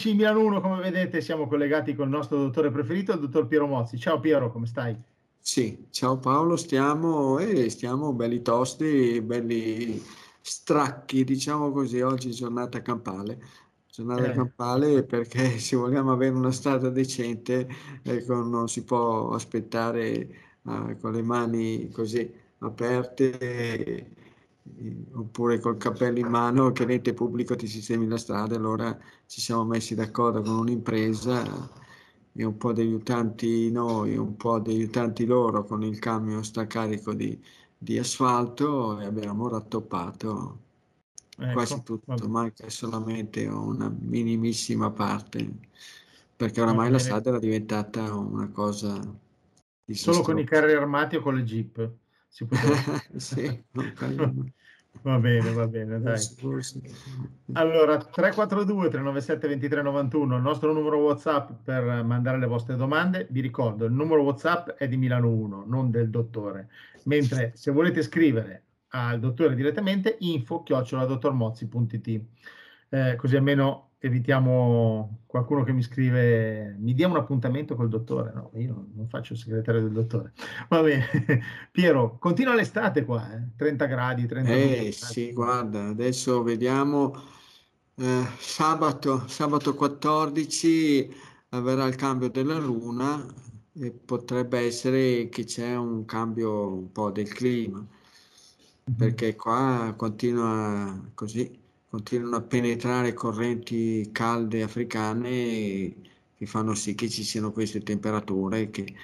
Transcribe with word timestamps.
amici 0.00 0.10
di 0.10 0.16
Milano 0.16 0.40
1, 0.44 0.60
come 0.62 0.80
vedete 0.80 1.20
siamo 1.20 1.46
collegati 1.46 1.94
con 1.94 2.06
il 2.06 2.14
nostro 2.14 2.38
dottore 2.38 2.70
preferito, 2.70 3.12
il 3.12 3.20
dottor 3.20 3.46
Piero 3.46 3.66
Mozzi. 3.66 3.98
Ciao 3.98 4.18
Piero, 4.18 4.50
come 4.50 4.66
stai? 4.66 4.96
Sì, 5.38 5.88
ciao 5.90 6.18
Paolo, 6.18 6.56
stiamo, 6.56 7.38
eh, 7.38 7.68
stiamo 7.68 8.14
belli 8.14 8.40
tosti, 8.40 9.20
belli 9.20 10.02
stracchi, 10.40 11.22
diciamo 11.22 11.70
così, 11.70 12.00
oggi 12.00 12.30
giornata 12.30 12.80
campale. 12.80 13.38
Giornata 13.90 14.30
Eh, 14.30 14.32
campale 14.32 15.02
perché 15.02 15.58
se 15.60 15.76
vogliamo 15.76 16.12
avere 16.12 16.34
una 16.34 16.52
strada 16.52 16.88
decente, 16.88 17.68
ecco, 18.02 18.42
non 18.42 18.68
si 18.68 18.84
può 18.84 19.30
aspettare 19.32 20.08
eh, 20.08 20.96
con 20.98 21.12
le 21.12 21.22
mani 21.22 21.90
così 21.90 22.32
aperte 22.60 23.38
eh, 23.38 24.06
oppure 25.12 25.58
col 25.58 25.76
cappello 25.76 26.18
in 26.18 26.28
mano 26.28 26.72
che 26.72 26.86
l'ente 26.86 27.12
pubblico 27.12 27.54
ti 27.54 27.66
sistemi 27.66 28.08
la 28.08 28.16
strada. 28.16 28.56
Allora 28.56 28.98
ci 29.30 29.40
siamo 29.40 29.64
messi 29.64 29.94
d'accordo 29.94 30.42
con 30.42 30.58
un'impresa 30.58 31.44
e 32.32 32.44
un 32.44 32.56
po' 32.56 32.72
di 32.72 32.80
aiutanti 32.80 33.70
noi, 33.70 34.16
un 34.16 34.34
po' 34.36 34.58
di 34.58 34.72
aiutanti 34.72 35.24
loro 35.24 35.64
con 35.64 35.84
il 35.84 36.00
camion 36.00 36.42
stracarico 36.42 37.14
di, 37.14 37.40
di 37.78 37.96
asfalto 37.96 38.98
e 38.98 39.04
abbiamo 39.04 39.48
rattoppato 39.48 40.58
quasi 41.52 41.74
ecco, 41.74 41.82
tutto, 41.84 42.16
va, 42.16 42.26
manca 42.26 42.68
solamente 42.70 43.46
una 43.46 43.88
minimissima 44.00 44.90
parte, 44.90 45.48
perché 46.34 46.60
oramai 46.60 46.90
la 46.90 46.98
strada 46.98 47.28
era 47.28 47.38
diventata 47.38 48.12
una 48.12 48.48
cosa 48.48 49.00
Solo 49.92 50.22
con 50.22 50.40
i 50.40 50.44
carri 50.44 50.72
armati 50.72 51.16
o 51.16 51.20
con 51.20 51.36
le 51.36 51.44
jeep? 51.44 51.92
Si 52.26 52.44
poteva 52.46 52.74
Sì, 53.14 53.64
non. 53.70 54.52
Va 55.02 55.18
bene, 55.18 55.52
va 55.52 55.66
bene, 55.66 55.98
dai. 56.00 56.18
Allora, 57.52 57.96
342 57.96 58.88
397 58.90 59.46
2391, 59.46 60.36
il 60.36 60.42
nostro 60.42 60.72
numero 60.72 60.98
WhatsApp 60.98 61.50
per 61.64 62.04
mandare 62.04 62.38
le 62.38 62.46
vostre 62.46 62.76
domande. 62.76 63.26
Vi 63.30 63.40
ricordo, 63.40 63.86
il 63.86 63.92
numero 63.92 64.22
WhatsApp 64.22 64.70
è 64.70 64.88
di 64.88 64.98
Milano 64.98 65.30
1, 65.30 65.64
non 65.66 65.90
del 65.90 66.10
dottore. 66.10 66.68
Mentre 67.04 67.52
se 67.54 67.70
volete 67.70 68.02
scrivere 68.02 68.64
al 68.88 69.20
dottore 69.20 69.54
direttamente, 69.54 70.16
info 70.20 70.62
chioccioladottormozzi.it. 70.62 72.20
Eh, 72.90 73.16
così 73.16 73.36
almeno 73.36 73.89
evitiamo 74.00 75.20
qualcuno 75.26 75.62
che 75.64 75.72
mi 75.72 75.82
scrive 75.82 76.74
mi 76.78 76.94
dia 76.94 77.06
un 77.08 77.16
appuntamento 77.16 77.74
col 77.76 77.88
dottore. 77.88 78.32
No, 78.32 78.50
io 78.54 78.88
non 78.94 79.08
faccio 79.08 79.34
il 79.34 79.38
segretario 79.38 79.82
del 79.82 79.92
dottore. 79.92 80.32
Va 80.68 80.82
bene. 80.82 81.04
Piero, 81.70 82.18
continua 82.18 82.54
l'estate 82.54 83.04
qua, 83.04 83.32
eh? 83.34 83.50
30 83.56 83.86
gradi, 83.86 84.26
32 84.26 84.64
Eh 84.64 84.74
gradi. 84.90 84.92
sì, 84.92 85.32
guarda, 85.32 85.88
adesso 85.88 86.42
vediamo 86.42 87.14
eh, 87.96 88.26
sabato, 88.38 89.26
sabato 89.28 89.74
14 89.74 91.10
avverrà 91.50 91.86
il 91.86 91.96
cambio 91.96 92.28
della 92.30 92.58
luna 92.58 93.24
e 93.74 93.92
potrebbe 93.92 94.60
essere 94.60 95.28
che 95.28 95.44
c'è 95.44 95.76
un 95.76 96.04
cambio 96.04 96.72
un 96.74 96.92
po' 96.92 97.10
del 97.10 97.28
clima, 97.32 97.86
Mhm. 98.86 98.94
perché 98.96 99.36
qua 99.36 99.94
continua 99.96 101.10
così, 101.14 101.59
continuano 101.90 102.36
a 102.36 102.42
penetrare 102.42 103.12
correnti 103.14 104.10
calde 104.12 104.62
africane 104.62 105.94
che 106.36 106.46
fanno 106.46 106.74
sì 106.74 106.94
che 106.94 107.08
ci 107.10 107.22
siano 107.24 107.52
queste 107.52 107.82
temperature 107.82 108.70
che 108.70 108.82
eh, 108.82 108.96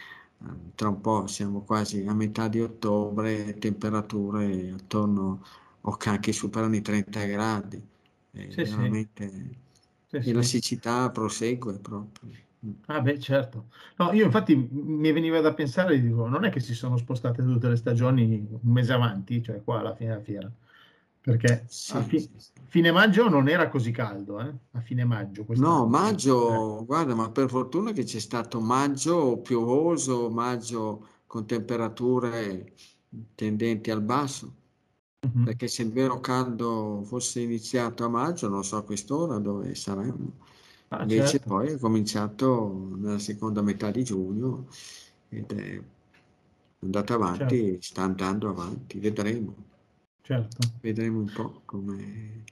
tra 0.74 0.88
un 0.88 1.00
po' 1.00 1.26
siamo 1.26 1.62
quasi 1.62 2.04
a 2.06 2.14
metà 2.14 2.48
di 2.48 2.60
ottobre, 2.60 3.54
temperature 3.58 4.70
attorno 4.72 5.44
o 5.82 5.96
che 5.96 6.08
anche 6.08 6.32
superano 6.32 6.76
i 6.76 6.82
30 6.82 7.24
gradi. 7.24 7.82
Eh, 8.32 8.46
Sì, 8.48 8.64
sì, 8.64 8.96
veramente 8.96 9.30
sì, 10.08 10.20
e 10.22 10.32
la 10.32 10.42
siccità 10.42 11.10
prosegue 11.10 11.78
proprio. 11.78 12.30
Mm. 12.64 12.72
Ah 12.86 13.00
beh, 13.00 13.18
certo. 13.18 13.68
No, 13.98 14.12
io 14.12 14.24
infatti 14.24 14.54
mi 14.56 15.12
veniva 15.12 15.40
da 15.40 15.52
pensare, 15.54 16.00
dico, 16.00 16.26
non 16.28 16.44
è 16.44 16.50
che 16.50 16.60
si 16.60 16.74
sono 16.74 16.96
spostate 16.96 17.42
tutte 17.42 17.68
le 17.68 17.76
stagioni 17.76 18.46
un 18.50 18.72
mese 18.72 18.92
avanti, 18.92 19.42
cioè 19.42 19.62
qua 19.62 19.80
alla 19.80 19.94
fine 19.94 20.10
della 20.10 20.22
fiera, 20.22 20.52
perché 21.26 21.72
a 21.88 22.02
Sì, 22.02 22.02
fi- 22.02 22.28
sì, 22.28 22.38
sì. 22.38 22.52
fine 22.64 22.90
maggio 22.92 23.28
non 23.28 23.48
era 23.48 23.68
così 23.68 23.90
caldo, 23.90 24.40
eh? 24.40 24.54
A 24.72 24.80
fine 24.80 25.04
maggio 25.04 25.44
No, 25.58 25.86
quest'anno. 25.86 25.88
Eh, 26.46 26.64
maggio, 26.66 26.84
guarda, 26.84 27.14
ma 27.14 27.30
per 27.30 27.48
fortuna 27.48 27.92
che 27.92 28.04
c'è 28.04 28.18
stato 28.18 28.60
maggio 28.60 29.38
piovoso, 29.40 30.28
maggio 30.30 31.06
con 31.26 31.46
temperature 31.46 32.74
tendenti 33.34 33.90
al 33.90 34.02
basso, 34.02 34.54
mhm. 35.22 35.42
perché 35.42 35.66
se 35.68 35.82
il 35.82 35.92
vero 35.92 36.20
caldo 36.20 37.02
fosse 37.04 37.40
iniziato 37.40 38.04
a 38.04 38.08
maggio, 38.08 38.48
non 38.48 38.64
so 38.64 38.76
a 38.76 38.84
quest'ora 38.84 39.38
dove 39.38 39.74
saremmo. 39.74 40.44
Ah, 40.90 41.06
Invece 41.06 41.40
certo, 41.40 41.40
poi 41.40 41.68
è 41.72 41.78
cominciato 41.78 42.90
nella 42.96 43.18
seconda 43.18 43.62
metà 43.62 43.90
di 43.90 44.04
giugno 44.04 44.68
ed 45.28 45.52
è 45.52 45.82
andato 46.80 47.14
certo, 47.32 47.66
avanti, 47.66 47.78
sta 47.80 48.02
andando 48.02 48.48
avanti, 48.50 48.98
vedremo, 48.98 49.54
certo. 50.26 50.58
vedremo 50.80 51.20
un 51.20 51.30
po' 51.32 51.62
come... 51.64 52.42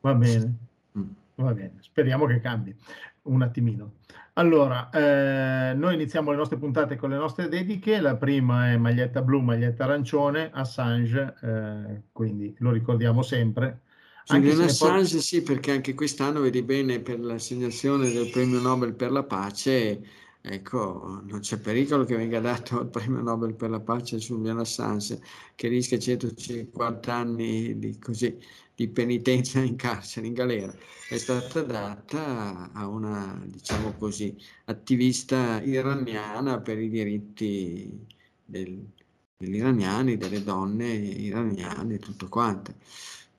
Va 0.00 0.14
bene, 0.14 0.54
Mm. 0.96 1.02
va 1.34 1.52
bene. 1.52 1.74
Speriamo 1.80 2.26
che 2.26 2.40
cambi 2.40 2.74
un 3.22 3.42
attimino. 3.42 3.96
Allora, 4.34 4.90
eh, 4.90 5.74
noi 5.74 5.94
iniziamo 5.94 6.30
le 6.30 6.36
nostre 6.36 6.58
puntate 6.58 6.96
con 6.96 7.10
le 7.10 7.16
nostre 7.16 7.48
dediche. 7.48 8.00
La 8.00 8.16
prima 8.16 8.70
è 8.70 8.76
maglietta 8.76 9.22
blu, 9.22 9.40
maglietta 9.40 9.84
arancione, 9.84 10.50
Assange, 10.52 11.34
eh, 11.42 12.02
quindi 12.12 12.54
lo 12.58 12.70
ricordiamo 12.70 13.22
sempre. 13.22 13.82
Anche 14.28 14.48
Julian 14.48 14.68
se 14.68 14.84
ne 14.84 14.90
poi... 14.90 15.00
Assange 15.00 15.20
sì, 15.20 15.42
perché 15.42 15.70
anche 15.72 15.94
quest'anno 15.94 16.40
vedi 16.40 16.62
bene 16.62 17.00
per 17.00 17.20
l'assegnazione 17.20 18.10
del 18.10 18.30
premio 18.30 18.60
Nobel 18.60 18.94
per 18.94 19.10
la 19.10 19.24
pace, 19.24 20.00
ecco, 20.48 21.20
non 21.24 21.40
c'è 21.40 21.58
pericolo 21.60 22.04
che 22.04 22.16
venga 22.16 22.40
dato 22.40 22.80
il 22.80 22.88
premio 22.88 23.20
Nobel 23.20 23.54
per 23.54 23.70
la 23.70 23.80
pace 23.80 24.16
a 24.16 24.18
Julian 24.18 24.58
Assange, 24.58 25.20
che 25.54 25.68
rischia 25.68 25.98
150 25.98 27.14
anni 27.14 27.78
di, 27.78 27.98
così, 27.98 28.38
di 28.74 28.88
penitenza 28.88 29.60
in 29.60 29.76
carcere, 29.76 30.26
in 30.26 30.32
galera. 30.34 30.74
È 31.08 31.16
stata 31.18 31.62
data 31.62 32.72
a 32.72 32.86
una, 32.88 33.42
diciamo 33.46 33.94
così, 33.96 34.36
attivista 34.66 35.60
iraniana 35.62 36.60
per 36.60 36.78
i 36.78 36.88
diritti 36.88 38.06
del- 38.44 38.90
degli 39.36 39.56
iraniani, 39.56 40.16
delle 40.16 40.42
donne 40.42 40.92
iraniane 40.94 41.94
e 41.94 41.98
tutto 41.98 42.28
quanto. 42.28 42.74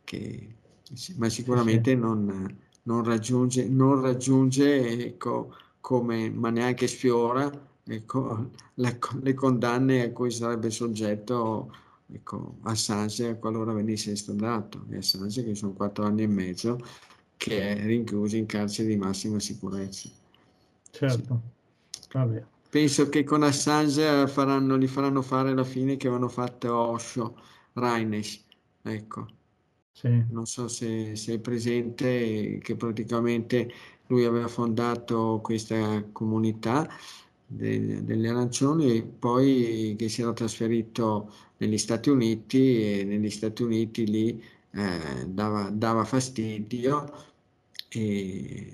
Che, 0.03 0.55
ma 1.17 1.29
sicuramente 1.29 1.95
non, 1.95 2.59
non 2.83 3.03
raggiunge, 3.03 3.67
non 3.67 4.01
raggiunge 4.01 5.05
ecco, 5.05 5.53
come, 5.87 6.29
ma 6.29 6.49
neanche 6.49 6.85
sfiora 6.87 7.49
ecco, 7.85 8.51
le, 8.73 8.99
le 9.21 9.33
condanne 9.33 10.01
a 10.03 10.11
cui 10.11 10.31
sarebbe 10.31 10.69
soggetto 10.69 11.73
ecco, 12.11 12.57
Assange 12.63 13.39
qualora 13.39 13.71
venisse 13.71 14.11
estradato. 14.11 14.85
E 14.89 14.97
Assange 14.97 15.43
che 15.45 15.55
sono 15.55 15.71
quattro 15.73 16.03
anni 16.05 16.23
e 16.23 16.27
mezzo 16.27 16.77
che 17.37 17.75
è 17.77 17.85
rinchiuso 17.85 18.35
in 18.35 18.45
carcere 18.47 18.89
di 18.89 18.97
massima 18.97 19.39
sicurezza. 19.39 20.09
Sì. 21.05 21.17
certo. 21.19 21.41
Vabbè. 22.11 22.45
Penso 22.69 23.09
che 23.09 23.23
con 23.23 23.43
Assange 23.43 24.27
faranno, 24.27 24.77
gli 24.77 24.87
faranno 24.87 25.21
fare 25.21 25.53
la 25.53 25.63
fine 25.63 25.97
che 25.97 26.07
avevano 26.07 26.29
fatto 26.29 26.73
Osho, 26.75 27.37
Reines, 27.73 28.45
ecco. 28.81 29.27
Sì, 29.91 30.25
Non 30.29 30.45
so 30.45 30.67
se 30.67 31.15
sei 31.15 31.39
presente 31.39 32.59
che 32.61 32.75
praticamente 32.75 33.71
lui 34.07 34.25
aveva 34.25 34.47
fondato 34.47 35.39
questa 35.43 36.03
comunità 36.11 36.87
de- 37.45 38.03
degli 38.03 38.27
arancioni 38.27 38.97
e 38.97 39.03
poi 39.03 39.95
che 39.97 40.09
si 40.09 40.21
era 40.21 40.33
trasferito 40.33 41.31
negli 41.57 41.77
Stati 41.77 42.09
Uniti 42.09 42.99
e 42.99 43.03
negli 43.03 43.29
Stati 43.29 43.63
Uniti 43.63 44.05
lì 44.05 44.43
eh, 44.71 45.25
dava, 45.27 45.69
dava 45.69 46.03
fastidio 46.03 47.05
e 47.89 48.73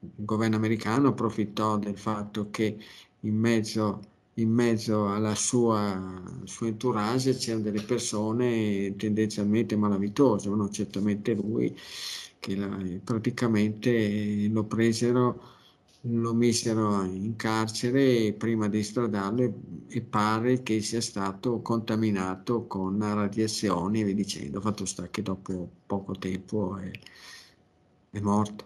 il 0.00 0.24
governo 0.24 0.56
americano 0.56 1.08
approfittò 1.08 1.78
del 1.78 1.96
fatto 1.98 2.50
che 2.50 2.78
in 3.20 3.36
mezzo, 3.36 4.00
in 4.34 4.50
mezzo 4.50 5.08
alla 5.08 5.34
sua, 5.34 6.40
suo 6.44 6.66
entourage 6.66 7.34
c'erano 7.36 7.64
delle 7.64 7.82
persone 7.82 8.94
tendenzialmente 8.96 9.76
malavitose, 9.76 10.48
non 10.48 10.72
certamente 10.72 11.34
lui, 11.34 11.76
che 12.40 12.56
la- 12.56 12.76
praticamente 13.04 14.48
lo 14.48 14.64
presero, 14.64 15.40
lo 16.02 16.34
misero 16.34 17.02
in 17.04 17.36
carcere 17.36 18.32
prima 18.32 18.68
di 18.68 18.78
estradarlo 18.80 19.42
e, 19.42 19.54
e 19.88 20.00
pare 20.02 20.62
che 20.62 20.80
sia 20.82 21.00
stato 21.00 21.60
contaminato 21.62 22.66
con 22.66 22.98
radiazioni 22.98 24.00
e 24.00 24.04
via 24.04 24.14
dicendo. 24.14 24.60
Fatto 24.60 24.84
sta 24.86 25.08
che 25.10 25.22
dopo 25.22 25.68
poco 25.86 26.14
tempo 26.18 26.76
è, 26.78 26.90
è 28.10 28.20
morto. 28.20 28.64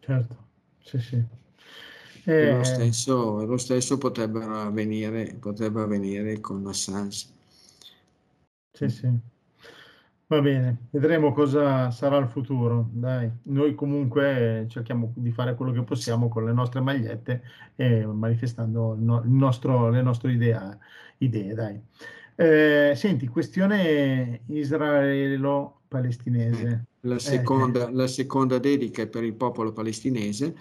certo. 0.00 0.36
Sì, 0.80 0.98
sì. 0.98 1.24
E 2.40 2.46
lo 2.46 2.62
Eh, 2.64 2.64
stesso, 2.64 3.44
lo 3.44 3.58
stesso 3.58 3.98
potrebbe 3.98 4.42
avvenire, 4.42 5.36
potrebbe 5.38 5.82
avvenire 5.82 6.40
con 6.40 6.66
Assange. 6.66 7.26
sì, 8.72 8.88
sì. 8.88 9.08
Va 10.30 10.42
bene, 10.42 10.88
vedremo 10.90 11.32
cosa 11.32 11.90
sarà 11.90 12.18
il 12.18 12.28
futuro. 12.28 12.90
Dai, 12.92 13.30
noi 13.44 13.74
comunque 13.74 14.66
cerchiamo 14.68 15.10
di 15.16 15.32
fare 15.32 15.54
quello 15.54 15.72
che 15.72 15.82
possiamo 15.84 16.28
con 16.28 16.44
le 16.44 16.52
nostre 16.52 16.82
magliette 16.82 17.42
e 17.74 18.04
manifestando 18.04 18.92
il 18.92 19.00
no- 19.00 19.22
nostro, 19.24 19.88
le 19.88 20.02
nostre 20.02 20.32
idee. 20.32 20.76
idee 21.18 21.54
dai. 21.54 21.80
Eh, 22.36 22.92
senti, 22.94 23.26
questione 23.26 24.42
israelo-palestinese. 24.48 26.84
La 27.00 27.14
Eh, 27.14 27.18
seconda, 27.18 27.90
la 27.90 28.06
seconda 28.06 28.58
dedica 28.58 29.00
è 29.02 29.08
per 29.08 29.24
il 29.24 29.34
popolo 29.34 29.72
palestinese 29.72 30.54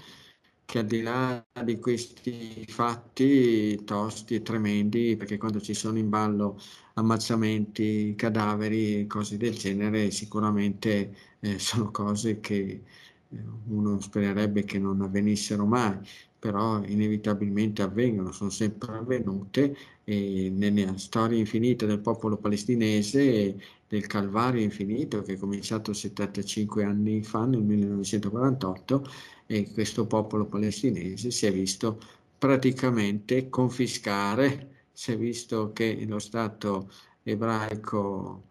che 0.68 0.80
al 0.80 0.86
di 0.86 1.02
là 1.02 1.46
di 1.64 1.80
questi 1.80 2.66
fatti 2.68 3.81
tosti 3.86 4.36
e 4.36 4.42
tremendi, 4.42 5.16
perché 5.16 5.38
quando 5.38 5.62
ci 5.62 5.74
sono 5.74 5.98
in 5.98 6.10
ballo 6.10 6.60
ammazzamenti, 6.96 8.14
cadaveri, 8.18 9.08
cose 9.08 9.38
del 9.38 9.56
genere, 9.58 10.12
sicuramente 10.12 11.16
eh, 11.40 11.58
sono 11.60 11.90
cose 11.92 12.40
che 12.42 12.84
eh, 13.30 13.38
uno 13.68 14.00
spererebbe 14.02 14.64
che 14.66 14.78
non 14.80 15.02
avvenissero 15.02 15.66
mai, 15.66 15.98
però 16.38 16.84
inevitabilmente 16.84 17.81
avvengono, 17.81 18.31
sono 18.34 18.50
sempre 18.50 18.96
avvenute 18.98 19.75
e 20.04 20.50
nella 20.54 20.98
storia 20.98 21.38
infinita 21.38 21.86
del 21.86 22.00
popolo 22.00 22.38
palestinese, 22.38 23.58
del 23.88 24.06
calvario 24.08 24.62
infinito 24.62 25.22
che 25.22 25.34
è 25.34 25.38
cominciato 25.38 25.94
75 25.94 26.84
anni 26.84 27.24
fa, 27.24 27.46
nel 27.46 27.62
1948, 27.62 29.06
e 29.48 29.72
questo 29.72 30.06
popolo 30.06 30.46
palestinese 30.46 31.32
si 31.32 31.46
è 31.48 31.52
visto 31.52 32.00
praticamente 32.38 33.50
confiscare, 33.50 34.86
si 34.92 35.14
è 35.14 35.18
visto 35.18 35.72
che 35.74 36.06
lo 36.08 36.20
Stato 36.20 36.92
ebraico 37.24 38.44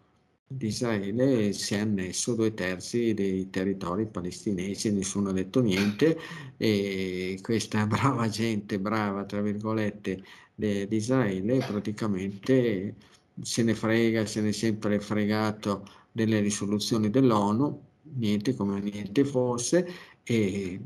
di 0.49 0.67
Israele 0.67 1.51
si 1.53 1.73
è 1.75 1.79
annesso 1.79 2.33
due 2.33 2.53
terzi 2.53 3.13
dei 3.13 3.49
territori 3.49 4.05
palestinesi, 4.05 4.91
nessuno 4.91 5.29
ha 5.29 5.33
detto 5.33 5.61
niente 5.61 6.17
e 6.57 7.37
questa 7.41 7.85
brava 7.87 8.27
gente, 8.29 8.79
brava 8.79 9.25
tra 9.25 9.41
virgolette, 9.41 10.23
di 10.55 10.87
Israele 10.89 11.59
praticamente 11.59 12.95
se 13.41 13.63
ne 13.63 13.75
frega, 13.75 14.25
se 14.25 14.41
ne 14.41 14.49
è 14.49 14.51
sempre 14.51 14.99
fregato 14.99 15.85
delle 16.11 16.39
risoluzioni 16.39 17.09
dell'ONU, 17.09 17.81
niente 18.15 18.55
come 18.55 18.79
niente 18.79 19.23
fosse, 19.25 19.87
e 20.29 20.79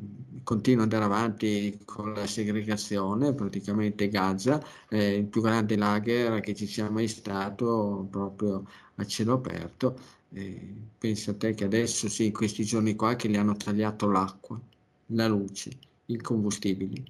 continua 0.44 0.84
ad 0.86 0.94
andare 0.94 1.12
avanti 1.12 1.80
con 1.86 2.14
la 2.14 2.28
segregazione, 2.28 3.34
praticamente 3.34 4.08
Gaza, 4.08 4.64
eh, 4.90 5.16
il 5.16 5.26
più 5.26 5.42
grande 5.42 5.76
lager 5.76 6.40
che 6.42 6.54
ci 6.54 6.68
sia 6.68 6.90
mai 6.92 7.08
stato 7.08 8.08
proprio 8.10 8.68
a 8.96 9.06
cielo 9.06 9.34
aperto. 9.34 9.98
Eh, 10.30 10.76
pensa 10.98 11.32
a 11.32 11.36
te 11.36 11.54
che 11.56 11.66
adesso 11.66 12.08
sì, 12.08 12.26
in 12.26 12.34
questi 12.34 12.64
giorni 12.64 12.96
qua 12.96 13.16
che 13.16 13.30
gli 13.30 13.36
hanno 13.36 13.56
tagliato 13.56 14.10
l'acqua, 14.10 14.60
la 15.08 15.28
luce, 15.28 15.72
i 16.06 16.18
combustibili, 16.18 17.04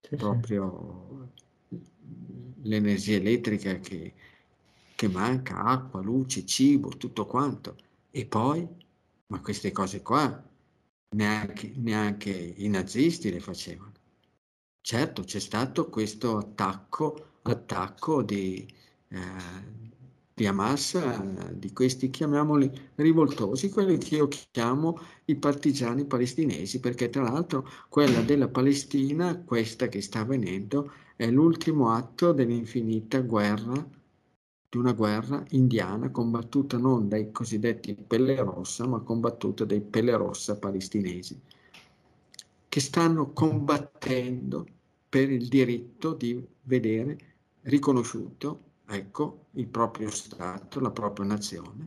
sì, 0.00 0.16
proprio 0.16 1.28
sì. 1.68 1.80
l'energia 2.62 3.16
elettrica 3.16 3.78
che, 3.80 4.12
che 4.94 5.08
manca, 5.08 5.62
acqua, 5.64 6.00
luce, 6.02 6.46
cibo, 6.46 6.88
tutto 6.90 7.26
quanto. 7.26 7.76
E 8.10 8.26
poi, 8.26 8.66
ma 9.26 9.40
queste 9.40 9.72
cose 9.72 10.02
qua 10.02 10.50
neanche, 11.12 11.72
neanche 11.76 12.30
i 12.30 12.68
nazisti 12.68 13.30
le 13.30 13.40
facevano. 13.40 13.92
Certo, 14.80 15.22
c'è 15.22 15.38
stato 15.40 15.88
questo 15.88 16.36
attacco, 16.38 17.38
attacco 17.42 18.22
di, 18.22 18.66
eh, 19.08 19.18
di 20.34 20.46
Hamas, 20.46 20.94
eh, 20.94 21.58
di 21.58 21.72
questi 21.72 22.10
chiamiamoli 22.10 22.70
rivoltosi, 22.96 23.68
quelli 23.70 23.98
che 23.98 24.16
io 24.16 24.28
chiamo 24.50 24.98
i 25.26 25.36
partigiani 25.36 26.04
palestinesi, 26.04 26.80
perché 26.80 27.08
tra 27.10 27.22
l'altro 27.22 27.66
quella 27.88 28.22
della 28.22 28.48
Palestina, 28.48 29.38
questa 29.44 29.88
che 29.88 30.00
sta 30.00 30.20
avvenendo, 30.20 30.92
è 31.16 31.30
l'ultimo 31.30 31.90
atto 31.90 32.32
dell'infinita 32.32 33.20
guerra 33.20 34.00
di 34.72 34.78
una 34.78 34.92
guerra 34.92 35.44
indiana 35.50 36.10
combattuta 36.10 36.78
non 36.78 37.06
dai 37.06 37.30
cosiddetti 37.30 37.94
pelle 37.94 38.36
rossa, 38.36 38.86
ma 38.86 39.00
combattuta 39.00 39.66
dai 39.66 39.82
pelle 39.82 40.16
rossa 40.16 40.56
palestinesi, 40.56 41.38
che 42.70 42.80
stanno 42.80 43.32
combattendo 43.32 44.66
per 45.10 45.30
il 45.30 45.48
diritto 45.48 46.14
di 46.14 46.42
vedere 46.62 47.18
riconosciuto 47.64 48.60
ecco, 48.86 49.48
il 49.56 49.66
proprio 49.66 50.08
Stato, 50.08 50.80
la 50.80 50.90
propria 50.90 51.26
nazione, 51.26 51.86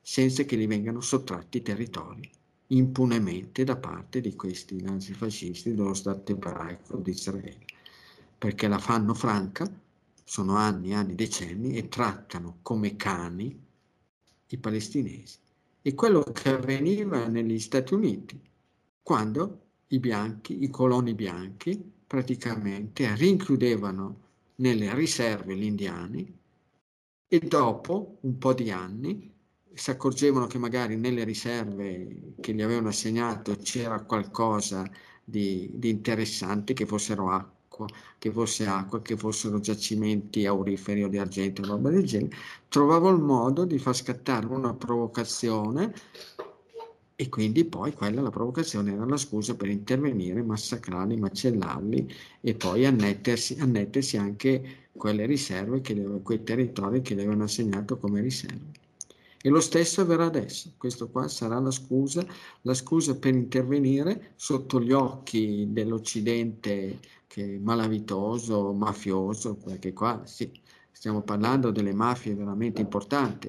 senza 0.00 0.44
che 0.44 0.56
gli 0.56 0.68
vengano 0.68 1.00
sottratti 1.00 1.62
territori 1.62 2.30
impunemente 2.68 3.64
da 3.64 3.74
parte 3.74 4.20
di 4.20 4.36
questi 4.36 4.80
nazifascisti 4.80 5.74
dello 5.74 5.94
Stato 5.94 6.30
ebraico 6.30 6.98
di 6.98 7.10
Israele, 7.10 7.64
perché 8.38 8.68
la 8.68 8.78
fanno 8.78 9.14
franca 9.14 9.68
sono 10.30 10.54
anni, 10.54 10.94
anni, 10.94 11.16
decenni 11.16 11.76
e 11.76 11.88
trattano 11.88 12.58
come 12.62 12.94
cani 12.94 13.66
i 14.46 14.58
palestinesi. 14.58 15.38
E 15.82 15.94
quello 15.96 16.22
che 16.22 16.50
avveniva 16.50 17.26
negli 17.26 17.58
Stati 17.58 17.94
Uniti, 17.94 18.40
quando 19.02 19.62
i 19.88 19.98
bianchi, 19.98 20.62
i 20.62 20.70
coloni 20.70 21.14
bianchi, 21.14 21.82
praticamente 22.06 23.12
rinchiudevano 23.16 24.20
nelle 24.56 24.94
riserve 24.94 25.56
gli 25.56 25.64
indiani 25.64 26.38
e 27.26 27.38
dopo 27.40 28.18
un 28.20 28.38
po' 28.38 28.54
di 28.54 28.70
anni 28.70 29.34
si 29.74 29.90
accorgevano 29.90 30.46
che 30.46 30.58
magari 30.58 30.94
nelle 30.94 31.24
riserve 31.24 32.34
che 32.38 32.54
gli 32.54 32.62
avevano 32.62 32.90
assegnato 32.90 33.56
c'era 33.56 34.00
qualcosa 34.04 34.88
di, 35.24 35.72
di 35.74 35.88
interessante, 35.88 36.72
che 36.72 36.86
fossero 36.86 37.30
acqua 37.30 37.58
acqua, 37.84 37.86
che 38.18 38.30
fosse 38.30 38.66
acqua, 38.66 39.00
che 39.02 39.16
fossero 39.16 39.60
giacimenti 39.60 40.46
auriferi 40.46 41.04
o 41.04 41.08
di 41.08 41.18
argento, 41.18 41.64
roba 41.64 41.90
del 41.90 42.04
genere, 42.04 42.36
trovavo 42.68 43.10
il 43.10 43.20
modo 43.20 43.64
di 43.64 43.78
far 43.78 43.94
scattare 43.94 44.46
una 44.46 44.74
provocazione 44.74 45.92
e 47.16 47.28
quindi 47.28 47.64
poi 47.66 47.92
quella, 47.92 48.22
la 48.22 48.30
provocazione, 48.30 48.92
era 48.94 49.04
la 49.04 49.18
scusa 49.18 49.54
per 49.54 49.68
intervenire, 49.68 50.42
massacrarli, 50.42 51.16
macellarli 51.18 52.10
e 52.40 52.54
poi 52.54 52.86
annettersi, 52.86 53.56
annettersi 53.60 54.16
anche 54.16 54.88
quelle 54.92 55.26
riserve, 55.26 55.82
che, 55.82 55.94
quei 56.22 56.42
territori 56.42 57.02
che 57.02 57.14
le 57.14 57.22
avevano 57.22 57.44
assegnato 57.44 57.98
come 57.98 58.22
riserve. 58.22 58.78
E 59.42 59.48
lo 59.48 59.60
stesso 59.60 60.02
avverrà 60.02 60.26
adesso. 60.26 60.72
Questo 60.76 61.08
qua 61.08 61.26
sarà 61.28 61.58
la 61.58 61.70
scusa, 61.70 62.24
la 62.62 62.74
scusa 62.74 63.16
per 63.16 63.34
intervenire 63.34 64.32
sotto 64.36 64.80
gli 64.82 64.92
occhi 64.92 65.68
dell'Occidente 65.70 66.98
che 67.30 67.60
malavitoso, 67.60 68.72
mafioso, 68.72 69.54
perché 69.54 69.92
qua 69.92 70.26
sì, 70.26 70.50
stiamo 70.90 71.22
parlando 71.22 71.70
delle 71.70 71.94
mafie 71.94 72.34
veramente 72.34 72.80
importanti, 72.80 73.48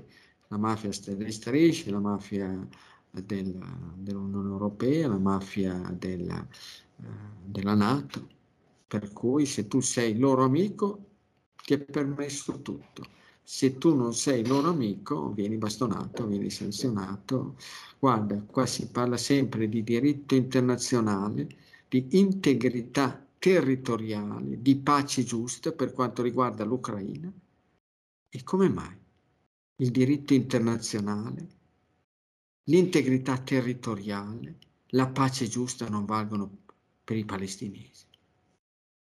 la 0.50 0.58
mafia 0.58 0.92
delle 1.04 1.32
strisce, 1.32 1.90
la 1.90 2.00
mafia 2.00 2.68
dell'Unione 3.10 4.50
Europea, 4.50 5.08
la 5.08 5.18
mafia 5.18 5.74
della, 5.98 6.48
uh, 6.98 7.06
della 7.44 7.74
Nato, 7.74 8.28
per 8.86 9.12
cui 9.14 9.48
se 9.48 9.68
tu 9.68 9.80
sei 9.80 10.16
loro 10.16 10.44
amico 10.44 11.08
ti 11.56 11.74
è 11.74 11.80
permesso 11.80 12.62
tutto. 12.62 13.04
Se 13.42 13.80
tu 13.80 13.96
non 13.96 14.14
sei 14.14 14.46
loro 14.46 14.70
amico, 14.70 15.32
vieni 15.32 15.58
bastonato, 15.58 16.28
vieni 16.28 16.52
sanzionato. 16.52 17.56
Guarda, 17.98 18.44
qua 18.44 18.68
si 18.68 18.92
parla 18.92 19.18
sempre 19.18 19.68
di 19.68 19.82
diritto 19.82 20.36
internazionale, 20.36 21.48
di 21.88 22.06
integrità 22.12 23.26
territoriale, 23.42 24.62
di 24.62 24.76
pace 24.76 25.24
giusta 25.24 25.72
per 25.72 25.94
quanto 25.94 26.22
riguarda 26.22 26.64
l'Ucraina. 26.64 27.34
E 28.30 28.44
come 28.44 28.70
mai 28.70 28.96
il 29.78 29.90
diritto 29.90 30.36
internazionale, 30.36 31.48
l'integrità 32.66 33.40
territoriale, 33.40 34.58
la 34.90 35.08
pace 35.08 35.48
giusta 35.48 35.90
non 35.90 36.06
valgono 36.06 36.60
per 37.04 37.18
i 37.18 37.26
palestinesi? 37.26 38.06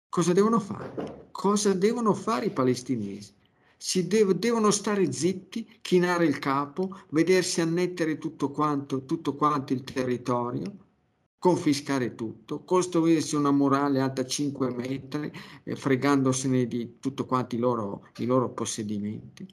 Cosa 0.07 0.31
devono 0.31 0.61
fare? 0.61 1.27
Cosa 1.31 1.73
devono 1.73 2.13
fare 2.13 2.45
i 2.45 2.51
palestinesi? 2.51 3.33
si 3.75 4.07
deve, 4.07 4.39
devono 4.39 4.71
stare 4.71 5.11
zitti, 5.11 5.79
chinare 5.81 6.25
il 6.25 6.39
capo, 6.39 7.03
vedersi 7.09 7.59
annettere 7.59 8.17
tutto 8.17 8.51
quanto, 8.51 9.03
tutto 9.03 9.35
quanto 9.35 9.71
il 9.73 9.83
territorio, 9.83 10.88
confiscare 11.39 12.15
tutto, 12.15 12.63
costruirsi 12.63 13.35
una 13.35 13.51
murale 13.51 14.01
alta 14.01 14.25
5 14.25 14.69
metri, 14.75 15.31
eh, 15.63 15.75
fregandosene 15.75 16.67
di 16.67 16.97
tutto 16.99 17.25
quanto 17.25 17.55
i 17.55 17.59
loro, 17.59 18.07
i 18.17 18.25
loro 18.25 18.49
possedimenti, 18.49 19.47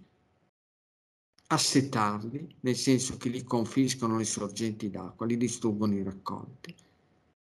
assetarli, 1.49 2.57
nel 2.61 2.77
senso 2.77 3.17
che 3.17 3.29
li 3.29 3.45
confiscano 3.45 4.19
le 4.19 4.25
sorgenti 4.25 4.91
d'acqua, 4.91 5.27
li 5.27 5.37
distruggono 5.37 5.95
i 5.95 6.03
raccolti 6.03 6.75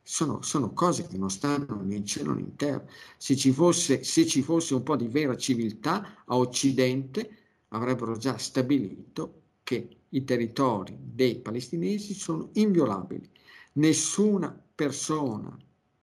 sono, 0.09 0.41
sono, 0.41 0.73
cose 0.73 1.09
che 1.09 1.19
non 1.19 1.31
stanno 1.31 1.83
né 1.83 1.97
in 1.97 2.07
cielo 2.07 2.33
né 2.33 2.41
in 2.41 2.55
terra. 2.55 2.85
Se 3.17 3.35
ci, 3.35 3.51
fosse, 3.51 4.05
se 4.05 4.25
ci 4.25 4.41
fosse 4.41 4.75
un 4.75 4.85
po' 4.85 4.95
di 4.95 5.09
vera 5.09 5.37
civiltà 5.37 6.23
a 6.25 6.37
Occidente, 6.37 7.29
avrebbero 7.71 8.17
già 8.17 8.39
stabilito 8.39 9.43
che 9.65 9.89
i 10.11 10.23
territori 10.23 10.97
dei 10.97 11.41
palestinesi 11.41 12.15
sono 12.15 12.51
inviolabili. 12.53 13.29
Nessuna 13.77 14.59
persona 14.75 15.55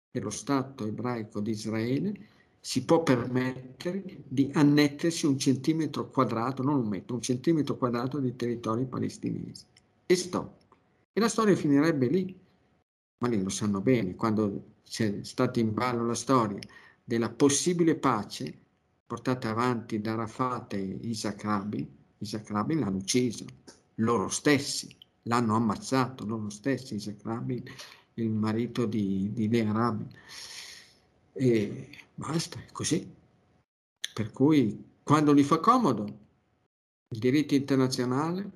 dello 0.10 0.30
Stato 0.30 0.86
ebraico 0.86 1.42
di 1.42 1.52
Israele 1.52 2.28
si 2.62 2.86
può 2.86 3.04
permettere 3.04 4.24
di 4.26 4.50
annettersi 4.54 5.26
un 5.26 5.38
centimetro 5.38 6.10
quadrato, 6.10 6.64
non 6.64 6.80
un 6.80 6.88
metro, 6.88 7.16
un 7.16 7.22
centimetro 7.22 7.76
quadrato 7.76 8.20
di 8.20 8.36
territori 8.36 8.86
palestinesi. 8.86 9.66
E 10.06 10.16
stop. 10.16 10.52
E 11.12 11.20
la 11.20 11.28
storia 11.28 11.56
finirebbe 11.56 12.08
lì. 12.08 12.40
Ma 13.20 13.28
lì 13.28 13.42
lo 13.42 13.50
sanno 13.50 13.82
bene, 13.82 14.16
quando 14.16 14.76
c'è 14.84 15.24
stata 15.24 15.60
in 15.60 15.74
ballo 15.74 16.06
la 16.06 16.14
storia 16.14 16.60
della 17.04 17.30
possibile 17.30 17.96
pace 17.96 18.58
portata 19.06 19.50
avanti 19.50 20.00
da 20.00 20.16
Rafat 20.16 20.74
e 20.74 21.00
Isaac 21.02 21.44
Rabin, 21.44 21.88
Isaac 22.20 22.50
Rabin 22.50 22.80
l'hanno 22.80 22.98
ucciso, 22.98 23.46
loro 23.96 24.30
stessi, 24.30 24.97
l'hanno 25.28 25.56
ammazzato, 25.56 26.26
loro 26.26 26.50
stessi, 26.50 26.96
Isaac 26.96 27.22
Rabin, 27.24 27.64
il 28.16 28.30
marito 28.30 28.86
di, 28.86 29.32
di 29.34 29.50
Lea 29.50 29.72
Rabin. 29.72 30.10
E 31.34 31.90
basta, 32.16 32.60
è 32.60 32.72
così. 32.72 33.14
Per 34.14 34.32
cui 34.32 34.84
quando 35.04 35.34
gli 35.34 35.44
fa 35.44 35.60
comodo, 35.60 36.04
il 37.10 37.20
diritto 37.20 37.54
internazionale, 37.54 38.52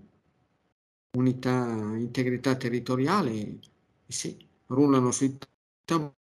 unità, 1.17 1.95
integrità 1.95 2.55
territoriale, 2.55 3.59
sì, 4.07 4.37
rullano 4.67 5.11
sui 5.11 5.37
tamburi, 5.85 6.15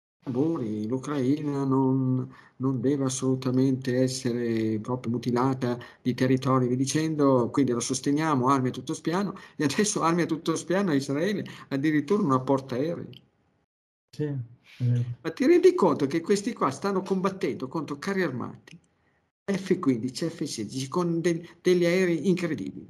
l'Ucraina 0.88 1.64
non, 1.64 2.32
non, 2.58 2.80
deve 2.82 3.06
assolutamente 3.06 4.02
essere 4.02 4.80
proprio 4.80 5.12
mutilata 5.12 5.78
di 6.02 6.14
territori, 6.14 6.68
vi 6.68 6.76
dicendo, 6.76 7.50
quindi 7.50 7.72
lo 7.72 7.80
sosteniamo, 7.80 8.48
armi 8.48 8.70
a 8.70 8.72
tutto 8.72 8.94
spiano, 8.94 9.36
e 9.56 9.64
adesso 9.64 10.02
armi 10.04 10.24
a 10.24 10.26
tutto 10.26 10.56
spiano 10.56 10.92
a 10.92 10.96
Israele, 10.96 11.46
addirittura 11.70 12.22
una 12.24 12.40
porta 12.40 12.76
aerei. 12.76 13.22
Sì, 14.12 14.36
Ma 15.22 15.32
ti 15.32 15.46
rendi 15.46 15.74
conto 15.74 16.06
che 16.08 16.22
questi 16.22 16.54
qua 16.54 16.70
stanno 16.72 17.02
combattendo 17.02 17.68
contro 17.68 17.98
carri 17.98 18.24
armati 18.24 18.80
F-15, 19.46 20.30
F-16 20.30 20.88
con 20.90 21.22
de- 21.22 21.58
degli 21.62 21.86
aerei 21.86 22.28
incredibili. 22.28 22.90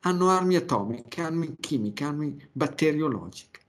Hanno 0.00 0.28
armi 0.28 0.54
atomiche, 0.56 1.22
armi 1.22 1.56
chimiche, 1.58 2.04
armi 2.04 2.48
batteriologiche. 2.52 3.60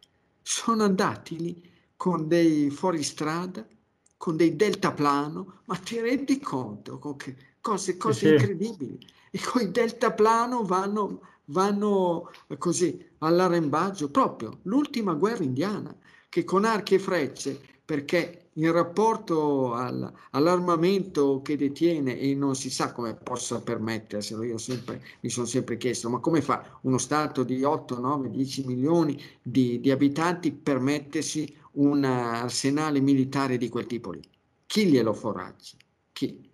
Sono 0.42 0.84
andati 0.84 1.38
lì 1.38 1.69
con 2.00 2.30
dei 2.30 2.70
fuoristrada, 2.70 3.68
con 4.16 4.38
dei 4.38 4.56
deltaplano, 4.56 5.64
ma 5.66 5.76
ti 5.76 6.00
rendi 6.00 6.40
conto? 6.40 6.98
Con 6.98 7.18
che 7.18 7.36
cose, 7.60 7.98
cose 7.98 8.20
sì, 8.20 8.28
incredibili. 8.30 8.98
E 9.30 9.40
con 9.44 9.64
i 9.64 9.70
deltaplano 9.70 10.64
vanno, 10.64 11.20
vanno 11.48 12.32
così 12.58 13.06
all'arrembaggio, 13.18 14.10
proprio 14.12 14.60
l'ultima 14.62 15.14
guerra 15.14 15.44
indiana 15.44 15.94
che 16.30 16.46
con 16.46 16.64
archi 16.64 16.96
e 16.96 17.00
frecce, 17.00 17.60
perché 17.84 18.52
in 18.54 18.72
rapporto 18.72 19.74
al, 19.74 20.10
all'armamento 20.32 21.42
che 21.42 21.58
detiene 21.58 22.18
e 22.18 22.34
non 22.34 22.56
si 22.56 22.70
sa 22.70 22.94
come 22.94 23.14
possa 23.14 23.60
permetterselo, 23.60 24.44
io 24.44 24.58
sempre, 24.58 25.04
mi 25.20 25.30
sono 25.30 25.46
sempre 25.46 25.76
chiesto, 25.76 26.10
ma 26.10 26.20
come 26.20 26.42
fa 26.42 26.80
uno 26.84 26.98
Stato 26.98 27.44
di 27.44 27.62
8, 27.62 28.00
9, 28.00 28.30
10 28.30 28.66
milioni 28.66 29.22
di, 29.42 29.82
di 29.82 29.92
abitanti 29.92 30.54
permettersi 30.54 31.58
un 31.74 32.04
arsenale 32.04 33.00
militare 33.00 33.58
di 33.58 33.70
quel 33.70 33.86
tipo 33.86 34.12
lì? 34.12 34.22
Chi 34.66 34.86
glielo 34.88 35.14
foraggia? 35.14 35.78
Chi? 36.12 36.48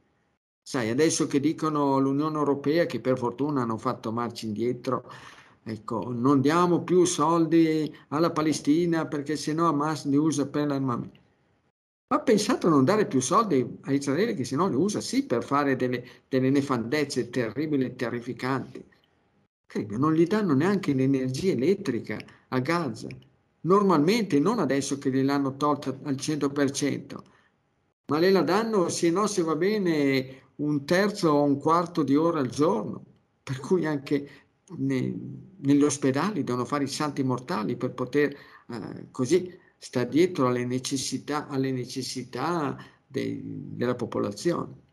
Sai, 0.62 0.89
adesso 0.89 1.27
che 1.27 1.39
dicono 1.39 2.00
l'Unione 2.00 2.38
Europea, 2.38 2.86
che 2.86 3.00
per 3.00 3.17
fortuna 3.17 3.62
hanno 3.62 3.77
fatto 3.77 4.12
marcia 4.12 4.45
indietro, 4.45 5.10
Ecco, 5.67 6.13
non 6.13 6.41
diamo 6.41 6.84
più 6.84 7.05
soldi 7.05 7.91
alla 8.10 8.31
Palestina 8.31 9.07
perché 9.07 9.36
sennò 9.36 9.67
Hamas 9.67 10.05
li 10.05 10.15
usa 10.15 10.45
per 10.45 10.67
l'armamento. 10.67 11.19
Ma 12.07 12.19
pensato 12.19 12.67
a 12.67 12.69
non 12.69 12.86
dare 12.86 13.07
più 13.07 13.19
soldi 13.19 13.79
a 13.81 13.91
Israele 13.91 14.36
che 14.36 14.43
sennò 14.43 14.67
li 14.67 14.75
usa 14.75 15.01
sì 15.01 15.25
per 15.25 15.43
fare 15.43 15.75
delle, 15.75 16.05
delle 16.29 16.51
nefandezze 16.51 17.31
terribili 17.31 17.86
e 17.86 17.95
terrificanti. 17.95 18.86
Non 19.98 20.13
gli 20.13 20.27
danno 20.27 20.53
neanche 20.53 20.93
l'energia 20.93 21.53
elettrica 21.53 22.19
a 22.50 22.60
Gaza. 22.60 23.07
Normalmente, 23.65 24.39
non 24.39 24.60
adesso 24.60 24.98
che 24.98 25.12
gliel'hanno 25.12 25.55
tolta 25.57 25.98
al 26.03 26.15
100%, 26.15 27.17
ma 28.07 28.19
le 28.19 28.31
la 28.31 28.43
danno 28.43 28.89
se 28.89 29.10
no 29.10 29.25
se 29.25 29.41
va 29.41 29.55
bene 29.55 30.51
un 30.57 30.86
terzo 30.86 31.29
o 31.29 31.43
un 31.43 31.60
quarto 31.60 32.03
di 32.03 32.15
ora 32.15 32.39
al 32.39 32.50
giorno. 32.50 33.03
Per 33.41 33.60
cui 33.60 33.86
anche 33.86 34.29
ne, 34.77 35.15
negli 35.57 35.84
ospedali 35.84 36.43
devono 36.43 36.65
fare 36.65 36.84
i 36.84 36.88
salti 36.88 37.24
mortali 37.24 37.75
per 37.75 37.93
poter 37.93 38.36
eh, 38.69 39.07
così 39.12 39.51
stare 39.77 40.10
dietro 40.10 40.48
alle 40.48 40.65
necessità, 40.65 41.48
alle 41.48 41.72
necessità 41.72 42.77
dei, 43.05 43.41
della 43.43 43.95
popolazione. 43.95 44.84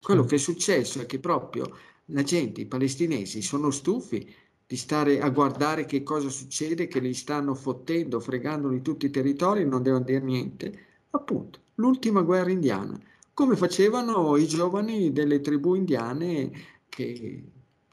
Quello 0.00 0.24
che 0.24 0.34
è 0.36 0.38
successo 0.38 1.00
è 1.00 1.06
che 1.06 1.18
proprio 1.18 1.66
la 2.06 2.22
gente, 2.22 2.60
i 2.60 2.66
palestinesi, 2.66 3.40
sono 3.40 3.70
stufi 3.70 4.34
di 4.66 4.76
stare 4.76 5.20
a 5.20 5.28
guardare 5.28 5.84
che 5.84 6.02
cosa 6.02 6.28
succede, 6.28 6.86
che 6.86 7.00
li 7.00 7.14
stanno 7.14 7.54
fottendo, 7.54 8.20
fregando 8.20 8.68
di 8.68 8.80
tutti 8.82 9.06
i 9.06 9.10
territori 9.10 9.66
non 9.66 9.82
devono 9.82 10.04
dire 10.04 10.20
niente. 10.20 10.78
Appunto, 11.10 11.60
l'ultima 11.76 12.22
guerra 12.22 12.50
indiana, 12.50 12.98
come 13.34 13.56
facevano 13.56 14.36
i 14.36 14.46
giovani 14.46 15.12
delle 15.12 15.40
tribù 15.40 15.74
indiane 15.74 16.50
che 16.88 17.44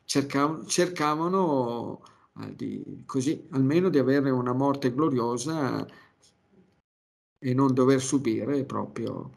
cercavano, 0.06 0.66
cercavano 0.66 2.01
di, 2.56 3.04
così 3.06 3.48
almeno 3.51 3.90
di 3.90 4.00
avere 4.00 4.30
una 4.30 4.54
morte 4.54 4.94
gloriosa 4.94 5.86
e 7.40 7.54
non 7.54 7.74
dover 7.74 8.01
subire 8.01 8.63
proprio 8.63 9.32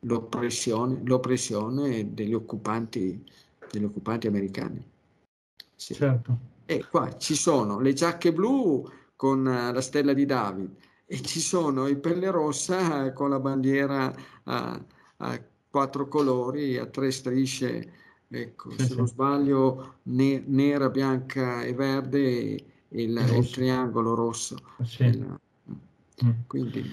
l'oppressione, 0.00 1.00
l'oppressione 1.04 2.14
degli, 2.14 2.34
occupanti, 2.34 3.24
degli 3.70 3.84
occupanti 3.84 4.26
americani. 4.26 4.90
Sì. 5.82 5.94
Certo. 5.94 6.38
E 6.64 6.86
qua 6.88 7.16
ci 7.16 7.34
sono 7.34 7.80
le 7.80 7.92
giacche 7.92 8.32
blu 8.32 8.88
con 9.16 9.42
la 9.42 9.80
stella 9.80 10.12
di 10.12 10.24
David 10.24 10.70
e 11.04 11.20
ci 11.22 11.40
sono 11.40 11.88
i 11.88 11.96
pelle 11.96 12.30
rossa 12.30 13.12
con 13.12 13.30
la 13.30 13.40
bandiera 13.40 14.14
a, 14.44 14.80
a 15.16 15.42
quattro 15.68 16.06
colori, 16.06 16.78
a 16.78 16.86
tre 16.86 17.10
strisce 17.10 17.92
ecco, 18.28 18.70
sì, 18.70 18.78
se 18.78 18.86
sì. 18.86 18.96
non 18.96 19.08
sbaglio, 19.08 19.94
ne- 20.04 20.42
nera, 20.46 20.88
bianca 20.88 21.62
e 21.64 21.74
verde 21.74 22.18
e 22.88 23.02
il, 23.02 23.16
il 23.16 23.50
triangolo 23.50 24.14
rosso. 24.14 24.56
Sì. 24.84 25.02
Il, 25.02 25.38
mm. 26.24 26.30
quindi 26.46 26.90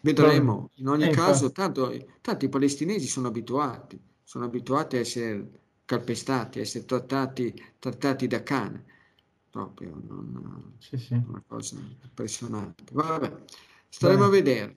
vedremo. 0.00 0.70
In 0.74 0.88
ogni 0.88 1.08
eh, 1.08 1.10
caso, 1.10 1.52
tanto, 1.52 1.94
tanto, 2.20 2.44
i 2.44 2.48
palestinesi 2.48 3.06
sono 3.06 3.28
abituati, 3.28 3.98
sono 4.22 4.44
abituati 4.44 4.96
a 4.96 5.00
essere 5.00 5.48
calpestati, 5.86 6.60
essere 6.60 6.84
trattati, 6.84 7.54
trattati 7.78 8.26
da 8.26 8.42
cane. 8.42 8.84
Proprio 9.48 9.98
non, 10.06 10.74
sì, 10.78 10.98
sì. 10.98 11.14
una 11.14 11.42
cosa 11.46 11.76
impressionante. 12.02 12.84
Vabbè, 12.92 13.32
staremo 13.88 14.20
Beh. 14.20 14.26
a 14.26 14.30
vedere. 14.30 14.76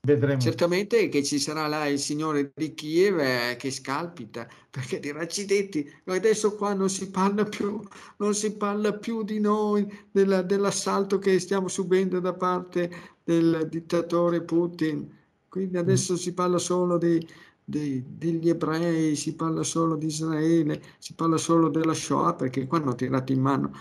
Vedremo. 0.00 0.40
Certamente 0.40 1.08
che 1.08 1.24
ci 1.24 1.40
sarà 1.40 1.66
là 1.66 1.86
il 1.86 1.98
signore 1.98 2.52
di 2.54 2.74
Kiev 2.74 3.18
eh, 3.18 3.56
che 3.58 3.72
scalpita, 3.72 4.48
perché 4.70 5.00
dirà 5.00 5.20
accidenti, 5.20 5.88
adesso 6.04 6.54
qua 6.54 6.74
non 6.74 6.88
si 6.88 7.10
parla 7.10 7.44
più, 7.44 7.80
non 8.18 8.32
si 8.32 8.56
parla 8.56 8.92
più 8.92 9.24
di 9.24 9.40
noi, 9.40 9.84
della, 10.10 10.42
dell'assalto 10.42 11.18
che 11.18 11.40
stiamo 11.40 11.66
subendo 11.66 12.20
da 12.20 12.34
parte 12.34 13.14
del 13.24 13.66
dittatore 13.68 14.42
Putin, 14.42 15.12
quindi 15.48 15.76
adesso 15.76 16.12
mm. 16.12 16.16
si 16.16 16.32
parla 16.34 16.58
solo 16.58 16.98
di, 16.98 17.26
di, 17.68 18.04
degli 18.06 18.48
ebrei, 18.48 19.16
si 19.16 19.34
parla 19.34 19.64
solo 19.64 19.96
di 19.96 20.06
Israele, 20.06 20.80
si 20.98 21.14
parla 21.14 21.36
solo 21.36 21.68
della 21.68 21.94
Shoah, 21.94 22.34
perché 22.34 22.66
qua 22.66 22.78
hanno 22.78 22.94
tirato 22.94 23.32
in 23.32 23.40
mano, 23.40 23.72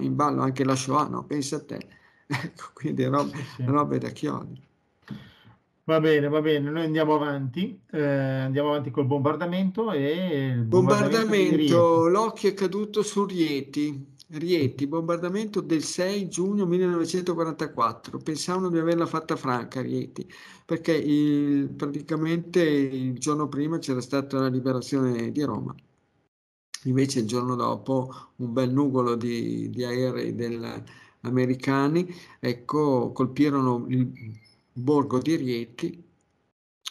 in 0.00 0.16
ballo 0.16 0.42
anche 0.42 0.64
la 0.64 0.74
Shoah, 0.74 1.06
no? 1.08 1.24
Pensa 1.24 1.56
a 1.56 1.64
te. 1.64 1.88
Ecco, 2.30 2.70
quindi 2.74 3.04
robe, 3.06 3.38
sì. 3.54 3.64
robe 3.64 3.98
da 3.98 4.10
chiodi. 4.10 4.60
Va 5.84 6.00
bene, 6.00 6.28
va 6.28 6.42
bene, 6.42 6.68
noi 6.70 6.84
andiamo 6.84 7.14
avanti, 7.14 7.80
eh, 7.90 8.02
andiamo 8.02 8.68
avanti 8.68 8.90
col 8.90 9.06
bombardamento 9.06 9.92
e 9.92 10.52
bombardamento, 10.62 10.68
bombardamento 10.68 12.08
l'occhio 12.08 12.50
è 12.50 12.52
caduto 12.52 13.02
su 13.02 13.24
Rieti, 13.24 14.16
Rieti, 14.30 14.86
bombardamento 14.86 15.60
del 15.60 15.82
6 15.82 16.28
giugno 16.28 16.66
1944, 16.66 18.18
pensavano 18.18 18.68
di 18.68 18.78
averla 18.78 19.06
fatta 19.06 19.36
franca 19.36 19.80
Rieti, 19.80 20.26
perché 20.66 20.92
il, 20.92 21.68
praticamente 21.70 22.62
il 22.62 23.18
giorno 23.18 23.48
prima 23.48 23.78
c'era 23.78 24.00
stata 24.00 24.38
la 24.38 24.48
liberazione 24.48 25.32
di 25.32 25.42
Roma. 25.42 25.74
Invece 26.84 27.20
il 27.20 27.26
giorno 27.26 27.54
dopo 27.54 28.32
un 28.36 28.52
bel 28.52 28.70
nugolo 28.70 29.14
di, 29.14 29.70
di 29.70 29.84
aerei 29.84 30.34
del, 30.34 30.84
americani 31.22 32.06
ecco, 32.38 33.12
colpirono 33.12 33.86
il 33.88 34.12
borgo 34.72 35.18
di 35.18 35.36
Rieti 35.36 36.07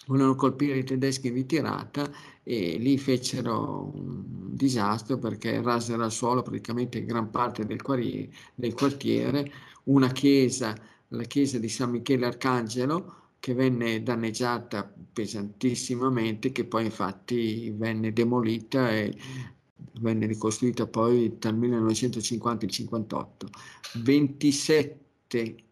volevano 0.07 0.35
colpire 0.35 0.79
i 0.79 0.83
tedeschi 0.83 1.27
in 1.27 1.33
ritirata 1.33 2.09
e 2.43 2.77
lì 2.77 2.97
fecero 2.97 3.91
un 3.93 4.55
disastro 4.55 5.17
perché 5.17 5.61
rasero 5.61 6.03
al 6.03 6.11
suolo 6.11 6.41
praticamente 6.41 7.05
gran 7.05 7.29
parte 7.29 7.65
del, 7.65 7.81
quartiere, 7.81 8.29
del 8.55 8.73
quartiere 8.73 9.51
una 9.83 10.11
chiesa, 10.11 10.75
la 11.09 11.23
chiesa 11.23 11.59
di 11.59 11.69
San 11.69 11.91
Michele 11.91 12.25
Arcangelo, 12.25 13.15
che 13.39 13.53
venne 13.53 14.01
danneggiata 14.03 14.91
pesantissimamente, 15.13 16.51
che 16.51 16.65
poi 16.65 16.85
infatti 16.85 17.69
venne 17.71 18.11
demolita 18.11 18.91
e 18.91 19.15
venne 19.99 20.25
ricostruita 20.25 20.87
poi 20.87 21.37
dal 21.37 21.55
1950 21.55 22.65
al 22.65 22.71
58. 22.71 23.47
27 24.03 25.66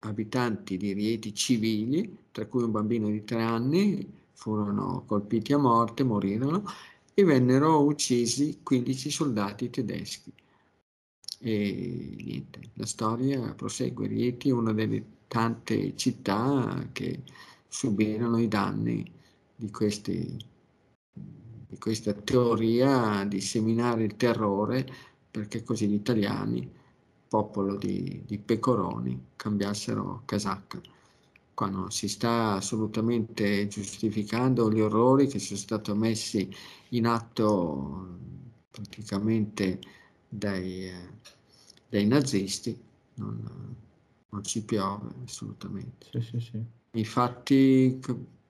abitanti 0.00 0.76
di 0.76 0.92
Rieti 0.92 1.34
civili, 1.34 2.18
tra 2.30 2.46
cui 2.46 2.62
un 2.62 2.70
bambino 2.70 3.08
di 3.08 3.24
tre 3.24 3.42
anni, 3.42 4.18
furono 4.32 5.04
colpiti 5.06 5.52
a 5.52 5.58
morte, 5.58 6.02
morirono 6.02 6.64
e 7.12 7.24
vennero 7.24 7.82
uccisi 7.84 8.60
15 8.62 9.10
soldati 9.10 9.70
tedeschi. 9.70 10.32
E 11.42 12.16
niente, 12.22 12.60
la 12.74 12.86
storia 12.86 13.54
prosegue. 13.54 14.06
Rieti 14.06 14.48
è 14.48 14.52
una 14.52 14.72
delle 14.72 15.04
tante 15.26 15.96
città 15.96 16.88
che 16.92 17.22
subirono 17.68 18.38
i 18.38 18.48
danni 18.48 19.10
di, 19.54 19.70
questi, 19.70 20.36
di 21.12 21.78
questa 21.78 22.12
teoria 22.12 23.24
di 23.24 23.40
seminare 23.40 24.04
il 24.04 24.16
terrore 24.16 24.86
perché 25.30 25.62
così 25.62 25.86
gli 25.86 25.94
italiani, 25.94 26.68
popolo 27.30 27.76
di, 27.76 28.24
di 28.26 28.38
pecoroni, 28.38 29.28
cambiassero 29.36 30.22
casacca 30.24 30.80
quando 31.60 31.90
si 31.90 32.08
sta 32.08 32.54
assolutamente 32.54 33.66
giustificando 33.68 34.72
gli 34.72 34.80
orrori 34.80 35.26
che 35.26 35.38
sono 35.38 35.58
stati 35.58 35.92
messi 35.92 36.50
in 36.90 37.06
atto 37.06 38.16
praticamente 38.70 39.78
dai, 40.26 40.86
eh, 40.86 41.08
dai 41.86 42.06
nazisti, 42.06 42.74
non, 43.16 43.76
non, 44.30 44.42
ci 44.42 44.64
piove 44.64 45.10
assolutamente. 45.26 46.06
Sì, 46.12 46.22
sì, 46.22 46.40
sì. 46.40 46.64
Infatti, 46.92 48.00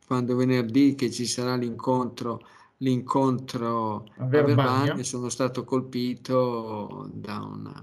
quando 0.06 0.36
venerdì 0.36 0.94
che 0.94 1.10
ci 1.10 1.26
sarà 1.26 1.56
l'incontro, 1.56 2.46
l'incontro 2.76 4.08
a 4.18 4.24
Verbania, 4.26 5.02
sono 5.02 5.28
stato 5.30 5.64
colpito 5.64 7.10
da 7.12 7.40
una, 7.40 7.82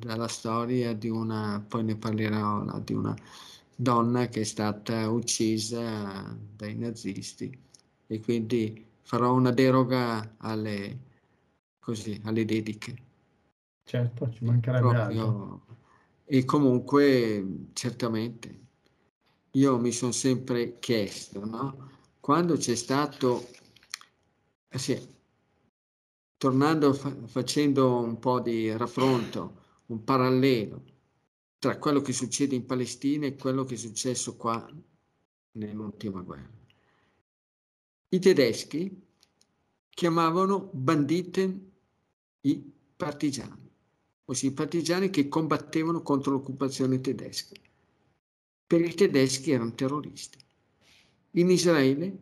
dalla 0.00 0.28
storia 0.28 0.94
di 0.94 1.08
una, 1.08 1.64
poi 1.66 1.84
ne 1.84 1.96
parlerò, 1.96 2.80
di 2.80 2.94
una 2.94 3.14
donna 3.76 4.28
che 4.28 4.40
è 4.40 4.44
stata 4.44 5.08
uccisa 5.08 6.36
dai 6.56 6.74
nazisti 6.76 7.56
e 8.06 8.20
quindi 8.20 8.84
farò 9.02 9.32
una 9.34 9.52
deroga 9.52 10.34
alle, 10.38 10.98
così, 11.78 12.20
alle 12.24 12.44
dediche. 12.44 12.96
Certo, 13.84 14.30
ci 14.30 14.44
mancherebbe 14.44 14.88
Proprio, 14.88 15.22
altro. 15.22 15.78
E 16.24 16.44
comunque, 16.44 17.68
certamente, 17.72 18.58
io 19.52 19.78
mi 19.78 19.92
sono 19.92 20.12
sempre 20.12 20.78
chiesto, 20.78 21.44
no? 21.44 21.88
Quando 22.20 22.56
c'è 22.56 22.74
stato, 22.76 23.48
eh 24.68 24.78
sì, 24.78 25.08
tornando, 26.36 26.92
fa, 26.92 27.14
facendo 27.26 27.98
un 27.98 28.18
po' 28.18 28.40
di 28.40 28.74
raffronto, 28.76 29.59
un 29.90 30.04
parallelo 30.04 30.84
tra 31.58 31.78
quello 31.78 32.00
che 32.00 32.12
succede 32.12 32.54
in 32.54 32.64
Palestina 32.64 33.26
e 33.26 33.36
quello 33.36 33.64
che 33.64 33.74
è 33.74 33.78
successo 33.78 34.36
qua 34.36 34.66
nell'ultima 35.52 36.22
guerra. 36.22 36.58
I 38.08 38.18
tedeschi 38.18 39.08
chiamavano 39.88 40.70
banditen 40.72 41.70
i 42.42 42.72
partigiani, 42.96 43.70
ossia 44.24 44.48
i 44.48 44.52
partigiani 44.52 45.10
che 45.10 45.28
combattevano 45.28 46.02
contro 46.02 46.32
l'occupazione 46.32 47.00
tedesca. 47.00 47.54
Per 48.66 48.80
i 48.80 48.94
tedeschi 48.94 49.50
erano 49.50 49.74
terroristi. 49.74 50.38
In 51.32 51.50
Israele, 51.50 52.18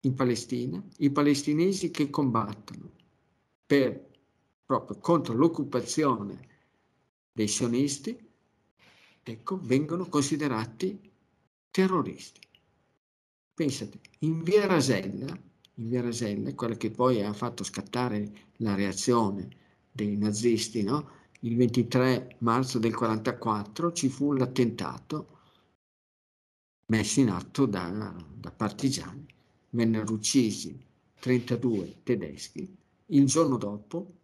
in 0.00 0.14
Palestina, 0.14 0.82
i 0.98 1.10
palestinesi 1.10 1.90
che 1.90 2.08
combattono 2.08 2.90
per, 3.66 4.07
proprio 4.68 4.98
contro 4.98 5.32
l'occupazione 5.32 6.46
dei 7.32 7.48
sionisti, 7.48 8.14
ecco, 9.22 9.58
vengono 9.62 10.04
considerati 10.10 11.10
terroristi. 11.70 12.40
Pensate, 13.54 13.98
in 14.18 14.42
via 14.42 14.66
Rasella, 14.66 15.34
in 15.76 15.88
via 15.88 16.02
Rasella, 16.02 16.54
quella 16.54 16.76
che 16.76 16.90
poi 16.90 17.22
ha 17.22 17.32
fatto 17.32 17.64
scattare 17.64 18.50
la 18.56 18.74
reazione 18.74 19.48
dei 19.90 20.18
nazisti, 20.18 20.82
no? 20.82 21.12
il 21.40 21.56
23 21.56 22.36
marzo 22.40 22.78
del 22.78 22.90
1944 22.90 23.92
ci 23.92 24.10
fu 24.10 24.34
l'attentato 24.34 25.38
messo 26.88 27.20
in 27.20 27.30
atto 27.30 27.64
da, 27.64 28.14
da 28.34 28.50
partigiani. 28.50 29.24
Vennero 29.70 30.12
uccisi 30.12 30.78
32 31.20 32.02
tedeschi. 32.02 32.76
Il 33.06 33.24
giorno 33.24 33.56
dopo 33.56 34.17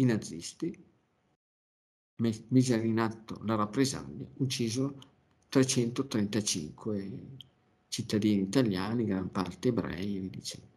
i 0.00 0.04
nazisti 0.04 0.88
misero 2.48 2.82
in 2.82 2.98
atto 2.98 3.40
la 3.44 3.54
rappresaglia, 3.54 4.26
ucciso 4.36 4.98
335 5.48 7.20
cittadini 7.88 8.42
italiani, 8.42 9.04
gran 9.04 9.30
parte 9.30 9.68
ebrei 9.68 10.16
e 10.16 10.30
dicendo. 10.30 10.68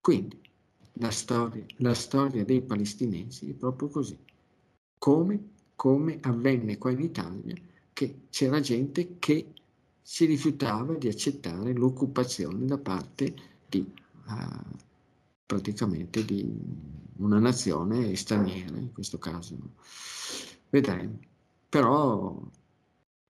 Quindi 0.00 0.40
la 0.94 1.10
storia, 1.10 1.64
la 1.76 1.94
storia, 1.94 2.44
dei 2.44 2.62
palestinesi 2.62 3.50
è 3.50 3.54
proprio 3.54 3.88
così, 3.88 4.18
come, 4.98 5.50
come 5.76 6.18
avvenne 6.22 6.78
qua 6.78 6.90
in 6.90 7.00
Italia, 7.00 7.54
che 7.92 8.22
c'era 8.30 8.60
gente 8.60 9.18
che 9.18 9.52
si 10.00 10.24
rifiutava 10.24 10.94
di 10.94 11.08
accettare 11.08 11.72
l'occupazione 11.72 12.66
da 12.66 12.78
parte 12.78 13.34
di, 13.68 13.86
uh, 14.26 14.76
praticamente 15.44 16.24
di 16.24 16.50
una 17.18 17.38
nazione 17.38 18.14
straniera 18.16 18.76
in 18.78 18.92
questo 18.92 19.18
caso. 19.18 19.56
Vedremo. 20.70 21.18
Però 21.68 22.42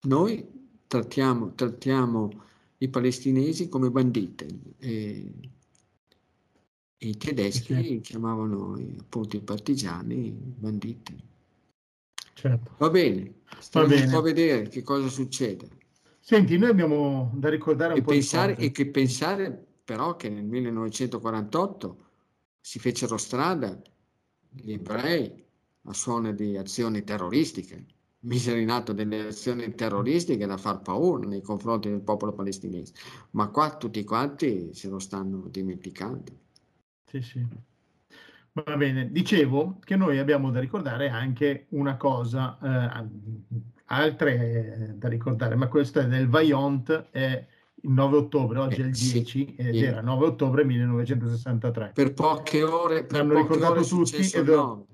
noi 0.03 0.48
trattiamo, 0.87 1.55
trattiamo 1.55 2.31
i 2.79 2.88
palestinesi 2.88 3.68
come 3.68 3.90
banditi 3.90 4.46
e, 4.79 5.33
e 6.96 7.09
i 7.09 7.16
tedeschi 7.16 7.75
sì. 7.75 8.01
chiamavano 8.01 8.79
appunto 8.98 9.37
i 9.37 9.40
partigiani 9.40 10.33
banditi. 10.33 11.31
Certo. 12.35 12.75
Va 12.79 12.90
bene, 12.90 13.35
stiamo 13.61 13.87
Va 13.87 13.94
bene. 13.94 14.16
a 14.16 14.20
vedere 14.20 14.68
che 14.68 14.83
cosa 14.83 15.09
succede. 15.09 15.68
Senti, 16.18 16.57
noi 16.57 16.70
abbiamo 16.70 17.33
da 17.35 17.48
ricordare 17.48 17.92
un 17.92 17.98
e 17.98 18.03
po' 18.03 18.11
pensare, 18.11 18.57
E 18.57 18.70
che 18.72 18.87
pensare 18.88 19.66
però 19.92 20.16
che 20.16 20.31
nel 20.31 20.44
1948 20.44 22.05
si 22.59 22.78
fecero 22.78 23.18
strada 23.18 23.78
gli 24.48 24.72
ebrei 24.72 25.44
a 25.83 25.92
suono 25.92 26.33
di 26.33 26.57
azioni 26.57 27.05
terroristiche, 27.05 27.85
misero 28.20 28.57
in 28.57 28.70
atto 28.70 28.94
delle 28.94 29.26
azioni 29.26 29.74
terroristiche 29.74 30.46
da 30.46 30.57
far 30.57 30.81
paura 30.81 31.28
nei 31.28 31.42
confronti 31.42 31.90
del 31.90 32.00
popolo 32.00 32.33
palestinese, 32.33 32.94
ma 33.33 33.48
qua 33.48 33.76
tutti 33.76 34.02
quanti 34.02 34.72
se 34.72 34.88
lo 34.88 34.98
stanno 34.98 35.48
dimenticando. 35.50 36.33
Sì, 37.05 37.20
sì. 37.20 37.46
Va 38.52 38.76
bene, 38.78 39.12
dicevo 39.12 39.78
che 39.85 39.96
noi 39.96 40.18
abbiamo 40.18 40.50
da 40.50 40.61
ricordare 40.61 41.11
anche 41.11 41.66
una 41.70 41.98
cosa, 41.98 42.59
eh, 42.62 43.09
altre 43.87 44.94
da 44.96 45.09
ricordare, 45.09 45.55
ma 45.55 45.68
questo 45.68 46.00
è 46.00 46.07
del 46.07 46.28
Vaillant, 46.28 47.09
è 47.11 47.46
il 47.82 47.90
9 47.90 48.16
ottobre, 48.16 48.58
oggi 48.58 48.80
eh, 48.80 48.84
è 48.84 48.86
il 48.86 48.92
10 48.92 49.24
sì, 49.24 49.54
ed 49.56 49.74
sì. 49.74 49.82
era 49.82 50.00
9 50.00 50.26
ottobre 50.26 50.64
1963. 50.64 51.92
Per 51.94 52.14
poche 52.14 52.62
ore, 52.62 53.04
per 53.04 53.18
L'hanno 53.18 53.34
poche 53.34 53.42
ricordato 53.42 53.72
ore 53.72 53.86
tutti 53.86 54.36
ed 54.36 54.48
ho... 54.48 54.86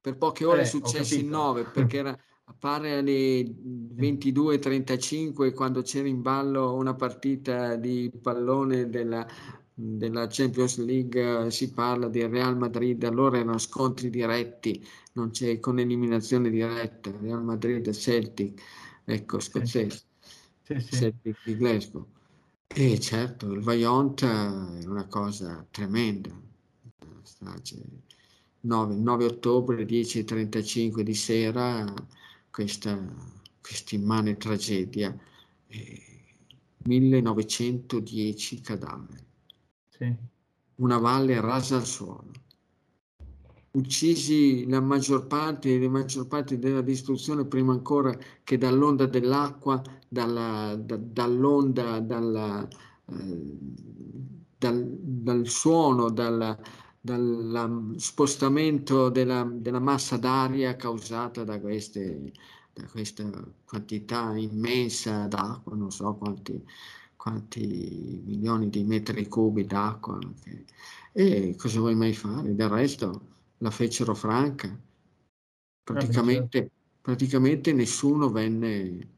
Per 0.00 0.16
poche 0.16 0.44
ore 0.44 0.58
eh, 0.58 0.62
è 0.62 0.66
successo 0.66 1.14
il 1.16 1.26
9 1.26 1.64
perché 1.64 1.98
era, 1.98 2.16
appare 2.44 2.98
alle 2.98 3.42
22.35 3.42 5.52
quando 5.52 5.82
c'era 5.82 6.06
in 6.06 6.22
ballo 6.22 6.74
una 6.74 6.94
partita 6.94 7.74
di 7.74 8.12
pallone 8.22 8.88
della, 8.88 9.26
della 9.74 10.28
Champions 10.28 10.78
League 10.78 11.50
si 11.50 11.72
parla 11.72 12.08
di 12.08 12.24
Real 12.24 12.56
Madrid, 12.56 13.02
allora 13.02 13.38
erano 13.38 13.58
scontri 13.58 14.08
diretti, 14.08 14.86
non 15.14 15.30
c'è 15.30 15.58
con 15.58 15.80
eliminazione 15.80 16.50
diretta, 16.50 17.10
Real 17.20 17.42
Madrid 17.42 17.90
Celtic, 17.90 18.62
ecco, 19.04 19.40
scozzese 19.40 20.05
sì, 20.66 20.80
sì. 20.80 21.14
di 21.44 21.56
Glasgow. 21.56 22.06
E 22.66 22.98
certo, 23.00 23.52
il 23.52 23.60
Vaillant 23.60 24.24
è 24.24 24.86
una 24.86 25.06
cosa 25.06 25.66
tremenda. 25.70 26.30
Strage 27.22 27.82
9, 28.60 28.94
9 28.94 29.24
ottobre, 29.24 29.84
10.35 29.84 31.00
di 31.00 31.14
sera, 31.14 31.84
questa, 32.50 32.98
questa 33.60 33.94
immane 33.94 34.36
tragedia, 34.36 35.16
eh, 35.68 36.02
1910 36.84 38.60
cadaveri. 38.60 39.24
Sì. 39.88 40.14
Una 40.76 40.98
valle 40.98 41.40
rasa 41.40 41.76
al 41.76 41.86
suolo. 41.86 42.30
Uccisi 43.76 44.66
la 44.70 44.80
maggior 44.80 45.26
parte, 45.26 45.78
la 45.78 45.90
maggior 45.90 46.26
parte 46.26 46.58
della 46.58 46.80
distruzione 46.80 47.44
prima 47.44 47.74
ancora 47.74 48.16
che 48.42 48.56
dall'onda 48.56 49.04
dell'acqua, 49.04 49.82
dalla, 50.08 50.74
da, 50.76 50.96
dall'onda, 50.96 52.00
dalla, 52.00 52.66
eh, 52.66 53.58
dal, 54.56 54.82
dal, 54.82 55.46
suono, 55.46 56.08
dal, 56.08 56.58
dal 56.98 57.94
spostamento 57.98 59.10
della, 59.10 59.46
della, 59.52 59.78
massa 59.78 60.16
d'aria 60.16 60.74
causata 60.74 61.44
da, 61.44 61.60
queste, 61.60 62.32
da 62.72 62.86
questa 62.86 63.30
quantità 63.66 64.34
immensa 64.38 65.26
d'acqua, 65.26 65.76
non 65.76 65.90
so 65.90 66.14
quanti, 66.14 66.64
quanti 67.14 68.22
milioni 68.24 68.70
di 68.70 68.84
metri 68.84 69.28
cubi 69.28 69.66
d'acqua. 69.66 70.18
E 71.12 71.54
cosa 71.58 71.78
vuoi 71.80 71.94
mai 71.94 72.14
fare? 72.14 72.54
Del 72.54 72.68
resto 72.70 73.34
la 73.58 73.70
fecero 73.70 74.14
franca. 74.14 74.68
Ah, 74.68 74.78
praticamente, 75.82 76.70
praticamente 77.00 77.72
nessuno 77.72 78.30
venne, 78.30 79.08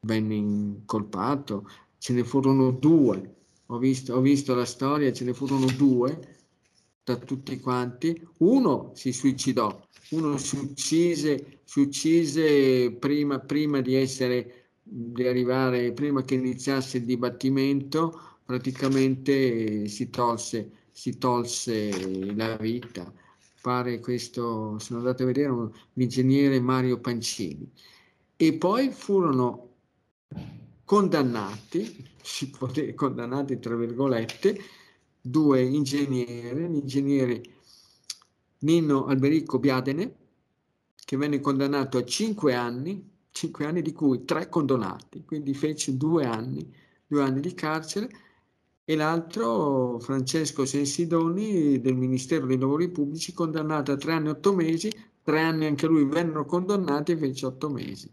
venne 0.00 0.34
incolpato, 0.34 1.68
ce 1.98 2.12
ne 2.12 2.24
furono 2.24 2.70
due. 2.70 3.34
Ho 3.66 3.78
visto, 3.78 4.14
ho 4.14 4.20
visto 4.20 4.54
la 4.54 4.64
storia, 4.64 5.12
ce 5.12 5.24
ne 5.24 5.34
furono 5.34 5.66
due 5.66 6.34
da 7.02 7.16
tutti 7.16 7.58
quanti. 7.60 8.26
Uno 8.38 8.92
si 8.94 9.12
suicidò, 9.12 9.80
uno 10.10 10.38
si 10.38 10.56
uccise, 10.56 11.60
si 11.64 11.80
uccise 11.80 12.92
prima, 12.92 13.38
prima 13.38 13.80
di 13.80 13.94
essere, 13.94 14.70
di 14.82 15.26
arrivare, 15.26 15.92
prima 15.92 16.22
che 16.22 16.34
iniziasse 16.34 16.98
il 16.98 17.04
dibattimento, 17.04 18.38
praticamente 18.44 19.88
si 19.88 20.08
tolse, 20.10 20.70
si 20.92 21.18
tolse 21.18 22.34
la 22.34 22.56
vita. 22.56 23.12
Pare 23.66 23.98
questo, 23.98 24.78
sono 24.78 25.00
andato 25.00 25.24
a 25.24 25.26
vedere, 25.26 25.52
l'ingegnere 25.94 26.60
Mario 26.60 27.00
Pancini. 27.00 27.68
E 28.36 28.52
poi 28.52 28.92
furono 28.92 29.70
condannati, 30.84 32.06
si 32.22 32.48
può 32.50 32.68
dire 32.68 32.94
condannati 32.94 33.58
tra 33.58 33.74
virgolette, 33.74 34.56
due 35.20 35.62
ingegneri, 35.62 36.68
l'ingegnere 36.68 37.42
Nino 38.58 39.06
Alberico 39.06 39.58
Biadene, 39.58 40.14
che 41.04 41.16
venne 41.16 41.40
condannato 41.40 41.98
a 41.98 42.04
cinque 42.04 42.54
anni, 42.54 43.04
cinque 43.32 43.64
anni 43.64 43.82
di 43.82 43.92
cui 43.92 44.24
tre 44.24 44.48
condonati, 44.48 45.24
quindi 45.24 45.54
fece 45.54 45.96
due 45.96 46.24
anni, 46.24 46.72
due 47.04 47.20
anni 47.20 47.40
di 47.40 47.52
carcere, 47.52 48.10
e 48.88 48.94
l'altro 48.94 49.98
Francesco 49.98 50.64
Sensidoni 50.64 51.80
del 51.80 51.96
Ministero 51.96 52.46
dei 52.46 52.56
Lavori 52.56 52.88
Pubblici, 52.88 53.32
condannato 53.32 53.90
a 53.90 53.96
tre 53.96 54.12
anni 54.12 54.28
e 54.28 54.30
otto 54.30 54.54
mesi, 54.54 54.92
tre 55.24 55.40
anni 55.40 55.66
anche 55.66 55.88
lui 55.88 56.04
vennero 56.04 56.44
condannati 56.44 57.10
e 57.10 57.16
fece 57.16 57.46
otto 57.46 57.68
mesi. 57.68 58.08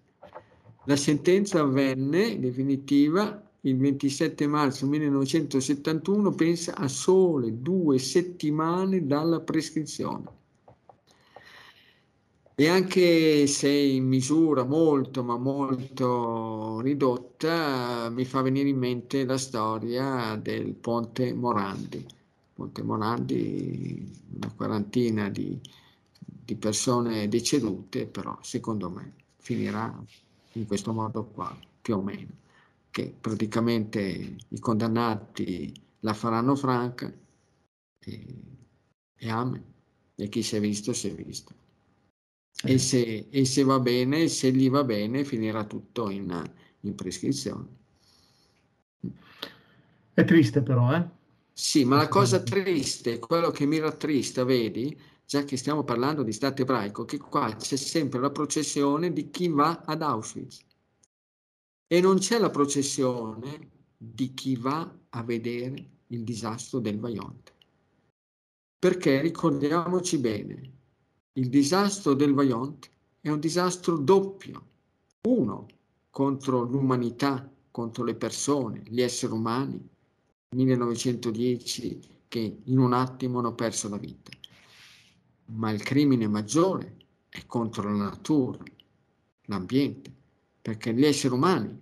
La 0.85 0.95
sentenza 0.95 1.59
avvenne 1.59 2.39
definitiva 2.39 3.39
il 3.61 3.77
27 3.77 4.47
marzo 4.47 4.87
1971, 4.87 6.31
pensa 6.31 6.75
a 6.75 6.87
sole 6.87 7.61
due 7.61 7.99
settimane 7.99 9.05
dalla 9.05 9.41
prescrizione. 9.41 10.23
E 12.55 12.67
anche 12.67 13.47
se 13.47 13.69
in 13.69 14.05
misura 14.05 14.63
molto, 14.63 15.23
ma 15.23 15.37
molto 15.37 16.79
ridotta, 16.81 18.09
mi 18.09 18.25
fa 18.25 18.41
venire 18.41 18.69
in 18.69 18.77
mente 18.77 19.25
la 19.25 19.37
storia 19.37 20.35
del 20.35 20.73
Ponte 20.73 21.33
Morandi. 21.33 22.05
Ponte 22.53 22.83
Morandi, 22.83 24.11
una 24.35 24.51
quarantina 24.55 25.29
di, 25.29 25.59
di 26.45 26.55
persone 26.55 27.27
decedute, 27.27 28.05
però 28.05 28.37
secondo 28.41 28.89
me 28.89 29.13
finirà 29.37 29.91
in 30.53 30.67
questo 30.67 30.93
modo 30.93 31.25
qua, 31.25 31.57
più 31.81 31.97
o 31.97 32.01
meno 32.01 32.41
che 32.93 33.11
praticamente 33.19 34.37
i 34.47 34.59
condannati 34.59 35.73
la 36.01 36.13
faranno 36.13 36.55
franca 36.55 37.11
e, 37.97 38.35
e 39.15 39.29
amen. 39.29 39.63
E 40.13 40.29
chi 40.29 40.43
si 40.43 40.57
è 40.57 40.59
visto, 40.59 40.93
si 40.93 41.09
è 41.09 41.15
visto. 41.15 41.62
E, 42.65 42.77
se, 42.77 43.27
e 43.29 43.45
se 43.45 43.63
va 43.63 43.79
bene, 43.79 44.27
se 44.27 44.51
gli 44.51 44.69
va 44.69 44.83
bene, 44.83 45.25
finirà 45.25 45.65
tutto 45.65 46.09
in, 46.09 46.51
in 46.81 46.95
prescrizione. 46.95 47.67
È 50.13 50.23
triste 50.23 50.61
però, 50.61 50.95
eh? 50.95 51.05
Sì, 51.51 51.83
ma 51.85 51.97
la 51.97 52.07
cosa 52.07 52.41
triste, 52.41 53.19
quello 53.19 53.51
che 53.51 53.65
mi 53.65 53.79
rattrista, 53.79 54.43
vedi, 54.43 54.97
già 55.25 55.43
che 55.43 55.57
stiamo 55.57 55.83
parlando 55.83 56.23
di 56.23 56.31
Stato 56.31 56.61
ebraico, 56.61 57.05
che 57.05 57.17
qua 57.17 57.55
c'è 57.55 57.75
sempre 57.75 58.19
la 58.19 58.31
processione 58.31 59.11
di 59.11 59.29
chi 59.29 59.49
va 59.49 59.83
ad 59.85 60.01
Auschwitz 60.01 60.65
e 61.87 62.01
non 62.01 62.17
c'è 62.17 62.39
la 62.39 62.49
processione 62.49 63.69
di 63.95 64.33
chi 64.33 64.55
va 64.55 64.91
a 65.09 65.23
vedere 65.23 65.89
il 66.07 66.23
disastro 66.23 66.79
del 66.79 66.99
Vajont. 66.99 67.53
Perché 68.79 69.21
ricordiamoci 69.21 70.17
bene, 70.17 70.71
il 71.33 71.49
disastro 71.49 72.13
del 72.13 72.33
Vajont 72.33 72.89
è 73.19 73.29
un 73.29 73.39
disastro 73.39 73.97
doppio. 73.97 74.71
Uno 75.21 75.67
contro 76.09 76.61
l'umanità, 76.61 77.49
contro 77.71 78.03
le 78.03 78.13
persone, 78.13 78.83
gli 78.85 79.01
esseri 79.01 79.33
umani, 79.33 79.89
1910 80.49 81.99
che 82.27 82.59
in 82.63 82.77
un 82.77 82.93
attimo 82.93 83.39
hanno 83.39 83.55
perso 83.55 83.89
la 83.89 83.97
vita. 83.97 84.31
Ma 85.45 85.71
il 85.71 85.81
crimine 85.81 86.27
maggiore 86.27 86.97
è 87.29 87.45
contro 87.47 87.83
la 87.83 88.03
natura, 88.03 88.59
l'ambiente, 89.45 90.13
perché 90.61 90.93
gli 90.93 91.05
esseri 91.05 91.33
umani 91.33 91.81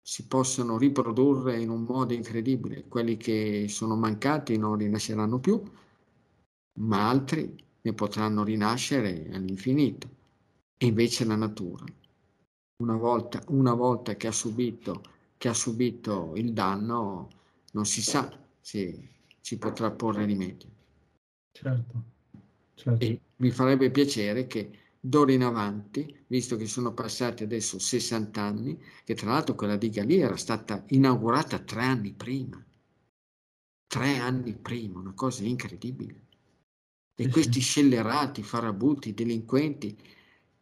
si 0.00 0.26
possono 0.26 0.78
riprodurre 0.78 1.60
in 1.60 1.68
un 1.68 1.82
modo 1.82 2.14
incredibile, 2.14 2.86
quelli 2.88 3.16
che 3.16 3.66
sono 3.68 3.96
mancati 3.96 4.56
non 4.56 4.76
rinasceranno 4.76 5.38
più, 5.40 5.60
ma 6.78 7.08
altri 7.08 7.64
ne 7.86 7.92
potranno 7.92 8.42
rinascere 8.42 9.28
all'infinito. 9.32 10.14
E 10.76 10.86
invece 10.86 11.24
la 11.24 11.36
natura, 11.36 11.84
una 12.82 12.96
volta, 12.96 13.40
una 13.48 13.74
volta 13.74 14.16
che, 14.16 14.26
ha 14.26 14.32
subito, 14.32 15.02
che 15.38 15.48
ha 15.48 15.54
subito 15.54 16.32
il 16.34 16.52
danno, 16.52 17.30
non 17.72 17.86
si 17.86 18.02
sa 18.02 18.28
se 18.60 19.08
ci 19.40 19.56
potrà 19.56 19.90
porre 19.92 20.24
rimedio. 20.24 20.68
Certo, 21.52 22.02
certo. 22.74 23.04
E 23.04 23.20
mi 23.36 23.50
farebbe 23.50 23.90
piacere 23.90 24.46
che 24.46 24.78
d'ora 24.98 25.32
in 25.32 25.44
avanti, 25.44 26.24
visto 26.26 26.56
che 26.56 26.66
sono 26.66 26.92
passati 26.92 27.44
adesso 27.44 27.78
60 27.78 28.42
anni, 28.42 28.78
che 29.04 29.14
tra 29.14 29.30
l'altro 29.30 29.54
quella 29.54 29.76
diga 29.76 30.02
lì 30.02 30.18
era 30.18 30.36
stata 30.36 30.84
inaugurata 30.88 31.60
tre 31.60 31.84
anni 31.84 32.12
prima, 32.12 32.62
tre 33.86 34.18
anni 34.18 34.54
prima, 34.54 34.98
una 34.98 35.14
cosa 35.14 35.44
incredibile. 35.44 36.25
E 37.18 37.28
questi 37.28 37.60
scellerati, 37.60 38.42
farabuti, 38.42 39.14
delinquenti, 39.14 39.96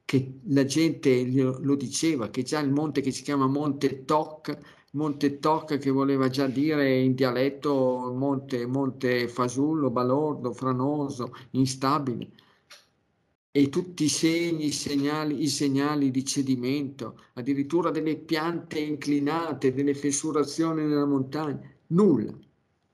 che 0.04 0.38
la 0.44 0.64
gente 0.64 1.26
lo 1.26 1.74
diceva, 1.74 2.30
che 2.30 2.42
già 2.42 2.60
il 2.60 2.70
monte 2.70 3.00
che 3.00 3.10
si 3.10 3.22
chiama 3.22 3.46
Monte 3.46 4.04
Toc, 4.04 4.56
Monte 4.92 5.40
Toc 5.40 5.78
che 5.78 5.90
voleva 5.90 6.28
già 6.28 6.46
dire 6.46 7.00
in 7.00 7.14
dialetto 7.14 8.12
monte, 8.16 8.66
monte 8.66 9.26
fasullo, 9.28 9.90
balordo, 9.90 10.52
franoso, 10.52 11.34
instabile, 11.52 12.30
e 13.50 13.68
tutti 13.68 14.04
i 14.04 14.08
segni, 14.08 14.66
i 14.66 14.72
segnali, 14.72 15.42
i 15.42 15.48
segnali 15.48 16.10
di 16.10 16.24
cedimento, 16.24 17.20
addirittura 17.34 17.90
delle 17.90 18.16
piante 18.16 18.78
inclinate, 18.78 19.72
delle 19.72 19.94
fessurazioni 19.94 20.82
nella 20.82 21.06
montagna, 21.06 21.60
nulla, 21.88 22.36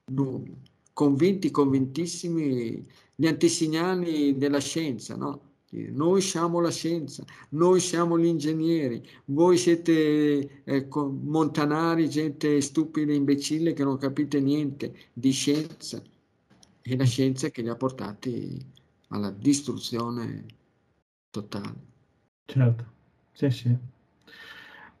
nulla. 0.05 0.53
Convinti, 0.93 1.49
convintissimi 1.51 2.85
gli 3.21 3.27
antesignani 3.27 4.35
della 4.35 4.59
scienza, 4.59 5.15
no? 5.15 5.49
Noi 5.69 6.21
siamo 6.21 6.59
la 6.59 6.71
scienza, 6.71 7.23
noi 7.49 7.79
siamo 7.79 8.17
gli 8.17 8.25
ingegneri, 8.25 9.07
voi 9.25 9.57
siete 9.57 10.63
eh, 10.63 10.87
montanari, 10.89 12.09
gente 12.09 12.59
stupida, 12.61 13.13
imbecille 13.13 13.73
che 13.73 13.83
non 13.83 13.97
capite 13.97 14.41
niente 14.41 14.95
di 15.13 15.29
scienza. 15.29 16.01
È 16.81 16.95
la 16.95 17.05
scienza 17.05 17.49
che 17.49 17.61
li 17.61 17.69
ha 17.69 17.75
portati 17.75 18.57
alla 19.09 19.29
distruzione 19.29 20.45
totale. 21.29 21.75
Certo, 22.43 22.85
sì, 23.33 23.51
sì. 23.51 23.77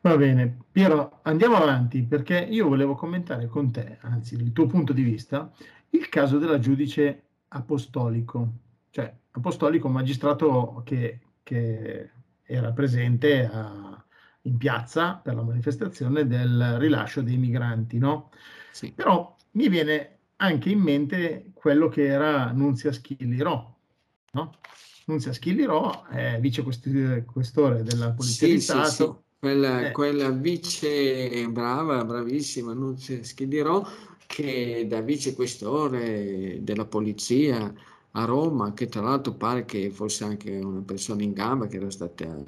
Va 0.01 0.15
bene, 0.15 0.59
Piero, 0.71 1.21
andiamo 1.23 1.55
avanti 1.55 2.03
perché 2.03 2.37
io 2.37 2.67
volevo 2.67 2.93
commentare 2.93 3.47
con 3.47 3.71
te, 3.71 3.97
anzi 4.01 4.35
il 4.35 4.51
tuo 4.51 4.67
punto 4.67 4.93
di 4.93 5.01
vista, 5.01 5.51
il 5.89 6.07
caso 6.07 6.37
della 6.37 6.59
giudice 6.59 7.23
apostolico, 7.53 8.51
cioè 8.89 9.13
apostolico 9.31 9.87
magistrato 9.87 10.81
che, 10.85 11.19
che 11.43 12.09
era 12.43 12.71
presente 12.71 13.49
a, 13.51 14.03
in 14.43 14.57
piazza 14.57 15.15
per 15.15 15.35
la 15.35 15.43
manifestazione 15.43 16.27
del 16.27 16.77
rilascio 16.77 17.21
dei 17.21 17.37
migranti, 17.37 17.97
no? 17.97 18.29
Sì. 18.71 18.91
Però 18.91 19.35
mi 19.51 19.69
viene 19.69 20.17
anche 20.37 20.69
in 20.69 20.79
mente 20.79 21.51
quello 21.53 21.87
che 21.87 22.05
era 22.05 22.51
Nunzia 22.51 22.91
Schillirò, 22.91 23.75
no? 24.31 24.53
Nunzia 25.05 25.33
Schillirò 25.33 26.07
è 26.07 26.39
vicequestore 26.39 27.83
della 27.83 28.11
Polizia 28.11 28.47
sì, 28.47 28.53
di 28.53 28.61
Stato. 28.61 28.87
Sì, 28.87 28.95
sì. 28.95 29.29
Quella, 29.41 29.87
eh. 29.87 29.91
quella, 29.91 30.29
vice 30.29 31.47
brava, 31.49 32.05
bravissima 32.05 32.73
Nunzia 32.73 33.23
Schillirò, 33.23 33.83
che 34.31 34.85
da 34.87 35.01
vicequestore 35.01 36.59
della 36.61 36.85
Polizia 36.85 37.73
a 38.11 38.23
Roma, 38.23 38.73
che 38.73 38.87
tra 38.87 39.01
l'altro 39.01 39.33
pare 39.33 39.65
che 39.65 39.89
fosse 39.89 40.23
anche 40.23 40.55
una 40.57 40.81
persona 40.81 41.21
in 41.21 41.33
gamba, 41.33 41.67
che 41.67 41.75
era 41.75 41.91
stata 41.91 42.41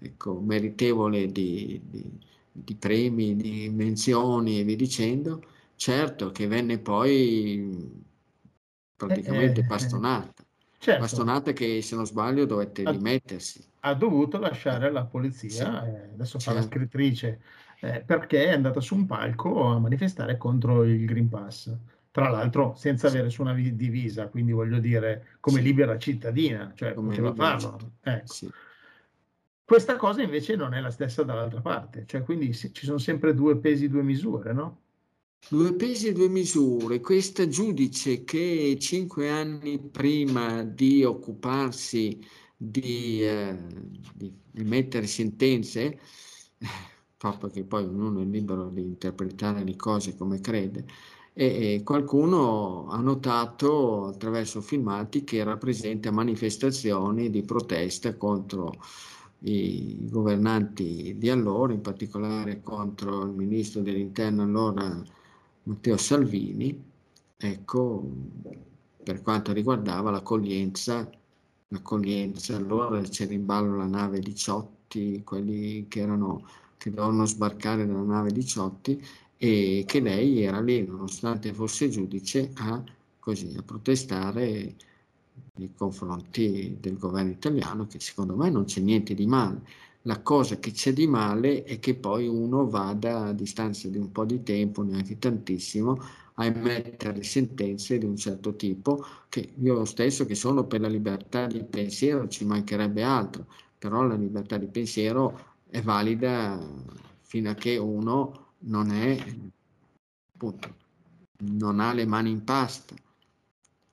ecco, 0.00 0.40
meritevole 0.40 1.30
di, 1.30 1.80
di, 1.84 2.02
di 2.50 2.74
premi, 2.74 3.36
di 3.36 3.68
menzioni 3.68 4.60
e 4.60 4.64
via 4.64 4.76
dicendo, 4.76 5.44
certo 5.76 6.30
che 6.30 6.46
venne 6.46 6.78
poi 6.78 8.02
praticamente 8.96 9.60
eh, 9.60 9.64
eh, 9.64 9.66
bastonata. 9.66 10.44
Certo. 10.78 11.00
Bastonata 11.00 11.52
che 11.52 11.82
se 11.82 11.94
non 11.94 12.06
sbaglio 12.06 12.46
dovette 12.46 12.82
ha, 12.84 12.90
dimettersi. 12.90 13.62
Ha 13.80 13.94
dovuto 13.94 14.38
lasciare 14.38 14.90
la 14.90 15.04
polizia, 15.04 15.50
sì. 15.50 15.88
eh, 15.90 16.02
adesso 16.14 16.38
fa 16.38 16.52
la 16.54 16.60
certo. 16.60 16.74
scrittrice, 16.74 17.40
eh, 17.84 18.02
perché 18.06 18.46
è 18.46 18.52
andata 18.52 18.80
su 18.80 18.94
un 18.94 19.06
palco 19.06 19.64
a 19.64 19.78
manifestare 19.80 20.36
contro 20.36 20.84
il 20.84 21.04
Green 21.04 21.28
Pass 21.28 21.76
tra 22.12 22.28
l'altro 22.28 22.74
senza 22.76 23.08
avere 23.08 23.30
su 23.30 23.40
una 23.40 23.54
divisa, 23.54 24.28
quindi 24.28 24.52
voglio 24.52 24.78
dire 24.78 25.38
come 25.40 25.58
sì. 25.58 25.64
libera 25.64 25.98
cittadina, 25.98 26.72
cioè 26.76 26.92
come 26.92 27.08
poteva 27.08 27.34
farlo. 27.34 27.92
Ecco. 28.02 28.32
Sì. 28.32 28.50
Questa 29.64 29.96
cosa 29.96 30.20
invece 30.20 30.54
non 30.54 30.74
è 30.74 30.80
la 30.80 30.90
stessa 30.90 31.22
dall'altra 31.22 31.62
parte, 31.62 32.04
cioè 32.06 32.22
quindi 32.22 32.52
ci 32.54 32.84
sono 32.84 32.98
sempre 32.98 33.34
due 33.34 33.56
pesi, 33.56 33.88
due 33.88 34.02
misure, 34.02 34.52
no? 34.52 34.80
Due 35.48 35.72
pesi 35.72 36.08
e 36.08 36.12
due 36.12 36.28
misure. 36.28 37.00
Questa 37.00 37.48
giudice 37.48 38.24
che 38.24 38.76
cinque 38.78 39.30
anni 39.30 39.78
prima 39.78 40.62
di 40.62 41.02
occuparsi 41.02 42.22
di, 42.54 43.22
eh, 43.22 43.56
di, 44.14 44.32
di 44.50 44.64
mettere 44.64 45.06
sentenze, 45.06 45.98
proprio 47.22 47.50
che 47.50 47.62
poi 47.62 47.84
ognuno 47.84 48.20
è 48.20 48.24
libero 48.24 48.68
di 48.68 48.80
interpretare 48.80 49.62
le 49.62 49.76
cose 49.76 50.16
come 50.16 50.40
crede, 50.40 50.84
e 51.32 51.82
qualcuno 51.84 52.88
ha 52.88 52.98
notato 53.00 54.06
attraverso 54.06 54.60
filmati 54.60 55.22
che 55.22 55.36
era 55.36 55.56
presente 55.56 56.08
a 56.08 56.12
manifestazioni 56.12 57.30
di 57.30 57.42
protesta 57.42 58.16
contro 58.16 58.72
i 59.44 60.08
governanti 60.10 61.16
di 61.16 61.30
allora, 61.30 61.72
in 61.72 61.80
particolare 61.80 62.60
contro 62.60 63.22
il 63.22 63.30
ministro 63.30 63.82
dell'interno 63.82 64.42
allora 64.42 65.00
Matteo 65.62 65.96
Salvini, 65.96 66.82
ecco, 67.36 68.10
per 69.00 69.22
quanto 69.22 69.52
riguardava 69.52 70.10
l'accoglienza, 70.10 71.08
l'accoglienza 71.68 72.56
allora 72.56 73.00
c'era 73.02 73.32
in 73.32 73.46
ballo 73.46 73.76
la 73.76 73.86
nave 73.86 74.18
Diciotti, 74.18 75.22
quelli 75.24 75.86
che 75.88 76.00
erano 76.00 76.44
che 76.82 76.90
dovevano 76.90 77.26
sbarcare 77.26 77.86
dalla 77.86 78.02
nave 78.02 78.32
Diciotti 78.32 79.00
e 79.36 79.84
che 79.86 80.00
lei 80.00 80.42
era 80.42 80.60
lì, 80.60 80.84
nonostante 80.84 81.54
fosse 81.54 81.88
giudice, 81.88 82.50
a, 82.56 82.82
così, 83.20 83.54
a 83.56 83.62
protestare 83.62 84.74
nei 85.54 85.70
confronti 85.76 86.76
del 86.80 86.98
governo 86.98 87.30
italiano, 87.30 87.86
che 87.86 88.00
secondo 88.00 88.34
me 88.34 88.50
non 88.50 88.64
c'è 88.64 88.80
niente 88.80 89.14
di 89.14 89.26
male. 89.26 89.62
La 90.02 90.20
cosa 90.22 90.58
che 90.58 90.72
c'è 90.72 90.92
di 90.92 91.06
male 91.06 91.62
è 91.62 91.78
che 91.78 91.94
poi 91.94 92.26
uno 92.26 92.68
vada 92.68 93.26
a 93.26 93.32
distanza 93.32 93.86
di 93.88 93.98
un 93.98 94.10
po' 94.10 94.24
di 94.24 94.42
tempo, 94.42 94.82
neanche 94.82 95.18
tantissimo, 95.20 96.00
a 96.34 96.44
emettere 96.46 97.22
sentenze 97.22 97.98
di 97.98 98.06
un 98.06 98.16
certo 98.16 98.56
tipo, 98.56 99.04
che 99.28 99.52
io 99.60 99.84
stesso 99.84 100.26
che 100.26 100.34
sono 100.34 100.64
per 100.66 100.80
la 100.80 100.88
libertà 100.88 101.46
di 101.46 101.62
pensiero 101.62 102.26
ci 102.26 102.44
mancherebbe 102.44 103.04
altro, 103.04 103.46
però 103.78 104.02
la 104.02 104.16
libertà 104.16 104.56
di 104.56 104.66
pensiero 104.66 105.51
è 105.72 105.80
valida 105.80 106.60
fino 107.22 107.48
a 107.48 107.54
che 107.54 107.78
uno 107.78 108.56
non 108.64 108.90
è, 108.90 109.16
appunto, 110.34 110.76
non 111.38 111.80
ha 111.80 111.94
le 111.94 112.04
mani 112.04 112.30
in 112.30 112.44
pasta, 112.44 112.94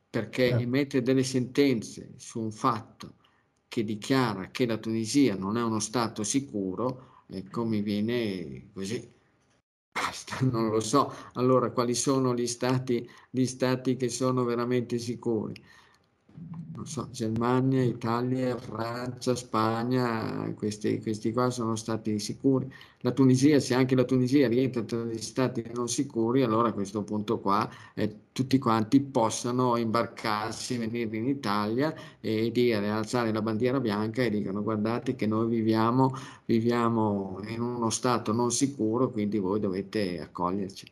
perché 0.10 0.50
eh. 0.50 0.62
emettere 0.62 1.02
delle 1.02 1.24
sentenze 1.24 2.16
su 2.18 2.42
un 2.42 2.52
fatto 2.52 3.14
che 3.70 3.86
dichiara 3.86 4.50
che 4.52 4.66
la 4.66 4.76
Tunisia 4.76 5.36
non 5.36 5.56
è 5.56 5.64
uno 5.64 5.80
Stato 5.80 6.24
sicuro, 6.24 7.24
ecco, 7.28 7.64
mi 7.64 7.82
viene 7.82 8.72
così. 8.74 9.14
Basta, 9.90 10.38
non 10.52 10.68
lo 10.68 10.82
so. 10.82 11.14
Allora, 11.36 11.72
quali 11.72 11.96
sono 11.96 12.36
gli 12.36 12.48
stati, 12.48 13.10
gli 13.30 13.46
stati 13.46 13.96
che 13.96 14.10
sono 14.10 14.44
veramente 14.44 14.98
sicuri? 14.98 15.64
Non 16.80 16.88
so, 16.88 17.10
Germania, 17.12 17.84
Italia, 17.84 18.58
Francia, 18.58 19.36
Spagna, 19.36 20.50
questi, 20.56 21.02
questi 21.02 21.34
qua 21.34 21.50
sono 21.50 21.76
stati 21.76 22.18
sicuri. 22.20 22.72
La 23.02 23.12
Tunisia, 23.12 23.60
se 23.60 23.74
anche 23.74 23.96
la 23.96 24.06
Tunisia 24.06 24.48
rientra 24.48 24.84
tra 24.84 25.04
gli 25.04 25.20
stati 25.20 25.62
non 25.74 25.90
sicuri, 25.90 26.42
allora 26.42 26.70
a 26.70 26.72
questo 26.72 27.04
punto 27.04 27.40
qua 27.42 27.70
eh, 27.96 28.28
tutti 28.32 28.58
quanti 28.60 29.02
possano 29.02 29.76
imbarcarsi, 29.76 30.78
venire 30.78 31.18
in 31.18 31.28
Italia 31.28 31.94
e 32.22 32.50
dire, 32.50 32.90
alzare 32.90 33.34
la 33.34 33.42
bandiera 33.42 33.82
bianca 33.82 34.24
e 34.24 34.30
dicono 34.30 34.64
guardate 34.64 35.16
che 35.16 35.28
noi 35.28 35.50
viviamo, 35.50 36.16
viviamo 36.46 37.42
in 37.48 37.60
uno 37.60 37.90
stato 37.90 38.32
non 38.32 38.52
sicuro, 38.52 39.12
quindi 39.12 39.38
voi 39.38 39.60
dovete 39.60 40.22
accoglierci. 40.22 40.90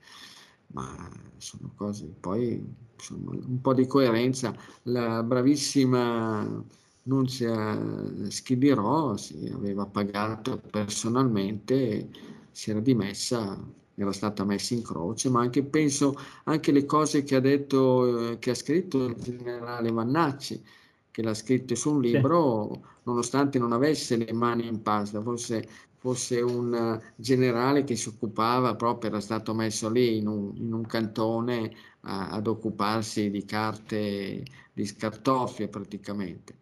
Ma 0.74 1.10
sono 1.38 1.72
cose, 1.76 2.14
poi 2.20 2.87
insomma, 2.98 3.32
un 3.32 3.62
po' 3.62 3.74
di 3.74 3.86
coerenza. 3.88 4.56
La 4.84 5.24
bravissima 5.24 6.64
Nunzia 7.04 8.30
Schidirò 8.30 9.16
si 9.16 9.50
aveva 9.54 9.86
pagato 9.86 10.60
personalmente, 10.70 12.10
si 12.52 12.70
era 12.72 12.80
dimessa, 12.82 13.58
era 13.96 14.12
stata 14.12 14.44
messa 14.44 14.74
in 14.74 14.84
croce, 14.84 15.30
ma 15.30 15.42
anche 15.42 15.64
penso 15.64 16.18
anche 16.44 16.72
le 16.72 16.86
cose 16.86 17.24
che 17.24 17.36
ha 17.36 17.40
detto, 17.40 18.36
che 18.40 18.52
ha 18.52 18.56
scritto 18.56 19.06
il 19.06 19.16
generale 19.16 19.92
Vannacci, 19.92 20.62
che 21.10 21.24
l'ha 21.24 21.34
scritto 21.34 21.76
su 21.76 21.94
un 21.94 22.02
libro, 22.02 22.72
sì. 22.74 22.80
nonostante 23.04 23.58
non 23.58 23.72
avesse 23.72 24.18
le 24.18 24.34
mani 24.34 24.68
in 24.68 24.82
pasta, 24.82 25.22
fosse, 25.22 25.68
fosse 25.96 26.42
un 26.42 27.02
generale 27.16 27.84
che 27.86 27.96
si 27.96 28.10
occupava 28.10 28.76
proprio, 28.76 29.10
era 29.12 29.20
stato 29.20 29.54
messo 29.54 29.90
lì 29.90 30.18
in 30.18 30.28
un, 30.28 30.52
in 30.58 30.74
un 30.74 30.86
cantone 30.86 31.74
a, 32.08 32.30
ad 32.30 32.48
occuparsi 32.48 33.30
di 33.30 33.46
carte, 33.46 34.44
di 34.74 34.86
scartoffie 34.86 35.68
praticamente. 35.68 36.58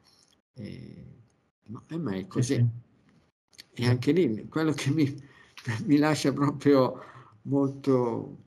E, 0.54 1.06
ma, 1.68 1.84
ma 1.98 2.16
è 2.16 2.28
così. 2.28 2.56
Sì, 2.56 2.62
sì. 2.62 3.84
E 3.84 3.86
anche 3.88 4.12
lì, 4.12 4.48
quello 4.48 4.72
che 4.74 4.92
mi, 4.92 5.06
mi 5.86 5.98
lascia 5.98 6.32
proprio 6.34 7.02
molto, 7.44 8.38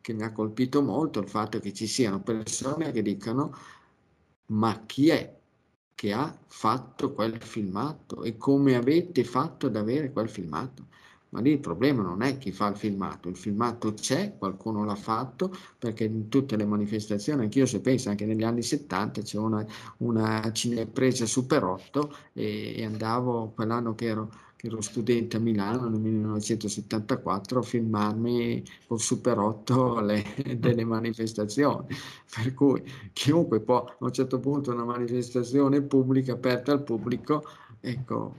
che 0.00 0.12
mi 0.12 0.22
ha 0.22 0.32
colpito 0.32 0.82
molto, 0.82 1.20
il 1.20 1.28
fatto 1.28 1.58
che 1.60 1.72
ci 1.72 1.86
siano 1.86 2.20
persone 2.22 2.90
che 2.92 3.02
dicano 3.02 3.54
ma 4.46 4.84
chi 4.86 5.08
è 5.10 5.38
che 5.94 6.12
ha 6.12 6.36
fatto 6.46 7.12
quel 7.12 7.40
filmato 7.42 8.22
e 8.24 8.36
come 8.36 8.74
avete 8.74 9.24
fatto 9.24 9.66
ad 9.66 9.76
avere 9.76 10.12
quel 10.12 10.28
filmato? 10.28 10.88
Ma 11.30 11.40
lì 11.40 11.52
il 11.52 11.60
problema 11.60 12.02
non 12.02 12.22
è 12.22 12.38
chi 12.38 12.52
fa 12.52 12.68
il 12.68 12.76
filmato, 12.76 13.28
il 13.28 13.36
filmato 13.36 13.94
c'è, 13.94 14.36
qualcuno 14.36 14.84
l'ha 14.84 14.96
fatto, 14.96 15.54
perché 15.78 16.04
in 16.04 16.28
tutte 16.28 16.56
le 16.56 16.64
manifestazioni, 16.64 17.42
anch'io 17.42 17.66
se 17.66 17.80
penso, 17.80 18.08
anche 18.08 18.26
negli 18.26 18.42
anni 18.42 18.62
70 18.62 19.22
c'è 19.22 19.38
una, 19.38 19.64
una 19.98 20.50
cinepresa 20.52 21.26
Super 21.26 21.64
8 21.64 22.14
e, 22.32 22.74
e 22.76 22.84
andavo 22.84 23.52
quell'anno 23.54 23.94
che 23.94 24.06
ero, 24.06 24.32
che 24.56 24.66
ero, 24.66 24.80
studente 24.80 25.36
a 25.36 25.40
Milano 25.40 25.88
nel 25.88 26.00
1974 26.00 27.60
a 27.60 27.62
filmarmi 27.62 28.64
con 28.88 28.98
Super 28.98 29.38
8 29.38 30.00
le, 30.00 30.24
delle 30.58 30.84
manifestazioni, 30.84 31.86
per 32.34 32.54
cui 32.54 32.82
chiunque 33.12 33.60
può 33.60 33.84
a 33.84 33.96
un 34.00 34.12
certo 34.12 34.40
punto 34.40 34.72
una 34.72 34.84
manifestazione 34.84 35.80
pubblica 35.82 36.32
aperta 36.32 36.72
al 36.72 36.82
pubblico, 36.82 37.44
ecco, 37.78 38.34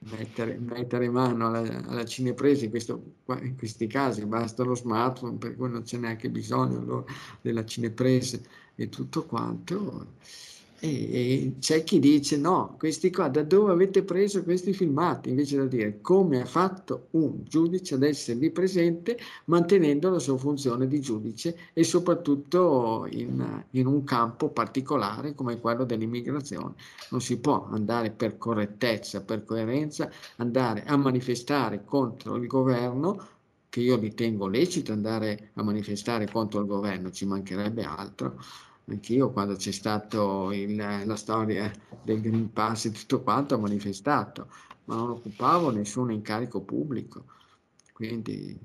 mettere, 0.00 0.58
mettere 0.58 1.10
mano 1.10 1.48
alla, 1.48 1.60
alla 1.86 2.04
cinepresa 2.04 2.64
in, 2.64 2.70
questo, 2.70 3.02
in, 3.40 3.56
questi 3.56 3.86
casi 3.86 4.24
basta 4.26 4.62
lo 4.62 4.74
smartphone 4.74 5.38
per 5.38 5.56
cui 5.56 5.70
non 5.70 5.82
c'è 5.82 5.96
neanche 5.98 6.30
bisogno 6.30 6.78
allora, 6.78 7.12
della 7.40 7.64
cinepresa 7.64 8.38
e 8.74 8.88
tutto 8.88 9.24
quanto 9.26 10.14
E, 10.80 11.54
c'è 11.58 11.82
chi 11.82 11.98
dice 11.98 12.36
no, 12.36 12.76
questi 12.78 13.10
qua 13.10 13.28
da 13.28 13.42
dove 13.42 13.72
avete 13.72 14.04
preso 14.04 14.44
questi 14.44 14.72
filmati? 14.72 15.30
Invece 15.30 15.56
da 15.56 15.64
dire 15.64 16.00
come 16.00 16.40
ha 16.40 16.44
fatto 16.44 17.08
un 17.12 17.42
giudice 17.42 17.94
ad 17.94 18.04
essere 18.04 18.38
lì 18.38 18.50
presente 18.50 19.18
mantenendo 19.46 20.08
la 20.08 20.20
sua 20.20 20.38
funzione 20.38 20.86
di 20.86 21.00
giudice 21.00 21.56
e 21.72 21.82
soprattutto 21.82 23.06
in, 23.10 23.64
in 23.70 23.86
un 23.86 24.04
campo 24.04 24.50
particolare 24.50 25.34
come 25.34 25.58
quello 25.58 25.84
dell'immigrazione. 25.84 26.74
Non 27.10 27.20
si 27.20 27.38
può 27.38 27.66
andare 27.70 28.10
per 28.10 28.38
correttezza, 28.38 29.22
per 29.22 29.44
coerenza, 29.44 30.08
andare 30.36 30.84
a 30.84 30.96
manifestare 30.96 31.84
contro 31.84 32.36
il 32.36 32.46
governo 32.46 33.36
che 33.68 33.80
io 33.80 33.96
ritengo 33.98 34.46
lecito 34.46 34.92
andare 34.92 35.50
a 35.54 35.62
manifestare 35.62 36.30
contro 36.30 36.60
il 36.60 36.66
governo, 36.66 37.10
ci 37.10 37.26
mancherebbe 37.26 37.82
altro, 37.82 38.40
Anch'io 38.88 39.30
quando 39.30 39.54
c'è 39.54 39.70
stata 39.70 40.18
la 40.18 41.16
storia 41.16 41.70
del 42.02 42.20
Green 42.20 42.52
Pass 42.52 42.86
e 42.86 42.92
tutto 42.92 43.22
quanto 43.22 43.54
ho 43.54 43.58
manifestato, 43.58 44.48
ma 44.84 44.96
non 44.96 45.10
occupavo 45.10 45.70
nessun 45.70 46.10
incarico 46.10 46.62
pubblico. 46.62 47.24
Quindi 47.92 48.58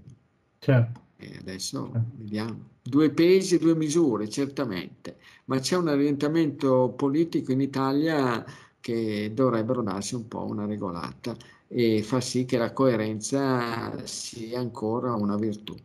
certo. 0.59 1.01
eh, 1.17 1.37
adesso 1.39 1.89
certo. 1.91 2.11
vediamo. 2.15 2.69
Due 2.81 3.09
pesi 3.11 3.55
e 3.55 3.59
due 3.59 3.75
misure, 3.75 4.29
certamente, 4.29 5.17
ma 5.45 5.59
c'è 5.59 5.75
un 5.75 5.87
orientamento 5.87 6.93
politico 6.95 7.51
in 7.51 7.61
Italia 7.61 8.45
che 8.79 9.31
dovrebbero 9.33 9.81
darsi 9.81 10.15
un 10.15 10.27
po' 10.27 10.45
una 10.45 10.65
regolata 10.65 11.35
e 11.67 12.03
far 12.03 12.21
sì 12.21 12.45
che 12.45 12.57
la 12.57 12.73
coerenza 12.73 14.05
sia 14.05 14.59
ancora 14.59 15.13
una 15.15 15.37
virtù. 15.37 15.75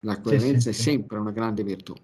La 0.00 0.20
coerenza 0.20 0.72
sì, 0.72 0.80
sì, 0.82 0.88
è 0.90 0.92
sempre 0.92 1.18
una 1.18 1.32
grande 1.32 1.62
virtù. 1.62 1.94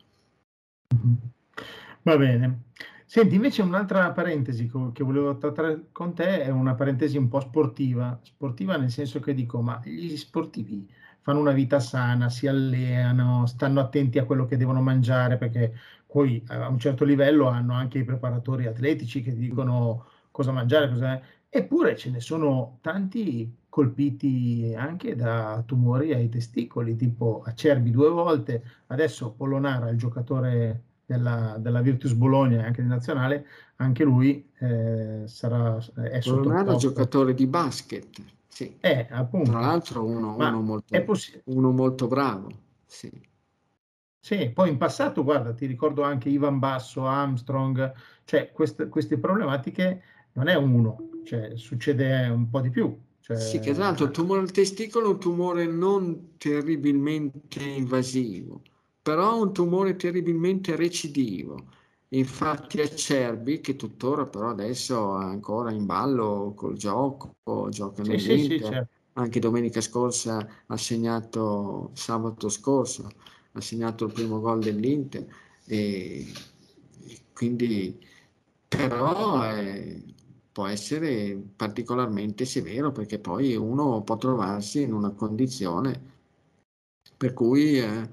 Va 2.02 2.16
bene. 2.16 2.64
Senti, 3.04 3.36
invece 3.36 3.62
un'altra 3.62 4.10
parentesi 4.12 4.70
che 4.92 5.04
volevo 5.04 5.36
trattare 5.38 5.88
con 5.92 6.12
te 6.14 6.42
è 6.42 6.50
una 6.50 6.74
parentesi 6.74 7.16
un 7.16 7.28
po' 7.28 7.40
sportiva. 7.40 8.18
Sportiva 8.22 8.76
nel 8.76 8.90
senso 8.90 9.20
che 9.20 9.34
dico, 9.34 9.60
ma 9.62 9.80
gli 9.84 10.16
sportivi 10.16 10.88
fanno 11.20 11.40
una 11.40 11.52
vita 11.52 11.80
sana, 11.80 12.28
si 12.28 12.46
allenano, 12.46 13.46
stanno 13.46 13.80
attenti 13.80 14.18
a 14.18 14.24
quello 14.24 14.44
che 14.44 14.56
devono 14.56 14.80
mangiare, 14.80 15.36
perché 15.38 15.74
poi 16.06 16.42
a 16.48 16.68
un 16.68 16.78
certo 16.78 17.04
livello 17.04 17.48
hanno 17.48 17.74
anche 17.74 17.98
i 17.98 18.04
preparatori 18.04 18.66
atletici 18.66 19.22
che 19.22 19.34
dicono 19.34 20.06
cosa 20.30 20.52
mangiare, 20.52 20.88
cosa... 20.88 21.20
eppure 21.48 21.96
ce 21.96 22.10
ne 22.10 22.20
sono 22.20 22.78
tanti 22.80 23.52
colpiti 23.76 24.74
anche 24.74 25.14
da 25.14 25.62
tumori 25.66 26.14
ai 26.14 26.30
testicoli, 26.30 26.96
tipo 26.96 27.42
Acerbi 27.44 27.90
due 27.90 28.08
volte, 28.08 28.62
adesso 28.86 29.32
Polonara, 29.32 29.90
il 29.90 29.98
giocatore 29.98 30.84
della, 31.04 31.56
della 31.58 31.82
Virtus 31.82 32.14
Bologna 32.14 32.62
e 32.62 32.64
anche 32.64 32.80
di 32.80 32.88
nazionale, 32.88 33.44
anche 33.76 34.02
lui 34.02 34.50
eh, 34.60 35.24
sarà 35.26 35.76
è 35.94 36.20
Polonara 36.20 36.76
giocatore 36.76 37.34
di 37.34 37.46
basket, 37.46 38.22
sì. 38.48 38.78
Eh, 38.80 39.08
appunto. 39.10 39.50
Tra 39.50 39.60
l'altro 39.60 40.06
uno, 40.06 40.36
uno, 40.36 40.62
molto, 40.62 40.96
uno 41.44 41.70
molto 41.70 42.06
bravo, 42.06 42.48
sì. 42.86 43.12
Sì, 44.18 44.48
poi 44.54 44.70
in 44.70 44.78
passato, 44.78 45.22
guarda, 45.22 45.52
ti 45.52 45.66
ricordo 45.66 46.02
anche 46.02 46.30
Ivan 46.30 46.58
Basso, 46.58 47.06
Armstrong, 47.06 47.92
cioè 48.24 48.50
queste, 48.52 48.88
queste 48.88 49.18
problematiche 49.18 50.02
non 50.32 50.48
è 50.48 50.54
uno, 50.54 51.10
cioè 51.26 51.58
succede 51.58 52.26
un 52.28 52.48
po' 52.48 52.62
di 52.62 52.70
più. 52.70 53.04
Cioè... 53.26 53.40
Sì, 53.40 53.58
che 53.58 53.72
tra 53.72 53.86
l'altro 53.86 54.04
il 54.04 54.12
tumore 54.12 54.38
al 54.38 54.52
testicolo 54.52 55.06
è 55.06 55.12
un 55.14 55.18
tumore 55.18 55.66
non 55.66 56.36
terribilmente 56.38 57.60
invasivo, 57.60 58.62
però 59.02 59.42
un 59.42 59.52
tumore 59.52 59.96
terribilmente 59.96 60.76
recidivo. 60.76 61.56
Infatti 62.10 62.80
Acerbi, 62.80 63.60
che 63.60 63.74
tuttora 63.74 64.26
però 64.26 64.50
adesso 64.50 65.20
è 65.20 65.24
ancora 65.24 65.72
in 65.72 65.86
ballo 65.86 66.52
col 66.54 66.76
gioco, 66.76 67.34
gioca 67.68 68.04
sì, 68.04 68.16
sì, 68.16 68.38
sì, 68.42 68.60
certo. 68.60 68.88
anche 69.14 69.40
domenica 69.40 69.80
scorsa 69.80 70.48
ha 70.64 70.76
segnato, 70.76 71.90
sabato 71.94 72.48
scorso, 72.48 73.10
ha 73.50 73.60
segnato 73.60 74.04
il 74.04 74.12
primo 74.12 74.38
gol 74.38 74.60
dell'Inter, 74.60 75.26
e, 75.64 76.32
e 77.02 77.20
quindi 77.32 77.98
però... 78.68 79.42
È, 79.42 80.14
può 80.56 80.66
essere 80.68 81.38
particolarmente 81.54 82.46
severo 82.46 82.90
perché 82.90 83.18
poi 83.18 83.56
uno 83.56 84.00
può 84.00 84.16
trovarsi 84.16 84.80
in 84.80 84.94
una 84.94 85.10
condizione 85.10 86.00
per 87.14 87.34
cui 87.34 87.78
eh, 87.78 88.10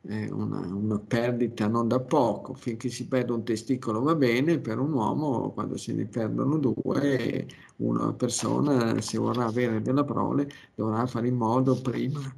è 0.00 0.30
una, 0.30 0.60
una, 0.60 0.98
perdita 0.98 1.66
non 1.66 1.86
da 1.86 2.00
poco, 2.00 2.54
finché 2.54 2.88
si 2.88 3.06
perde 3.06 3.32
un 3.32 3.44
testicolo 3.44 4.00
va 4.00 4.14
bene, 4.14 4.60
per 4.60 4.78
un 4.78 4.94
uomo 4.94 5.50
quando 5.50 5.76
se 5.76 5.92
ne 5.92 6.06
perdono 6.06 6.56
due, 6.56 7.46
una 7.76 8.14
persona 8.14 8.98
se 9.02 9.18
vorrà 9.18 9.44
avere 9.44 9.82
della 9.82 10.04
prole 10.04 10.50
dovrà 10.74 11.06
fare 11.06 11.28
in 11.28 11.36
modo 11.36 11.78
prima 11.82 12.34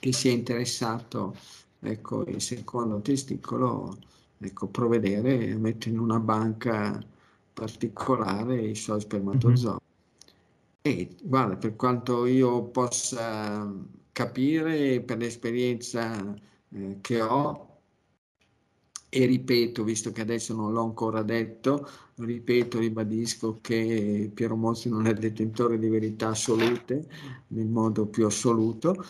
che 0.00 0.12
sia 0.12 0.32
interessato 0.32 1.36
ecco, 1.78 2.24
il 2.26 2.40
secondo 2.40 3.00
testicolo, 3.00 3.96
ecco, 4.38 4.66
provvedere 4.66 5.54
mettere 5.54 5.94
in 5.94 6.00
una 6.00 6.18
banca 6.18 7.00
particolare 7.60 8.58
i 8.58 8.74
suoi 8.74 9.00
spermatozoi. 9.00 9.72
Mm-hmm. 9.72 9.78
E 10.82 11.08
guarda, 11.22 11.56
per 11.56 11.76
quanto 11.76 12.24
io 12.24 12.64
possa 12.64 13.70
capire 14.12 15.02
per 15.02 15.18
l'esperienza 15.18 16.34
eh, 16.70 16.98
che 17.02 17.20
ho, 17.20 17.68
e 19.12 19.26
ripeto, 19.26 19.84
visto 19.84 20.12
che 20.12 20.22
adesso 20.22 20.54
non 20.54 20.72
l'ho 20.72 20.84
ancora 20.84 21.22
detto, 21.22 21.86
ripeto, 22.14 22.78
ribadisco 22.78 23.58
che 23.60 24.30
Piero 24.32 24.56
Mozzi 24.56 24.88
non 24.88 25.06
è 25.06 25.12
detentore 25.14 25.78
di 25.78 25.88
verità 25.88 26.28
assolute 26.28 27.08
nel 27.48 27.66
modo 27.66 28.06
più 28.06 28.24
assoluto, 28.24 29.04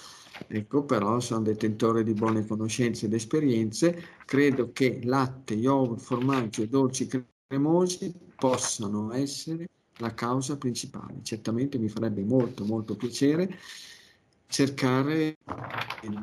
ecco, 0.48 0.84
però 0.84 1.20
sono 1.20 1.42
detentore 1.42 2.02
di 2.02 2.14
buone 2.14 2.46
conoscenze 2.46 3.06
ed 3.06 3.12
esperienze. 3.12 4.02
Credo 4.24 4.72
che 4.72 5.00
latte, 5.04 5.54
yogurt, 5.54 6.00
formaggio 6.00 6.62
e 6.62 6.68
dolci 6.68 7.06
cremosi 7.50 8.14
possano 8.36 9.12
essere 9.12 9.68
la 9.96 10.14
causa 10.14 10.56
principale. 10.56 11.18
Certamente 11.22 11.78
mi 11.78 11.88
farebbe 11.88 12.22
molto 12.22 12.64
molto 12.64 12.94
piacere 12.94 13.58
cercare 14.46 15.36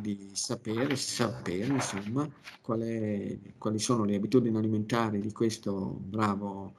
di 0.01 0.29
sapere, 0.31 0.95
sapere 0.95 1.73
insomma 1.73 2.29
qual 2.61 2.79
è, 2.79 3.37
quali 3.57 3.77
sono 3.77 4.05
le 4.05 4.15
abitudini 4.15 4.55
alimentari 4.55 5.19
di 5.19 5.33
questo 5.33 5.97
bravo 5.99 6.73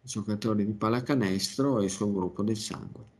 giocatore 0.00 0.64
di 0.64 0.72
pallacanestro 0.72 1.80
e 1.80 1.84
il 1.84 1.90
suo 1.90 2.10
gruppo 2.10 2.42
del 2.42 2.56
sangue. 2.56 3.12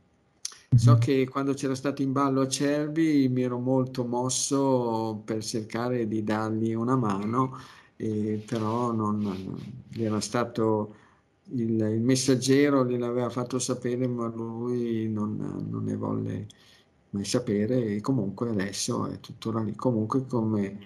So 0.75 0.97
che 0.97 1.27
quando 1.29 1.53
c'era 1.53 1.75
stato 1.75 2.01
in 2.01 2.11
ballo 2.11 2.41
a 2.41 2.47
Cervi 2.47 3.29
mi 3.29 3.43
ero 3.43 3.59
molto 3.59 4.03
mosso 4.03 5.21
per 5.23 5.43
cercare 5.43 6.07
di 6.07 6.23
dargli 6.23 6.73
una 6.73 6.95
mano 6.95 7.55
eh, 7.97 8.43
però 8.45 8.91
non, 8.91 9.57
era 9.97 10.19
stato 10.19 10.95
il, 11.51 11.79
il, 11.79 12.01
messaggero 12.01 12.85
gliel'aveva 12.85 13.29
fatto 13.29 13.59
sapere 13.59 14.07
ma 14.07 14.27
lui 14.27 15.09
non, 15.09 15.35
non, 15.69 15.83
ne 15.83 15.95
volle 15.95 16.47
mai 17.11 17.25
sapere 17.25 17.95
e 17.95 18.01
comunque 18.01 18.49
adesso 18.49 19.07
è 19.07 19.19
tuttora 19.19 19.61
lì. 19.61 19.75
Comunque 19.75 20.25
come 20.25 20.77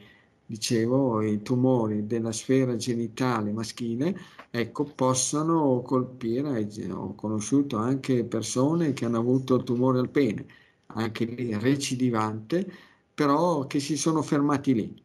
dicevo 0.45 1.21
i 1.21 1.41
tumori 1.43 2.07
della 2.07 2.31
sfera 2.31 2.75
genitale 2.75 3.51
maschile 3.51 4.17
ecco 4.49 4.83
possono 4.83 5.81
colpire 5.83 6.67
ho 6.91 7.13
conosciuto 7.13 7.77
anche 7.77 8.23
persone 8.23 8.93
che 8.93 9.05
hanno 9.05 9.19
avuto 9.19 9.55
il 9.55 9.63
tumore 9.63 9.99
al 9.99 10.09
pene 10.09 10.45
anche 10.87 11.25
lì 11.25 11.55
recidivante 11.55 12.67
però 13.13 13.67
che 13.67 13.79
si 13.79 13.95
sono 13.95 14.23
fermati 14.23 14.73
lì 14.73 15.03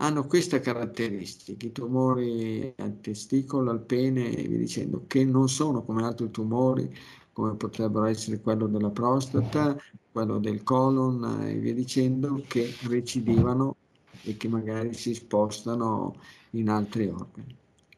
hanno 0.00 0.26
questa 0.26 0.60
caratteristica, 0.60 1.66
i 1.66 1.72
tumori 1.72 2.72
al 2.78 3.00
testicolo, 3.00 3.70
al 3.70 3.80
pene 3.80 4.34
e 4.34 4.48
dicendo, 4.48 5.04
che 5.06 5.24
non 5.24 5.48
sono 5.48 5.82
come 5.82 6.02
altri 6.02 6.30
tumori, 6.30 6.94
come 7.32 7.54
potrebbero 7.54 8.06
essere 8.06 8.40
quello 8.40 8.66
della 8.66 8.90
prostata, 8.90 9.76
quello 10.10 10.38
del 10.38 10.62
colon 10.62 11.42
e 11.42 11.54
via 11.54 11.74
dicendo, 11.74 12.42
che 12.46 12.74
recidivano 12.88 13.76
e 14.22 14.36
che 14.36 14.48
magari 14.48 14.94
si 14.94 15.14
spostano 15.14 16.16
in 16.50 16.70
altri 16.70 17.06
organi, 17.06 17.54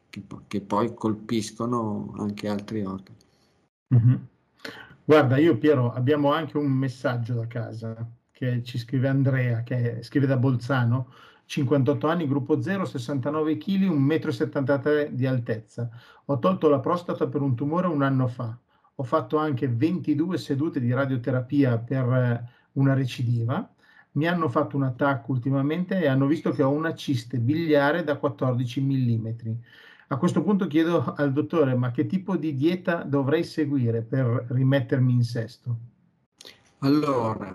che, 0.09 0.23
che 0.47 0.61
poi 0.61 0.93
colpiscono 0.93 2.13
anche 2.17 2.49
altri 2.49 2.83
organi. 2.83 3.17
Mm-hmm. 3.95 4.15
Guarda, 5.05 5.37
io 5.37 5.57
Piero, 5.57 5.91
abbiamo 5.93 6.33
anche 6.33 6.57
un 6.57 6.71
messaggio 6.71 7.33
da 7.33 7.47
casa 7.47 8.09
che 8.31 8.61
ci 8.63 8.77
scrive 8.77 9.07
Andrea, 9.07 9.63
che 9.63 9.99
scrive 10.01 10.25
da 10.25 10.37
Bolzano 10.37 11.07
58 11.53 12.07
anni, 12.07 12.27
gruppo 12.27 12.61
0, 12.61 12.83
69 12.83 13.57
kg, 13.57 13.89
1,73 13.91 15.11
m 15.11 15.13
di 15.13 15.27
altezza. 15.27 15.87
Ho 16.25 16.39
tolto 16.39 16.67
la 16.67 16.79
prostata 16.79 17.27
per 17.27 17.41
un 17.41 17.53
tumore 17.53 17.85
un 17.85 18.01
anno 18.01 18.27
fa. 18.27 18.57
Ho 18.95 19.03
fatto 19.03 19.37
anche 19.37 19.67
22 19.67 20.37
sedute 20.39 20.79
di 20.79 20.91
radioterapia 20.91 21.77
per 21.77 22.11
eh, 22.11 22.49
una 22.73 22.95
recidiva. 22.95 23.71
Mi 24.13 24.27
hanno 24.27 24.49
fatto 24.49 24.75
un 24.75 24.83
attacco 24.83 25.31
ultimamente 25.31 25.99
e 25.99 26.07
hanno 26.07 26.25
visto 26.25 26.49
che 26.51 26.63
ho 26.63 26.71
una 26.71 26.95
ciste 26.95 27.37
biliare 27.37 28.03
da 28.03 28.17
14 28.17 28.81
mm. 28.81 29.27
A 30.07 30.17
questo 30.17 30.41
punto 30.41 30.65
chiedo 30.65 31.13
al 31.15 31.31
dottore, 31.33 31.75
ma 31.75 31.91
che 31.91 32.07
tipo 32.07 32.35
di 32.35 32.55
dieta 32.55 33.03
dovrei 33.03 33.43
seguire 33.43 34.01
per 34.01 34.47
rimettermi 34.49 35.13
in 35.13 35.23
sesto? 35.23 35.77
Allora, 36.79 37.53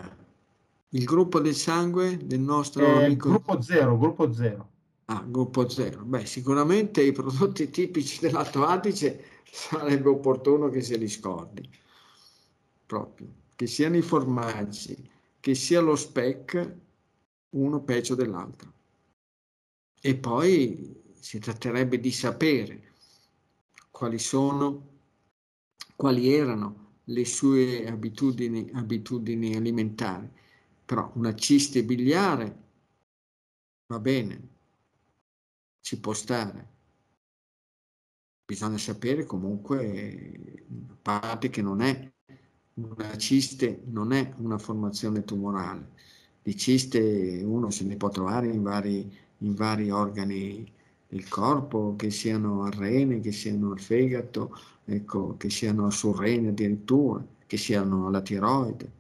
il 0.91 1.05
gruppo 1.05 1.41
del 1.41 1.55
sangue 1.55 2.17
del 2.17 2.41
nostro 2.41 2.85
eh, 2.85 3.05
amico... 3.05 3.29
Gruppo 3.29 3.61
zero, 3.61 3.99
gruppo 3.99 4.33
zero. 4.33 4.71
Ah, 5.07 5.25
gruppo 5.27 5.69
zero. 5.69 6.05
Beh, 6.05 6.27
sicuramente 6.27 7.03
i 7.03 7.13
prodotti 7.13 7.69
tipici 7.71 8.21
dell'Alto 8.21 8.65
Adige 8.65 9.25
sarebbe 9.51 10.09
opportuno 10.09 10.69
che 10.69 10.81
se 10.81 10.97
li 10.97 11.09
scordi. 11.09 11.69
Proprio. 12.87 13.29
Che 13.55 13.67
siano 13.67 13.97
i 13.97 14.03
formaggi, 14.03 14.97
che 15.41 15.55
sia 15.55 15.81
lo 15.81 15.97
spec, 15.97 16.77
uno 17.51 17.83
peggio 17.83 18.15
dell'altro. 18.15 18.73
E 20.01 20.15
poi 20.15 21.03
si 21.19 21.39
tratterebbe 21.39 21.99
di 21.99 22.13
sapere 22.13 22.93
quali 23.91 24.19
sono, 24.19 24.89
quali 25.97 26.33
erano 26.33 26.87
le 27.05 27.25
sue 27.25 27.87
abitudini, 27.87 28.71
abitudini 28.75 29.57
alimentari. 29.57 30.31
Però 30.89 31.13
una 31.17 31.35
ciste 31.35 31.85
biliare 31.85 32.57
va 33.89 33.99
bene, 33.99 34.49
ci 35.83 36.01
può 36.01 36.15
stare. 36.15 36.67
Bisogna 38.47 38.79
sapere 38.79 39.27
comunque, 39.27 40.65
a 40.89 40.97
parte 41.03 41.51
che 41.51 41.61
non 41.61 41.83
è 41.83 42.11
una 42.77 43.19
ciste, 43.19 43.83
non 43.89 44.15
è 44.15 44.33
una 44.39 44.57
formazione 44.57 45.25
tumorale. 45.25 45.91
Di 46.43 46.57
ciste 46.57 47.43
uno 47.45 47.69
se 47.69 47.85
ne 47.85 47.97
può 47.97 48.09
trovare 48.09 48.47
in 48.49 48.63
vari, 48.63 49.15
in 49.41 49.55
vari 49.55 49.91
organi 49.91 50.73
del 51.07 51.29
corpo, 51.29 51.97
che 51.97 52.11
siano 52.11 52.63
al 52.63 52.73
rene, 52.73 53.21
che 53.21 53.33
siano 53.33 53.73
al 53.73 53.81
fegato, 53.81 54.57
ecco, 54.87 55.37
che 55.37 55.51
siano 55.51 55.85
al 55.85 55.93
surrene 55.93 56.49
addirittura, 56.49 57.23
che 57.47 57.59
siano 57.59 58.07
alla 58.07 58.23
tiroide, 58.23 58.93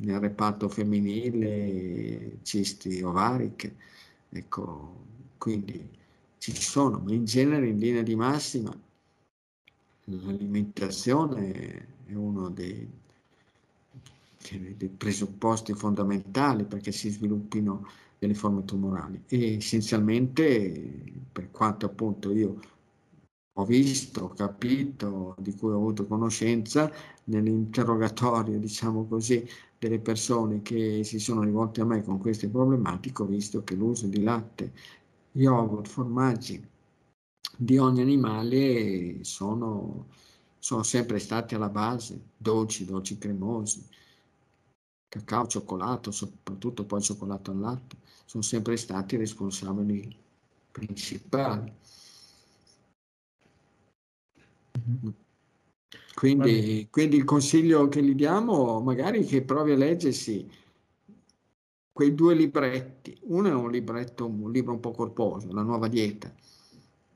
nel 0.00 0.20
reparto 0.20 0.68
femminile, 0.68 2.38
cisti 2.42 3.02
ovariche, 3.02 3.76
ecco, 4.28 5.04
quindi 5.38 5.88
ci 6.38 6.54
sono, 6.54 6.98
ma 6.98 7.12
in 7.12 7.24
genere 7.24 7.68
in 7.68 7.78
linea 7.78 8.02
di 8.02 8.14
massima 8.14 8.74
l'alimentazione 10.04 11.86
è 12.06 12.14
uno 12.14 12.48
dei, 12.50 12.88
dei 14.76 14.88
presupposti 14.88 15.74
fondamentali 15.74 16.64
perché 16.64 16.92
si 16.92 17.10
sviluppino 17.10 17.86
delle 18.18 18.34
forme 18.34 18.64
tumorali. 18.64 19.22
E 19.28 19.56
essenzialmente 19.56 21.02
per 21.32 21.50
quanto 21.50 21.86
appunto 21.86 22.32
io 22.32 22.58
ho 23.54 23.64
visto, 23.64 24.28
capito, 24.28 25.34
di 25.38 25.54
cui 25.54 25.72
ho 25.72 25.76
avuto 25.76 26.06
conoscenza 26.06 26.90
nell'interrogatorio, 27.24 28.58
diciamo 28.58 29.06
così, 29.06 29.46
delle 29.80 29.98
persone 29.98 30.60
che 30.60 31.02
si 31.04 31.18
sono 31.18 31.42
rivolte 31.42 31.80
a 31.80 31.86
me 31.86 32.02
con 32.02 32.18
queste 32.18 32.50
problematiche, 32.50 33.22
ho 33.22 33.24
visto 33.24 33.64
che 33.64 33.74
l'uso 33.74 34.06
di 34.08 34.22
latte, 34.22 34.74
yogurt, 35.32 35.88
formaggi 35.88 36.62
di 37.56 37.78
ogni 37.78 38.02
animale 38.02 39.24
sono, 39.24 40.08
sono 40.58 40.82
sempre 40.82 41.18
stati 41.18 41.54
alla 41.54 41.70
base, 41.70 42.20
dolci, 42.36 42.84
dolci 42.84 43.16
cremosi, 43.16 43.82
cacao, 45.08 45.46
cioccolato, 45.46 46.10
soprattutto 46.10 46.84
poi 46.84 47.00
cioccolato 47.00 47.50
al 47.50 47.60
latte, 47.60 47.96
sono 48.26 48.42
sempre 48.42 48.76
stati 48.76 49.14
i 49.14 49.18
responsabili 49.18 50.14
principali. 50.72 51.72
Mm-hmm. 54.78 55.29
Quindi, 56.20 56.86
quindi, 56.90 57.16
il 57.16 57.24
consiglio 57.24 57.88
che 57.88 58.02
gli 58.02 58.14
diamo, 58.14 58.78
magari 58.82 59.24
che 59.24 59.40
provi 59.40 59.72
a 59.72 59.76
leggersi 59.76 60.46
quei 61.90 62.14
due 62.14 62.34
libretti. 62.34 63.18
Uno 63.22 63.48
è 63.48 63.54
un 63.54 63.70
libretto, 63.70 64.26
un 64.26 64.50
libro 64.52 64.74
un 64.74 64.80
po' 64.80 64.90
corposo, 64.90 65.50
La 65.50 65.62
nuova 65.62 65.88
dieta, 65.88 66.30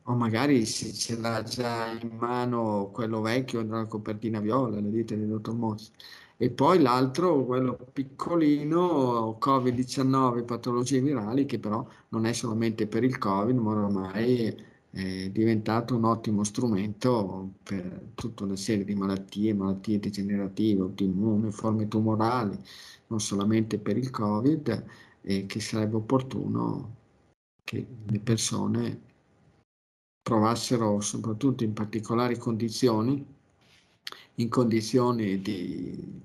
o 0.05 0.15
magari 0.15 0.65
se 0.65 0.91
ce 0.95 1.19
l'ha 1.19 1.43
già 1.43 1.93
in 2.01 2.17
mano 2.17 2.91
quello 2.95 3.21
vecchio 3.21 3.63
della 3.63 3.87
copertina 3.87 4.41
viola, 4.41 4.81
le 4.81 4.91
dite 4.91 5.19
del 5.19 5.29
dottor 5.29 5.55
Mossi 5.55 5.91
e 6.39 6.51
poi 6.51 6.81
l'altro, 6.81 7.45
quello 7.45 7.77
piccolino, 7.93 9.39
Covid-19, 9.39 10.45
patologie 10.47 11.01
virali, 11.01 11.45
che 11.45 11.59
però 11.59 11.87
non 12.09 12.25
è 12.25 12.33
solamente 12.33 12.87
per 12.87 13.05
il 13.05 13.19
Covid, 13.19 13.57
ma 13.59 13.71
ormai 13.73 14.73
è 14.95 15.29
diventato 15.31 15.97
un 15.97 16.05
ottimo 16.05 16.45
strumento 16.45 17.55
per 17.65 18.13
tutta 18.15 18.45
una 18.45 18.55
serie 18.55 18.85
di 18.85 18.95
malattie, 18.95 19.53
malattie 19.53 19.99
degenerative, 19.99 20.83
autoimmuni, 20.83 21.51
forme 21.51 21.89
tumorali, 21.89 22.57
non 23.09 23.19
solamente 23.19 23.79
per 23.79 23.97
il 23.97 24.11
Covid, 24.11 24.85
e 25.23 25.47
che 25.47 25.59
sarebbe 25.59 25.97
opportuno 25.97 26.97
che 27.65 27.85
le 28.07 28.21
persone 28.21 29.01
provassero, 30.23 31.01
soprattutto 31.01 31.65
in 31.65 31.73
particolari 31.73 32.39
condizioni, 32.39 33.27
in 34.37 34.49
condizioni 34.49 35.41
di, 35.41 36.23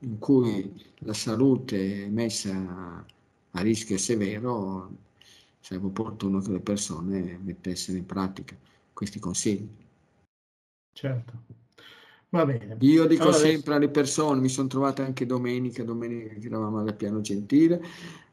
in 0.00 0.18
cui 0.18 0.72
la 1.00 1.14
salute 1.14 2.04
è 2.04 2.08
messa 2.08 3.06
a 3.52 3.60
rischio 3.60 3.96
severo, 3.96 4.90
sarebbe 5.60 5.86
opportuno 5.86 6.40
che 6.40 6.50
le 6.50 6.60
persone 6.60 7.38
mettessero 7.42 7.96
in 7.96 8.06
pratica 8.06 8.56
questi 8.92 9.18
consigli. 9.18 9.68
Certo. 10.92 11.32
Va 12.30 12.46
bene. 12.46 12.76
Io 12.80 13.06
dico 13.06 13.24
allora, 13.24 13.38
sempre 13.38 13.74
alle 13.74 13.88
persone, 13.88 14.40
mi 14.40 14.48
sono 14.48 14.68
trovato 14.68 15.02
anche 15.02 15.26
domenica, 15.26 15.82
domenica 15.82 16.34
che 16.34 16.46
eravamo 16.46 16.78
al 16.78 16.94
piano 16.94 17.20
gentile, 17.20 17.82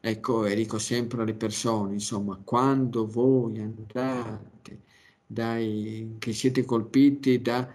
ecco, 0.00 0.44
e 0.44 0.54
dico 0.54 0.78
sempre 0.78 1.22
alle 1.22 1.34
persone, 1.34 1.94
insomma, 1.94 2.40
quando 2.44 3.08
voi 3.08 3.58
andate 3.58 4.82
dai, 5.26 6.14
che 6.18 6.32
siete 6.32 6.64
colpiti 6.64 7.42
da 7.42 7.68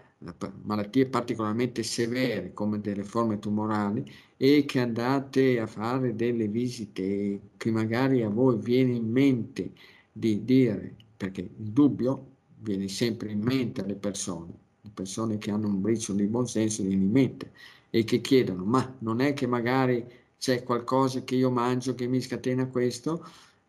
malattie 0.64 1.06
particolarmente 1.06 1.84
severe 1.84 2.54
come 2.54 2.80
delle 2.80 3.04
forme 3.04 3.40
tumorali 3.40 4.10
e 4.38 4.66
che 4.66 4.80
andate 4.80 5.60
a 5.60 5.68
fare 5.68 6.16
delle 6.16 6.48
visite 6.48 7.40
che 7.58 7.72
magari 7.72 8.24
a 8.24 8.30
voi 8.30 8.58
viene 8.58 8.94
in 8.94 9.10
mente 9.10 9.72
di 10.12 10.44
dire, 10.44 10.96
perché 11.18 11.42
il 11.42 11.72
dubbio 11.72 12.32
viene 12.60 12.88
sempre 12.88 13.32
in 13.32 13.42
mente 13.42 13.82
alle 13.82 13.96
persone, 13.96 14.54
le 14.82 14.92
persone 14.94 15.38
che 15.38 15.52
hanno 15.52 15.68
un 15.68 15.82
briciolo 15.82 16.20
di 16.20 16.28
buon 16.28 16.48
senso 16.48 16.84
viene 16.84 17.04
in 17.04 17.12
mente 17.12 17.52
e 17.90 18.04
che 18.04 18.22
chiedono, 18.22 18.64
ma 18.64 18.96
non 19.00 19.20
è 19.22 19.34
che 19.34 19.48
magari 19.48 20.06
c'è 20.38 20.64
qualcosa 20.64 21.24
che 21.24 21.36
io 21.36 21.50
mangio 21.50 21.96
che 21.96 22.08
mi 22.08 22.20
scatena 22.20 22.68
questo? 22.68 23.26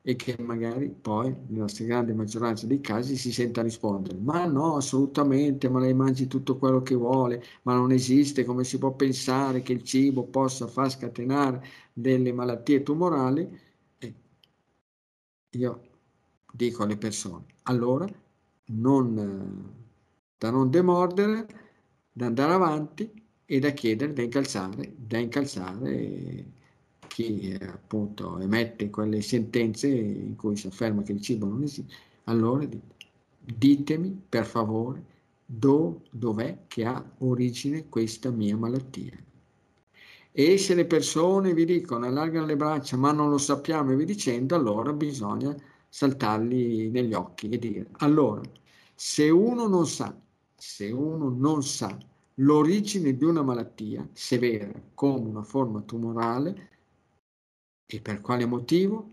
E 0.06 0.16
che 0.16 0.36
magari 0.38 0.90
poi, 0.90 1.34
nella 1.48 1.66
stragrande 1.66 2.12
maggioranza 2.12 2.66
dei 2.66 2.80
casi, 2.80 3.16
si 3.16 3.32
senta 3.32 3.62
rispondere, 3.62 4.18
ma 4.18 4.44
no, 4.44 4.76
assolutamente, 4.76 5.68
ma 5.70 5.80
lei 5.80 5.94
mangi 5.94 6.26
tutto 6.26 6.58
quello 6.58 6.82
che 6.82 6.94
vuole, 6.94 7.42
ma 7.62 7.74
non 7.74 7.90
esiste, 7.90 8.44
come 8.44 8.64
si 8.64 8.76
può 8.78 8.92
pensare 8.94 9.62
che 9.62 9.72
il 9.72 9.82
cibo 9.82 10.24
possa 10.24 10.66
far 10.66 10.90
scatenare 10.90 11.62
delle 11.94 12.32
malattie 12.34 12.82
tumorali? 12.82 13.48
E 13.98 14.14
io 15.56 15.80
dico 16.52 16.82
alle 16.82 16.96
persone, 16.98 17.46
allora, 17.64 18.06
non, 18.66 19.74
da 20.36 20.50
non 20.50 20.70
demordere, 20.70 21.46
da 22.12 22.26
andare 22.26 22.52
avanti 22.52 23.10
e 23.44 23.58
da 23.58 23.70
chiedere, 23.70 24.12
da 24.12 24.22
incalzare, 24.22 24.94
da 24.96 25.18
incalzare 25.18 26.52
chi 27.14 27.56
appunto 27.60 28.40
emette 28.40 28.90
quelle 28.90 29.22
sentenze 29.22 29.86
in 29.86 30.34
cui 30.34 30.56
si 30.56 30.66
afferma 30.66 31.02
che 31.02 31.12
il 31.12 31.20
cibo 31.20 31.46
non 31.46 31.62
esiste, 31.62 31.94
allora 32.24 32.66
ditemi 33.38 34.20
per 34.28 34.44
favore 34.44 35.04
do, 35.46 36.02
dov'è 36.10 36.64
che 36.66 36.84
ha 36.84 37.00
origine 37.18 37.88
questa 37.88 38.30
mia 38.30 38.56
malattia. 38.56 39.16
E 40.32 40.58
se 40.58 40.74
le 40.74 40.86
persone 40.86 41.54
vi 41.54 41.64
dicono 41.64 42.04
allargano 42.04 42.46
le 42.46 42.56
braccia 42.56 42.96
ma 42.96 43.12
non 43.12 43.30
lo 43.30 43.38
sappiamo 43.38 43.92
e 43.92 43.96
vi 43.96 44.06
dicendo, 44.06 44.56
allora 44.56 44.92
bisogna 44.92 45.54
saltarli 45.88 46.90
negli 46.90 47.14
occhi 47.14 47.48
e 47.48 47.58
dire, 47.60 47.86
allora, 47.98 48.40
se 48.92 49.30
uno 49.30 49.68
non 49.68 49.86
sa, 49.86 50.20
se 50.56 50.90
uno 50.90 51.28
non 51.28 51.62
sa 51.62 51.96
l'origine 52.38 53.16
di 53.16 53.22
una 53.24 53.42
malattia 53.42 54.04
severa 54.12 54.72
come 54.94 55.28
una 55.28 55.44
forma 55.44 55.80
tumorale, 55.82 56.72
e 57.86 58.00
per 58.00 58.20
quale 58.20 58.46
motivo? 58.46 59.10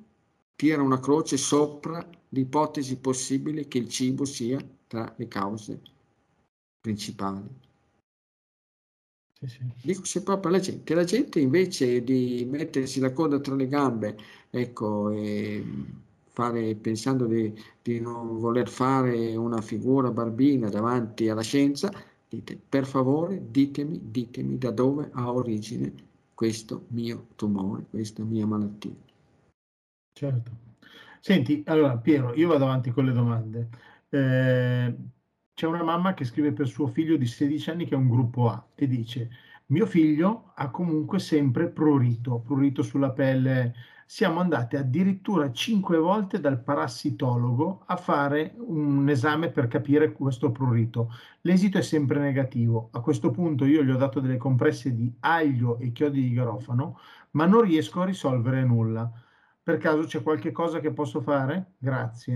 Tira 0.56 0.82
una 0.82 1.00
croce 1.00 1.38
sopra 1.38 2.08
l'ipotesi 2.30 2.98
possibile 2.98 3.68
che 3.68 3.78
il 3.80 3.90
cibo 3.90 4.26
sia 4.26 4.60
tra 4.88 5.14
le 5.18 5.28
cause 5.28 5.82
principali. 6.80 7.48
Sì, 9.34 9.48
sì. 9.48 9.60
Dico 9.82 10.06
se 10.06 10.22
proprio 10.24 10.52
la 10.52 10.60
gente, 10.60 10.94
la 10.94 11.04
gente 11.04 11.40
invece 11.40 12.04
di 12.04 12.46
mettersi 12.50 13.00
la 13.00 13.12
coda 13.12 13.40
tra 13.40 13.56
le 13.56 13.68
gambe, 13.68 14.16
ecco, 14.50 15.10
e 15.10 15.64
fare, 16.30 16.76
pensando 16.76 17.26
di, 17.26 17.54
di 17.82 18.00
non 18.00 18.38
voler 18.38 18.70
fare 18.70 19.36
una 19.36 19.62
figura 19.62 20.12
barbina 20.12 20.70
davanti 20.70 21.28
alla 21.30 21.42
scienza, 21.42 21.92
dite 22.28 22.56
per 22.70 22.86
favore 22.86 23.50
ditemi, 23.50 24.00
ditemi 24.12 24.58
da 24.58 24.72
dove 24.72 25.10
ha 25.14 25.34
origine 25.34 26.10
questo 26.42 26.88
mio 26.88 27.28
tumore, 27.36 27.86
questa 27.92 28.24
mia 28.24 28.48
malattia. 28.48 28.96
Certo. 30.12 30.52
Senti, 31.20 31.62
allora 31.68 31.96
Piero, 32.00 32.34
io 32.34 32.48
vado 32.48 32.64
avanti 32.64 32.90
con 32.90 33.06
le 33.06 33.12
domande. 33.12 33.70
Eh, 34.10 34.96
c'è 35.54 35.68
una 35.68 35.84
mamma 35.84 36.16
che 36.16 36.26
scrive 36.26 36.52
per 36.52 36.68
suo 36.68 36.88
figlio 36.88 37.16
di 37.16 37.28
16 37.28 37.70
anni 37.70 37.86
che 37.86 37.94
è 37.94 37.98
un 37.98 38.10
gruppo 38.10 38.50
A 38.50 38.70
e 38.74 38.88
dice 38.88 39.30
mio 39.68 39.86
figlio 39.86 40.54
ha 40.56 40.72
comunque 40.72 41.20
sempre 41.20 41.70
prurito, 41.70 42.40
prurito 42.40 42.82
sulla 42.82 43.12
pelle. 43.12 43.76
Siamo 44.14 44.42
andati 44.42 44.76
addirittura 44.76 45.54
cinque 45.54 45.98
volte 45.98 46.42
dal 46.42 46.62
parassitologo 46.62 47.84
a 47.86 47.96
fare 47.96 48.56
un 48.58 49.08
esame 49.08 49.52
per 49.52 49.70
capire 49.70 50.12
questo 50.12 50.52
prurito. 50.52 51.14
L'esito 51.44 51.78
è 51.78 51.82
sempre 51.82 52.20
negativo. 52.20 52.90
A 52.92 53.00
questo 53.00 53.32
punto 53.32 53.64
io 53.64 53.82
gli 53.84 53.90
ho 53.90 53.96
dato 53.96 54.20
delle 54.20 54.36
compresse 54.36 54.94
di 54.94 55.10
aglio 55.22 55.80
e 55.80 55.94
chiodi 55.94 56.24
di 56.24 56.34
garofano, 56.34 57.00
ma 57.32 57.46
non 57.46 57.62
riesco 57.62 58.02
a 58.02 58.06
risolvere 58.06 58.66
nulla. 58.66 59.10
Per 59.64 59.78
caso 59.78 60.02
c'è 60.02 60.22
qualche 60.22 60.52
cosa 60.52 60.82
che 60.82 60.92
posso 60.92 61.22
fare? 61.22 61.76
Grazie. 61.78 62.36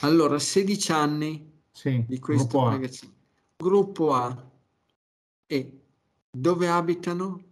Allora, 0.00 0.38
16 0.38 0.92
anni 0.92 1.60
sì, 1.72 2.06
di 2.08 2.18
questo 2.18 2.46
gruppo 2.46 2.70
ragazzino. 2.70 3.12
Gruppo 3.58 4.14
A. 4.14 4.50
E 5.46 5.80
dove 6.30 6.68
abitano? 6.70 7.45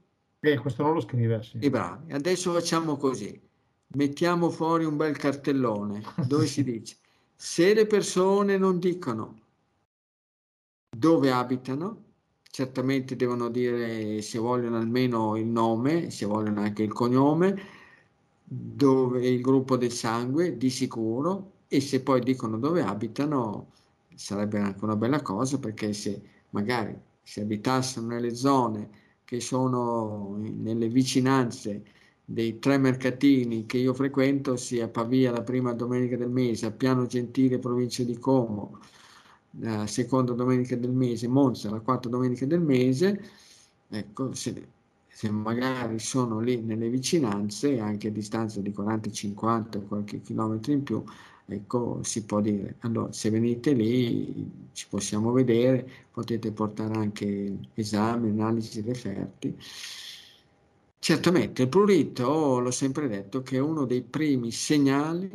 Eh, 0.44 0.58
questo 0.58 0.82
non 0.82 0.92
lo 0.92 1.00
scrive, 1.00 1.42
sì. 1.42 1.58
I 1.60 1.70
bravi. 1.70 2.12
Adesso 2.12 2.52
facciamo 2.52 2.96
così. 2.96 3.40
Mettiamo 3.96 4.50
fuori 4.50 4.84
un 4.84 4.96
bel 4.96 5.16
cartellone 5.16 6.02
dove 6.26 6.46
si 6.46 6.62
dice 6.64 6.96
se 7.34 7.74
le 7.74 7.86
persone 7.86 8.56
non 8.58 8.78
dicono 8.78 9.40
dove 10.90 11.30
abitano, 11.30 12.02
certamente 12.42 13.16
devono 13.16 13.48
dire 13.48 14.22
se 14.22 14.38
vogliono 14.38 14.76
almeno 14.76 15.36
il 15.36 15.46
nome, 15.46 16.10
se 16.10 16.26
vogliono 16.26 16.60
anche 16.60 16.82
il 16.82 16.92
cognome, 16.92 17.54
dove 18.44 19.26
il 19.26 19.40
gruppo 19.40 19.76
del 19.76 19.92
sangue 19.92 20.56
di 20.56 20.70
sicuro 20.70 21.52
e 21.68 21.80
se 21.80 22.02
poi 22.02 22.20
dicono 22.20 22.58
dove 22.58 22.82
abitano 22.82 23.72
sarebbe 24.14 24.60
anche 24.60 24.84
una 24.84 24.96
bella 24.96 25.22
cosa 25.22 25.58
perché 25.58 25.92
se 25.92 26.22
magari 26.50 26.96
si 27.22 27.40
abitassero 27.40 28.06
nelle 28.06 28.34
zone 28.34 29.02
che 29.34 29.40
sono 29.40 30.36
nelle 30.38 30.88
vicinanze 30.88 31.82
dei 32.24 32.58
tre 32.58 32.78
mercatini 32.78 33.66
che 33.66 33.78
io 33.78 33.92
frequento, 33.92 34.56
sia 34.56 34.88
Pavia 34.88 35.32
la 35.32 35.42
prima 35.42 35.72
domenica 35.72 36.16
del 36.16 36.30
mese, 36.30 36.66
a 36.66 36.70
Piano 36.70 37.06
Gentile, 37.06 37.58
provincia 37.58 38.02
di 38.04 38.18
Como, 38.18 38.78
la 39.60 39.86
seconda 39.86 40.32
domenica 40.32 40.76
del 40.76 40.92
mese, 40.92 41.28
Monza 41.28 41.70
la 41.70 41.80
quarta 41.80 42.08
domenica 42.08 42.46
del 42.46 42.60
mese, 42.60 43.22
ecco, 43.88 44.32
se, 44.34 44.68
se 45.06 45.30
magari 45.30 45.98
sono 45.98 46.40
lì 46.40 46.60
nelle 46.60 46.88
vicinanze, 46.88 47.78
anche 47.80 48.08
a 48.08 48.10
distanza 48.10 48.60
di 48.60 48.70
40-50 48.70 49.76
o 49.78 49.82
qualche 49.82 50.20
chilometro 50.22 50.72
in 50.72 50.82
più, 50.82 51.04
ecco, 51.46 52.02
si 52.02 52.24
può 52.24 52.40
dire, 52.40 52.76
allora 52.80 53.12
se 53.12 53.30
venite 53.30 53.72
lì 53.72 54.68
ci 54.72 54.86
possiamo 54.88 55.32
vedere, 55.32 55.88
potete 56.10 56.52
portare 56.52 56.94
anche 56.94 57.58
esami, 57.74 58.30
analisi, 58.30 58.80
referti. 58.80 59.56
Certamente 60.98 61.62
il 61.62 61.68
prurito, 61.68 62.58
l'ho 62.60 62.70
sempre 62.70 63.08
detto, 63.08 63.42
che 63.42 63.56
è 63.56 63.60
uno 63.60 63.84
dei 63.84 64.02
primi 64.02 64.50
segnali 64.50 65.30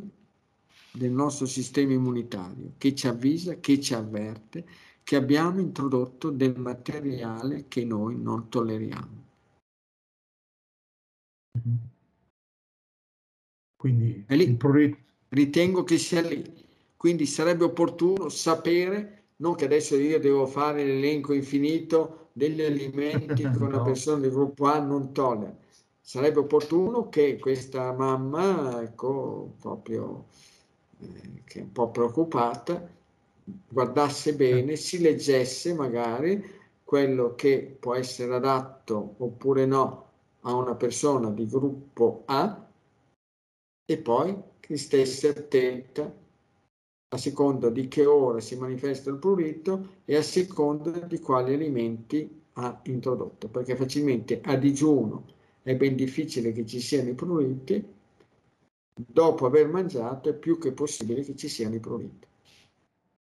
del 0.91 1.11
nostro 1.11 1.45
sistema 1.45 1.93
immunitario, 1.93 2.73
che 2.77 2.95
ci 2.95 3.07
avvisa, 3.07 3.55
che 3.59 3.79
ci 3.79 3.93
avverte, 3.93 4.65
che 5.03 5.15
abbiamo 5.15 5.59
introdotto 5.59 6.31
del 6.31 6.59
materiale 6.59 7.67
che 7.67 7.85
noi 7.85 8.19
non 8.19 8.49
tolleriamo. 8.49 9.17
Quindi 13.75 14.25
il 14.27 14.57
prurito 14.57 14.97
ritengo 15.29 15.83
che 15.83 15.97
sia 15.97 16.21
lì. 16.21 16.43
Quindi 16.95 17.25
sarebbe 17.25 17.63
opportuno 17.63 18.29
sapere, 18.29 19.23
non 19.37 19.55
che 19.55 19.65
adesso 19.65 19.95
io 19.95 20.19
devo 20.19 20.45
fare 20.45 20.83
l'elenco 20.83 21.33
infinito 21.33 22.29
degli 22.33 22.61
alimenti 22.61 23.43
che 23.43 23.57
una 23.57 23.77
no. 23.77 23.83
persona 23.83 24.19
del 24.19 24.31
gruppo 24.31 24.65
A 24.65 24.79
non 24.79 25.13
tollera. 25.13 25.55
Sarebbe 26.01 26.39
opportuno 26.39 27.07
che 27.09 27.37
questa 27.37 27.93
mamma, 27.93 28.81
ecco, 28.81 29.53
proprio 29.59 30.25
eh, 30.99 31.43
che 31.45 31.59
è 31.59 31.61
un 31.61 31.71
po' 31.71 31.89
preoccupata, 31.89 32.89
guardasse 33.67 34.33
bene, 34.33 34.75
si 34.75 34.99
leggesse 34.99 35.73
magari 35.73 36.43
quello 36.83 37.35
che 37.35 37.77
può 37.79 37.93
essere 37.93 38.33
adatto 38.33 39.15
oppure 39.17 39.65
no 39.65 40.07
a 40.41 40.53
una 40.53 40.75
persona 40.75 41.29
di 41.29 41.45
gruppo 41.47 42.23
A 42.25 42.67
e 43.85 43.97
poi 43.97 44.35
che 44.69 44.77
stesse 44.77 45.29
attenta 45.29 46.15
a 47.11 47.17
seconda 47.17 47.71
di 47.71 47.87
che 47.87 48.05
ora 48.05 48.39
si 48.39 48.55
manifesta 48.55 49.09
il 49.09 49.17
prurito 49.17 50.01
e 50.05 50.15
a 50.15 50.21
seconda 50.21 50.91
di 50.91 51.17
quali 51.17 51.55
alimenti 51.55 52.43
ha 52.53 52.79
introdotto, 52.83 53.47
perché 53.47 53.75
facilmente 53.75 54.41
a 54.43 54.55
digiuno 54.57 55.25
è 55.63 55.75
ben 55.75 55.95
difficile 55.95 56.51
che 56.51 56.67
ci 56.67 56.79
siano 56.81 57.09
i 57.09 57.15
pruriti, 57.15 57.83
dopo 58.93 59.47
aver 59.47 59.69
mangiato 59.69 60.29
è 60.29 60.35
più 60.35 60.59
che 60.59 60.71
possibile 60.71 61.23
che 61.23 61.35
ci 61.35 61.47
siano 61.47 61.73
i 61.73 61.79
pruriti. 61.79 62.27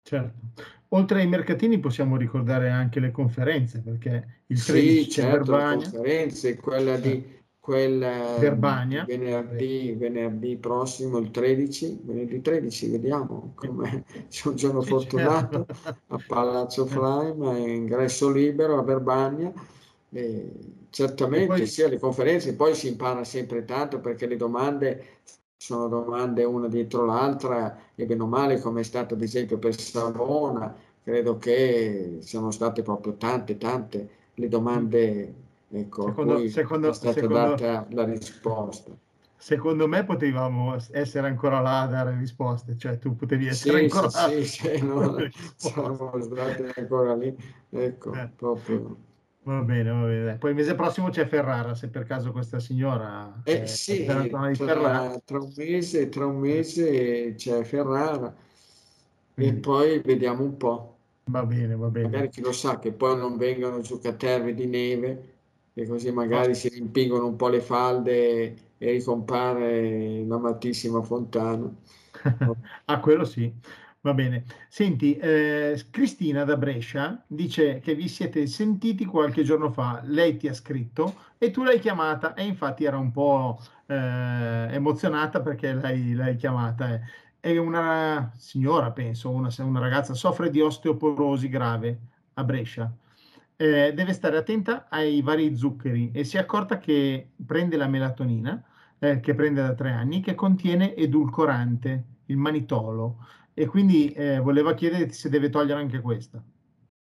Certo. 0.05 0.65
Oltre 0.91 1.21
ai 1.21 1.27
mercatini 1.27 1.79
possiamo 1.79 2.17
ricordare 2.17 2.71
anche 2.71 2.99
le 2.99 3.11
conferenze, 3.11 3.81
perché 3.81 4.41
il 4.47 4.65
13 4.65 5.03
sì, 5.03 5.11
certo, 5.11 5.55
le 5.55 5.75
conferenze, 5.75 6.57
quella 6.57 6.97
di 6.97 7.11
eh 7.11 7.36
quel 7.67 7.99
Verbania. 8.39 9.05
venerdì, 9.05 9.93
venerdì 9.99 10.57
prossimo, 10.57 11.19
il 11.19 11.33
13, 11.33 11.99
venerdì 12.05 12.41
13, 12.41 12.91
vediamo 12.91 13.55
come 13.57 14.05
c'è 14.29 14.47
un 14.49 14.55
giorno 14.55 14.83
fortunato 14.83 15.67
a 16.07 16.21
Palazzo 16.25 16.87
Frame, 16.87 17.59
ingresso 17.59 18.31
libero 18.31 18.79
a 18.79 18.85
Verbania. 18.85 19.53
E 20.11 20.53
certamente 20.91 21.47
poi, 21.47 21.67
sia 21.67 21.89
le 21.89 21.99
conferenze, 21.99 22.55
poi 22.55 22.77
si 22.77 22.87
impara 22.87 23.25
sempre 23.25 23.65
tanto 23.65 23.99
perché 23.99 24.29
le 24.29 24.37
domande 24.37 25.05
sono 25.57 25.89
domande 25.89 26.45
una 26.45 26.69
dietro 26.69 27.05
l'altra 27.05 27.77
e 27.97 28.07
bene 28.07 28.23
o 28.23 28.27
male 28.27 28.61
come 28.61 28.83
è 28.83 28.85
stato 28.85 29.15
ad 29.15 29.23
esempio 29.23 29.59
per 29.59 29.77
Savona, 29.77 30.73
credo 31.03 31.37
che 31.39 32.19
siano 32.21 32.53
state 32.53 32.83
proprio 32.83 33.15
tante, 33.15 33.59
tante 33.59 34.09
le 34.35 34.49
domande 34.49 35.35
Ecco, 35.69 36.07
secondo, 36.07 36.49
secondo, 36.49 36.89
è 36.91 36.95
stata 36.95 37.21
secondo, 37.21 37.35
data 37.35 37.87
la 37.91 38.05
risposta. 38.05 38.97
Secondo 39.37 39.87
me 39.87 40.05
potevamo 40.05 40.77
essere 40.93 41.27
ancora 41.27 41.61
là 41.61 41.83
a 41.83 41.87
dare 41.87 42.17
risposte, 42.17 42.77
cioè 42.77 42.99
tu 42.99 43.17
potevi 43.17 43.49
essere 43.49 43.79
sì, 43.79 43.85
ancora 43.85 44.09
sì, 44.09 44.17
là. 44.17 44.29
Sì, 44.29 44.45
sì, 44.45 44.83
no, 44.83 45.17
siamo 45.57 46.21
stati 46.21 46.65
ancora 46.75 47.15
lì, 47.15 47.37
ecco, 47.71 48.13
eh. 48.15 48.29
proprio. 48.35 48.97
Va 49.43 49.61
bene, 49.61 49.91
va 49.91 50.07
bene. 50.07 50.37
Poi 50.39 50.51
il 50.51 50.57
mese 50.57 50.75
prossimo 50.75 51.09
c'è 51.11 51.27
Ferrara, 51.27 51.75
se 51.75 51.89
per 51.89 52.05
caso 52.05 52.33
questa 52.33 52.59
signora... 52.59 53.43
Eh 53.45 53.63
è, 53.63 53.67
sì, 53.67 54.05
tra, 54.05 54.27
tra, 54.27 55.39
un 55.39 55.53
mese, 55.57 56.09
tra 56.09 56.27
un 56.27 56.39
mese 56.39 57.35
c'è 57.37 57.63
Ferrara 57.63 58.35
Quindi. 59.35 59.57
e 59.57 59.61
poi 59.61 60.01
vediamo 60.01 60.43
un 60.43 60.57
po'. 60.57 60.97
Va 61.27 61.45
bene, 61.45 61.77
va 61.77 61.89
bene. 61.89 62.07
Magari 62.07 62.29
chi 62.31 62.41
lo 62.41 62.51
sa 62.51 62.81
che 62.81 62.91
poi 62.93 63.17
non 63.17 63.37
vengano 63.37 63.81
giù 63.83 64.01
caterve 64.01 64.53
di 64.53 64.67
neve 64.67 65.36
e 65.79 65.87
così 65.87 66.11
magari 66.11 66.55
si 66.55 66.71
rimpingono 66.71 67.27
un 67.27 67.37
po' 67.37 67.49
le 67.49 67.61
falde 67.61 68.57
e 68.79 68.93
ricompare 68.93 70.25
l'amatissima 70.25 71.03
fontana. 71.03 71.71
ah, 72.87 73.01
quello 73.01 73.25
sì. 73.25 73.53
Va 74.01 74.15
bene. 74.15 74.45
Senti, 74.69 75.19
eh, 75.19 75.79
Cristina 75.91 76.45
da 76.45 76.57
Brescia 76.57 77.23
dice 77.27 77.81
che 77.81 77.95
vi 77.95 78.09
siete 78.09 78.47
sentiti 78.47 79.05
qualche 79.05 79.43
giorno 79.43 79.71
fa, 79.71 80.01
lei 80.05 80.39
ti 80.39 80.49
ha 80.49 80.55
scritto 80.55 81.15
e 81.37 81.51
tu 81.51 81.63
l'hai 81.63 81.79
chiamata 81.79 82.33
e 82.33 82.45
infatti 82.45 82.85
era 82.85 82.97
un 82.97 83.11
po' 83.13 83.61
eh, 83.85 83.95
emozionata 84.71 85.43
perché 85.43 85.75
l'hai, 85.75 86.15
l'hai 86.15 86.37
chiamata. 86.37 86.95
Eh. 86.95 87.01
È 87.39 87.55
una 87.59 88.33
signora, 88.35 88.93
penso, 88.93 89.29
una, 89.29 89.51
una 89.59 89.81
ragazza, 89.81 90.15
soffre 90.15 90.49
di 90.49 90.63
osteoporosi 90.63 91.51
grave 91.51 91.99
a 92.35 92.45
Brescia 92.45 92.91
eh, 93.57 93.93
deve 93.95 94.13
stare 94.13 94.37
attenta 94.37 94.89
ai 94.89 95.23
vari 95.23 95.57
zuccheri 95.57 96.11
e 96.13 96.25
si 96.25 96.37
è 96.37 96.41
accorta 96.41 96.79
che 96.79 97.31
prende 97.45 97.77
la 97.77 97.89
melatonina, 97.89 98.63
eh, 98.99 99.21
che 99.21 99.35
prende 99.35 99.63
da 99.63 99.75
tre 99.75 99.91
anni, 99.91 100.21
che 100.21 100.35
contiene 100.35 100.95
edulcorante, 100.95 102.05
il 102.27 102.37
manitolo, 102.37 103.19
e 103.55 103.67
quindi 103.67 104.13
eh, 104.13 104.39
voleva 104.41 104.75
chiedere 104.75 105.11
se 105.13 105.29
deve 105.29 105.49
togliere 105.51 105.81
anche 105.81 106.01
questa. 106.01 106.43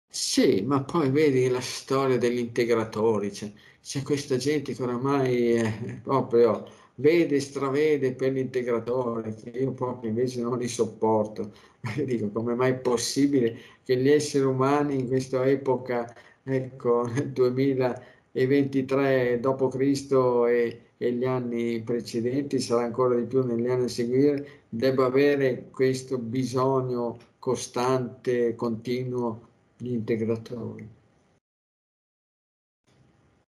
Sì, 0.07 0.61
ma 0.65 0.83
poi 0.83 1.09
vedi 1.11 1.47
la 1.49 1.59
storia 1.61 2.17
degli 2.17 2.37
integratori, 2.39 3.29
c'è, 3.29 3.51
c'è 3.81 4.01
questa 4.01 4.37
gente 4.37 4.73
che 4.73 4.81
oramai 4.81 5.51
è 5.51 5.99
proprio 6.01 6.65
vede, 6.95 7.39
stravede 7.39 8.13
per 8.15 8.31
l'integratore, 8.31 9.35
che 9.35 9.49
io 9.49 9.73
proprio 9.73 10.09
invece 10.09 10.41
non 10.41 10.57
li 10.57 10.67
sopporto. 10.67 11.53
Dico, 12.05 12.31
come 12.31 12.55
mai 12.55 12.71
è 12.71 12.75
possibile 12.79 13.57
che 13.83 13.97
gli 13.97 14.09
esseri 14.09 14.45
umani 14.45 14.95
in 14.99 15.07
questa 15.07 15.45
epoca, 15.45 16.13
ecco, 16.45 17.09
2023 17.09 19.39
d.C. 19.39 20.11
e, 20.47 20.81
e 20.97 21.11
gli 21.11 21.25
anni 21.25 21.81
precedenti, 21.81 22.59
sarà 22.59 22.83
ancora 22.83 23.15
di 23.15 23.25
più 23.25 23.43
negli 23.43 23.67
anni 23.67 23.85
a 23.85 23.89
seguire, 23.89 24.65
debba 24.69 25.05
avere 25.05 25.69
questo 25.71 26.19
bisogno 26.19 27.17
costante, 27.39 28.53
continuo 28.55 29.47
di 29.77 29.93
integratori. 29.93 30.87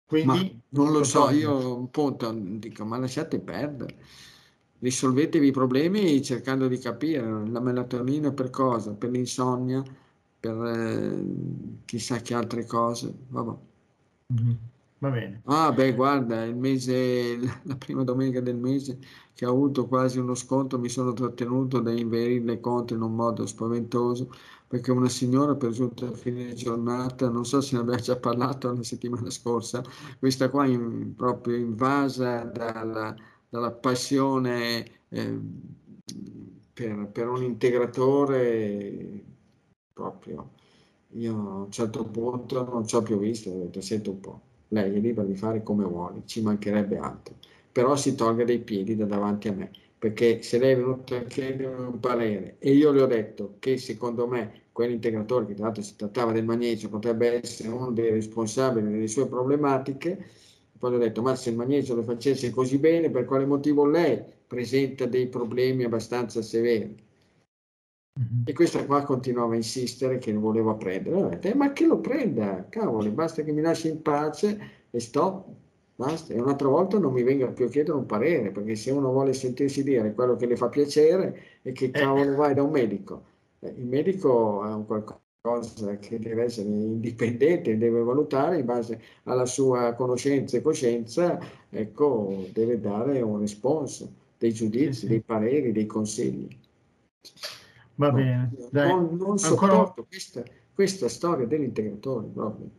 Quindi, 0.07 0.27
ma 0.27 0.41
non 0.69 0.93
lo 0.93 1.03
so, 1.03 1.31
io 1.31 1.83
appunto 1.83 2.33
dico, 2.33 2.85
ma 2.85 2.97
lasciate 2.97 3.41
perdere, 3.41 3.97
risolvetevi 4.79 5.49
i 5.49 5.53
problemi 5.53 6.23
cercando 6.23 6.69
di 6.69 6.79
capire 6.79 7.27
la 7.49 7.61
melatonina 7.61 8.33
per 8.33 8.51
cosa, 8.51 8.95
per 8.95 9.11
l'insonnia, 9.11 9.83
per 10.47 10.65
eh, 10.65 11.25
chissà 11.85 12.21
che 12.21 12.35
altre 12.35 12.67
cose, 12.67 13.13
vabbè. 13.29 13.57
Mm-hmm. 14.33 14.55
Va 14.99 15.11
bene. 15.11 15.43
Ah, 15.45 15.73
beh, 15.73 15.95
guarda, 15.95 16.45
il 16.45 16.57
mese, 16.57 17.37
la 17.65 17.77
prima 17.77 18.03
domenica 18.03 18.41
del 18.41 18.57
mese 18.57 18.99
che 19.35 19.45
ho 19.45 19.51
avuto 19.51 19.87
quasi 19.87 20.19
uno 20.19 20.35
sconto, 20.35 20.79
mi 20.79 20.89
sono 20.89 21.13
trattenuto 21.13 21.81
da 21.81 21.93
inverire 21.93 22.45
le 22.45 22.61
conti 22.61 22.95
in 22.95 23.03
un 23.03 23.15
modo 23.15 23.45
spaventoso, 23.45 24.33
perché 24.67 24.91
una 24.93 25.11
signora 25.11 25.55
per 25.55 25.73
giunta 25.73 26.07
a 26.09 26.13
fine 26.13 26.55
giornata, 26.55 27.29
non 27.29 27.45
so 27.45 27.61
se 27.61 27.75
ne 27.75 27.83
abbiamo 27.83 28.01
già 28.01 28.17
parlato 28.17 28.73
la 28.73 28.83
settimana 28.83 29.29
scorsa, 29.29 29.83
questa 30.19 30.49
qua 30.49 30.65
in, 30.65 31.15
proprio 31.15 31.57
invasa 31.57 32.45
dalla, 32.45 33.15
dalla 33.51 33.73
passione 33.73 34.87
eh, 35.09 35.41
per, 36.73 37.09
per 37.13 37.29
un 37.29 37.43
integratore 37.43 39.25
proprio 39.97 40.51
io 41.13 41.33
a 41.33 41.55
un 41.65 41.71
certo 41.73 42.05
punto 42.05 42.63
non 42.65 42.87
ci 42.87 42.97
ho 42.97 43.03
più 43.03 43.19
visto, 43.19 43.51
ho 43.51 43.59
detto 43.65 43.81
sento 43.81 44.11
un 44.11 44.21
po' 44.21 44.41
lei 44.69 44.95
è 44.95 44.99
libera 44.99 45.27
di 45.27 45.35
fare 45.37 45.63
come 45.63 45.85
vuole, 45.85 46.23
ci 46.27 46.43
mancherebbe 46.43 46.99
altro, 46.99 47.37
però 47.73 47.97
si 47.97 48.15
tolga 48.15 48.45
dei 48.45 48.59
piedi 48.59 48.95
da 48.97 49.07
davanti 49.07 49.49
a 49.49 49.53
me, 49.53 49.71
perché 49.99 50.43
se 50.43 50.59
lei 50.59 50.73
è 50.73 50.77
venuta 50.77 51.17
a 51.17 51.23
chiedere 51.23 51.75
un 51.75 51.99
parere 52.01 52.57
e 52.59 52.73
io 52.75 52.91
le 52.93 53.01
ho 53.03 53.07
detto 53.07 53.57
che 53.59 53.79
secondo 53.79 54.27
me 54.27 54.65
quell'integratore, 54.73 55.47
che 55.47 55.55
tra 55.55 55.65
l'altro 55.67 55.83
si 55.83 55.97
trattava 55.97 56.33
del 56.33 56.45
magnesio, 56.45 56.89
potrebbe 56.91 57.43
essere 57.43 57.71
uno 57.71 57.91
dei 57.93 58.11
responsabili 58.11 58.91
delle 58.91 59.09
sue 59.09 59.27
problematiche, 59.29 60.27
poi 60.79 60.95
ho 60.95 60.99
detto, 60.99 61.23
ma 61.23 61.35
se 61.35 61.51
il 61.51 61.57
magnesio 61.57 61.95
lo 61.95 62.03
facesse 62.03 62.51
così 62.51 62.77
bene, 62.79 63.09
per 63.11 63.25
quale 63.25 63.47
motivo 63.47 63.87
lei 63.87 64.23
presenta 64.47 65.07
dei 65.07 65.29
problemi 65.29 65.85
abbastanza 65.85 66.43
severi? 66.43 67.06
Mm-hmm. 68.19 68.43
E 68.47 68.53
questa 68.55 68.85
qua 68.87 69.03
continuava 69.03 69.53
a 69.53 69.57
insistere 69.57 70.19
che 70.19 70.33
voleva 70.33 70.75
prendere. 70.75 71.39
Eh, 71.41 71.55
ma 71.55 71.73
che 71.73 71.87
lo 71.87 71.99
prenda, 71.99 72.67
cavoli, 72.69 73.11
basta 73.11 73.43
che 73.43 73.53
mi 73.53 73.61
lasci 73.61 73.89
in 73.89 74.01
pace 74.01 74.59
e 74.91 75.01
sto, 75.01 75.45
basta. 75.95 76.33
E 76.33 76.41
un'altra 76.41 76.69
volta 76.69 76.99
non 76.99 77.13
mi 77.13 77.23
venga 77.23 77.49
più 77.49 77.67
a 77.67 77.69
chiedere 77.69 77.99
un 77.99 78.07
parere, 78.07 78.51
perché 78.53 78.75
se 78.75 78.91
uno 78.91 79.13
vuole 79.13 79.35
sentirsi 79.35 79.83
dire 79.83 80.15
quello 80.15 80.37
che 80.37 80.47
le 80.47 80.57
fa 80.57 80.69
piacere 80.69 81.39
e 81.63 81.73
che 81.73 81.87
eh. 81.87 81.91
cavolo 81.91 82.35
vai 82.37 82.55
da 82.55 82.63
un 82.63 82.71
medico. 82.71 83.25
Eh, 83.61 83.75
il 83.77 83.87
medico 83.87 84.65
è 84.65 84.73
un 84.73 84.87
qualcosa 84.87 85.99
che 85.99 86.19
deve 86.19 86.45
essere 86.45 86.69
indipendente, 86.69 87.77
deve 87.77 88.01
valutare 88.01 88.59
in 88.61 88.65
base 88.65 89.01
alla 89.25 89.47
sua 89.47 89.93
conoscenza 89.93 90.57
e 90.57 90.63
coscienza, 90.63 91.39
ecco, 91.69 92.47
deve 92.53 92.81
dare 92.81 93.21
un 93.21 93.39
responso, 93.39 94.11
dei 94.39 94.53
giudizi, 94.53 95.07
dei 95.07 95.21
pareri, 95.21 95.73
dei 95.73 95.87
consigli. 95.87 96.49
Va 97.97 98.11
bene. 98.11 98.53
Dai. 98.71 98.89
Non, 98.89 99.17
non 99.17 99.39
sopporto 99.39 99.75
Ancora... 99.75 100.07
questa, 100.09 100.43
questa, 100.73 101.09
storia 101.09 101.47
dell'integratore 101.47 102.27
proprio. 102.29 102.71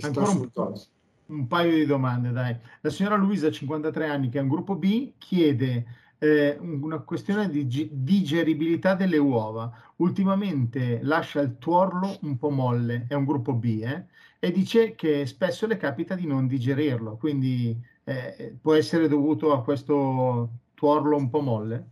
Ancora 0.00 0.30
un, 0.30 0.50
un, 1.26 1.46
paio 1.46 1.74
di 1.74 1.86
domande, 1.86 2.30
dai. 2.30 2.56
La 2.80 2.90
signora 2.90 3.16
Luisa, 3.16 3.50
53 3.50 4.08
anni, 4.08 4.28
che 4.28 4.38
è 4.38 4.42
un 4.42 4.48
gruppo 4.48 4.74
B, 4.76 5.12
chiede 5.18 5.86
eh, 6.18 6.58
una 6.60 6.98
questione 7.00 7.48
di 7.48 7.66
digeribilità 7.92 8.94
delle 8.94 9.18
uova. 9.18 9.70
Ultimamente 9.96 11.00
lascia 11.02 11.40
il 11.40 11.56
tuorlo 11.58 12.18
un 12.22 12.38
po' 12.38 12.50
molle, 12.50 13.06
è 13.08 13.14
un 13.14 13.24
gruppo 13.24 13.52
B, 13.54 13.82
eh, 13.82 14.04
e 14.38 14.52
dice 14.52 14.94
che 14.94 15.26
spesso 15.26 15.66
le 15.66 15.76
capita 15.76 16.14
di 16.14 16.26
non 16.26 16.46
digerirlo, 16.46 17.16
quindi 17.16 17.76
eh, 18.04 18.56
può 18.60 18.74
essere 18.74 19.08
dovuto 19.08 19.52
a 19.52 19.62
questo 19.62 20.50
tuorlo 20.74 21.16
un 21.16 21.28
po' 21.28 21.40
molle? 21.40 21.90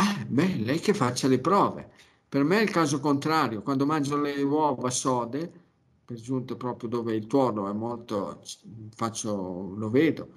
Ah, 0.00 0.24
beh, 0.28 0.56
lei 0.64 0.78
che 0.78 0.94
faccia 0.94 1.26
le 1.28 1.40
prove. 1.40 1.90
Per 2.28 2.42
me 2.44 2.58
è 2.60 2.62
il 2.62 2.70
caso 2.70 3.00
contrario, 3.00 3.62
quando 3.62 3.84
mangio 3.86 4.16
le 4.16 4.40
uova 4.42 4.90
sode, 4.90 5.50
per 6.04 6.18
giunta 6.20 6.54
proprio 6.56 6.88
dove 6.88 7.14
il 7.14 7.26
tuono 7.26 7.68
è 7.68 7.72
molto, 7.72 8.40
faccio, 8.94 9.74
lo 9.76 9.88
vedo, 9.90 10.28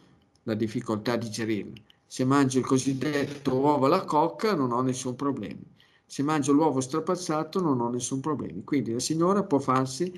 la 0.44 0.54
difficoltà 0.56 1.16
di 1.16 1.28
digerirlo. 1.28 1.74
Se 2.06 2.26
mangio 2.26 2.60
il 2.60 2.66
cosiddetto 2.66 3.56
uovo 3.56 3.86
alla 3.86 4.04
cocca 4.04 4.54
non 4.56 4.72
ho 4.72 4.82
nessun 4.82 5.16
problema. 5.16 5.62
Se 6.06 6.24
mangio 6.24 6.52
l'uovo 6.54 6.82
strapazzato 6.82 7.62
non 7.62 7.80
ho 7.82 7.90
nessun 7.90 8.20
problema. 8.20 8.62
Quindi 8.64 8.92
la 8.94 9.00
signora 9.00 9.44
può 9.44 9.60
farsi, 9.60 10.12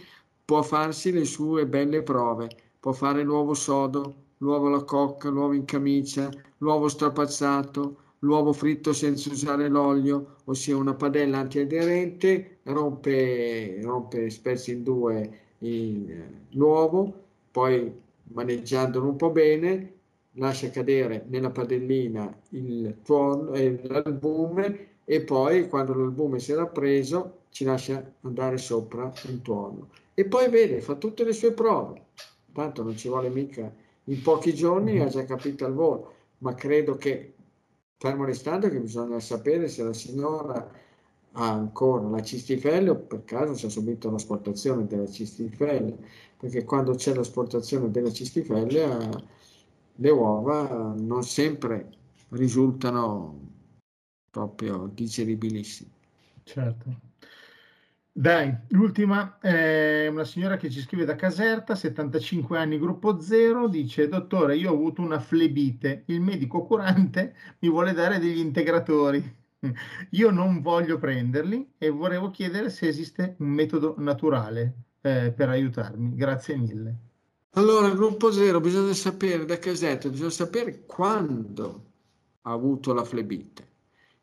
può 0.46 0.62
farsi 0.62 1.12
le 1.12 1.26
sue 1.26 1.68
belle 1.68 2.02
prove, 2.04 2.50
può 2.80 2.94
fare 2.94 3.24
l'uovo 3.24 3.54
sodo, 3.54 4.16
l'uovo 4.38 4.68
alla 4.68 4.84
cocca, 4.84 5.30
l'uovo 5.30 5.54
in 5.54 5.66
camicia, 5.66 6.30
l'uovo 6.58 6.88
strapazzato, 6.88 7.98
l'uovo 8.24 8.54
fritto 8.54 8.94
senza 8.94 9.30
usare 9.30 9.68
l'olio, 9.70 10.38
ossia 10.46 10.76
una 10.76 10.94
padella 10.94 11.40
antiaderente, 11.40 12.60
rompe, 12.64 13.80
rompe 13.82 14.30
spezzi 14.30 14.72
in 14.72 14.84
due 14.84 15.40
il, 15.60 16.24
l'uovo, 16.52 17.22
poi 17.52 17.92
maneggiandolo 18.24 19.08
un 19.08 19.16
po' 19.16 19.30
bene, 19.30 19.92
lascia 20.38 20.70
cadere 20.70 21.26
nella 21.28 21.52
padellina 21.52 22.36
il 22.50 22.96
tuono, 23.04 23.54
eh, 23.54 23.80
l'albume 23.84 24.88
e 25.06 25.22
poi 25.22 25.68
quando 25.68 25.94
l'albume 25.94 26.40
si 26.40 26.54
era 26.54 26.66
preso 26.66 27.42
ci 27.50 27.66
lascia 27.66 28.04
andare 28.22 28.58
sopra 28.58 29.12
il 29.28 29.42
tuono. 29.42 29.90
E 30.14 30.26
poi 30.26 30.50
vede, 30.50 30.82
fa 30.82 30.96
tutte 30.96 31.24
le 31.24 31.34
sue 31.34 31.52
prove, 31.52 32.02
tanto 32.54 32.84
non 32.84 32.96
ci 32.96 33.10
vuole 33.10 33.30
mica, 33.30 33.72
in 34.06 34.22
pochi 34.22 34.54
giorni 34.54 35.00
ha 35.00 35.08
già 35.08 35.26
capito 35.26 35.66
al 35.66 35.74
volo, 35.74 36.14
ma 36.40 36.56
credo 36.56 36.96
che 36.96 37.34
Fermo 38.04 38.26
restando 38.26 38.68
che 38.68 38.82
bisogna 38.82 39.18
sapere 39.22 39.70
se 39.70 39.82
la 39.82 39.94
signora 39.94 40.70
ha 41.32 41.52
ancora 41.54 42.06
la 42.10 42.22
cistifelle 42.22 42.90
o 42.90 42.98
per 42.98 43.24
caso 43.24 43.56
si 43.56 43.68
è 43.68 43.70
subito 43.70 44.12
l'asportazione 44.12 44.86
della 44.88 45.08
cistifelle, 45.08 45.98
perché 46.38 46.66
quando 46.66 46.96
c'è 46.96 47.14
l'asportazione 47.14 47.92
della 47.92 48.12
cistifelle 48.12 48.84
eh, 48.84 49.24
le 49.96 50.10
uova 50.10 50.94
non 50.98 51.24
sempre 51.24 51.92
risultano 52.32 53.40
proprio 54.30 54.92
digeribilissime. 54.94 55.92
Certo. 56.44 57.03
Dai, 58.16 58.56
l'ultima 58.70 59.40
è 59.40 60.06
una 60.08 60.24
signora 60.24 60.56
che 60.56 60.70
ci 60.70 60.82
scrive 60.82 61.04
da 61.04 61.16
Caserta, 61.16 61.74
75 61.74 62.60
anni, 62.60 62.78
gruppo 62.78 63.20
0, 63.20 63.68
dice, 63.68 64.08
dottore, 64.08 64.56
io 64.56 64.70
ho 64.70 64.76
avuto 64.76 65.02
una 65.02 65.20
flebite, 65.20 66.04
il 66.06 66.22
medico 66.22 66.64
curante 66.64 67.36
mi 67.58 67.70
vuole 67.70 67.92
dare 67.92 68.20
degli 68.20 68.38
integratori, 68.38 69.36
io 70.12 70.30
non 70.30 70.62
voglio 70.62 71.00
prenderli 71.00 71.74
e 71.80 71.90
volevo 71.90 72.30
chiedere 72.30 72.70
se 72.70 72.88
esiste 72.88 73.34
un 73.40 73.50
metodo 73.50 73.96
naturale 73.98 74.76
eh, 75.02 75.34
per 75.36 75.50
aiutarmi. 75.50 76.14
Grazie 76.14 76.56
mille. 76.56 76.98
Allora, 77.54 77.90
gruppo 77.90 78.32
0, 78.32 78.60
bisogna 78.60 78.94
sapere 78.94 79.44
da 79.46 79.58
Caserta, 79.58 80.08
bisogna 80.10 80.30
sapere 80.30 80.86
quando 80.86 81.86
ha 82.42 82.52
avuto 82.52 82.94
la 82.94 83.04
flebite, 83.04 83.68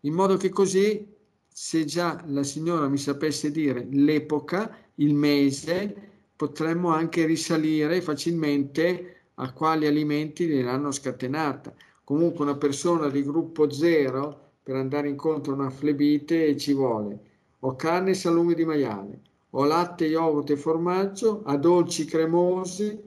in 0.02 0.14
modo 0.14 0.36
che 0.36 0.48
così 0.48 1.18
se 1.52 1.84
già 1.84 2.22
la 2.26 2.42
signora 2.42 2.88
mi 2.88 2.98
sapesse 2.98 3.50
dire 3.50 3.86
l'epoca, 3.90 4.76
il 4.96 5.14
mese, 5.14 6.08
potremmo 6.36 6.90
anche 6.90 7.26
risalire 7.26 8.00
facilmente 8.00 9.24
a 9.34 9.52
quali 9.52 9.86
alimenti 9.86 10.46
gliel'hanno 10.46 10.90
scatenata. 10.90 11.74
Comunque 12.04 12.44
una 12.44 12.56
persona 12.56 13.08
di 13.08 13.22
gruppo 13.22 13.70
0 13.70 14.50
per 14.62 14.76
andare 14.76 15.08
incontro 15.08 15.52
a 15.52 15.56
una 15.56 15.70
flebite 15.70 16.56
ci 16.56 16.72
vuole 16.72 17.28
o 17.60 17.76
carne 17.76 18.10
e 18.10 18.14
salumi 18.14 18.54
di 18.54 18.64
maiale, 18.64 19.20
o 19.50 19.64
latte, 19.64 20.06
yogurt 20.06 20.50
e 20.50 20.56
formaggio, 20.56 21.42
a 21.44 21.56
dolci 21.56 22.04
cremosi 22.04 22.98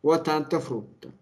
o 0.00 0.12
a 0.12 0.20
tanta 0.20 0.60
frutta. 0.60 1.12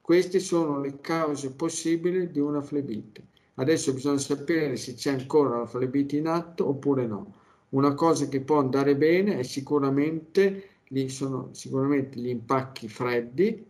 Queste 0.00 0.38
sono 0.38 0.80
le 0.80 1.00
cause 1.00 1.52
possibili 1.52 2.30
di 2.30 2.38
una 2.38 2.60
flebite. 2.60 3.30
Adesso 3.54 3.92
bisogna 3.92 4.18
sapere 4.18 4.76
se 4.76 4.94
c'è 4.94 5.12
ancora 5.12 5.58
la 5.58 5.66
flebite 5.66 6.16
in 6.16 6.26
atto 6.26 6.68
oppure 6.68 7.06
no. 7.06 7.34
Una 7.70 7.94
cosa 7.94 8.28
che 8.28 8.40
può 8.40 8.58
andare 8.58 8.96
bene 8.96 9.38
è 9.38 9.42
sicuramente, 9.42 10.68
sono 11.06 11.48
sicuramente 11.52 12.18
gli 12.18 12.28
impacchi 12.28 12.88
freddi, 12.88 13.66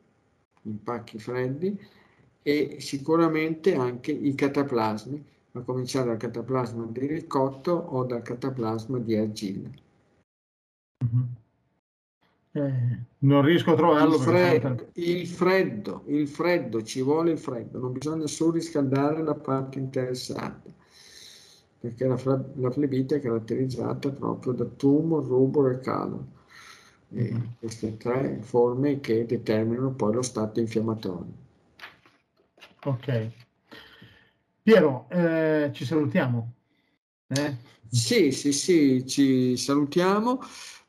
impacchi 0.62 1.18
freddi 1.18 1.78
e 2.43 2.76
sicuramente 2.80 3.74
anche 3.74 4.12
i 4.12 4.35
cataplasmi, 4.35 5.24
a 5.53 5.61
cominciare 5.61 6.07
dal 6.07 6.16
cataplasma 6.16 6.87
di 6.87 7.07
ricotto 7.07 7.72
o 7.72 8.05
dal 8.05 8.22
cataplasma 8.22 8.99
di 8.99 9.16
argilla. 9.16 9.68
Mm-hmm. 11.05 11.41
Eh, 12.55 12.99
non 13.19 13.43
riesco 13.43 13.73
a 13.73 13.77
trovarlo. 13.77 14.17
Il 14.17 14.21
freddo, 14.21 14.91
il 14.95 15.27
freddo, 15.27 16.03
il 16.07 16.29
freddo, 16.29 16.83
ci 16.83 17.01
vuole 17.01 17.33
il 17.33 17.39
freddo, 17.39 17.79
non 17.79 17.93
bisogna 17.93 18.27
surriscaldare 18.27 19.23
la 19.23 19.35
parte 19.35 19.79
interessata, 19.79 20.71
perché 21.81 22.07
la, 22.07 22.19
la 22.57 22.71
flebite 22.71 23.17
è 23.17 23.21
caratterizzata 23.21 24.11
proprio 24.11 24.53
da 24.53 24.65
tumor, 24.65 25.25
rubor 25.25 25.73
e 25.73 25.81
calo. 25.81 26.27
E 27.15 27.23
mm-hmm. 27.23 27.43
queste 27.59 27.97
tre 27.97 28.39
forme 28.43 29.01
che 29.01 29.25
determinano 29.25 29.93
poi 29.93 30.15
lo 30.15 30.23
stato 30.23 30.61
infiammatorio. 30.61 31.41
Ok. 32.85 33.31
Piero, 34.63 35.07
eh, 35.09 35.71
ci 35.73 35.85
salutiamo. 35.85 36.53
Eh? 37.29 37.57
Sì, 37.89 38.31
sì, 38.31 38.53
sì, 38.53 39.07
ci 39.07 39.57
salutiamo. 39.57 40.41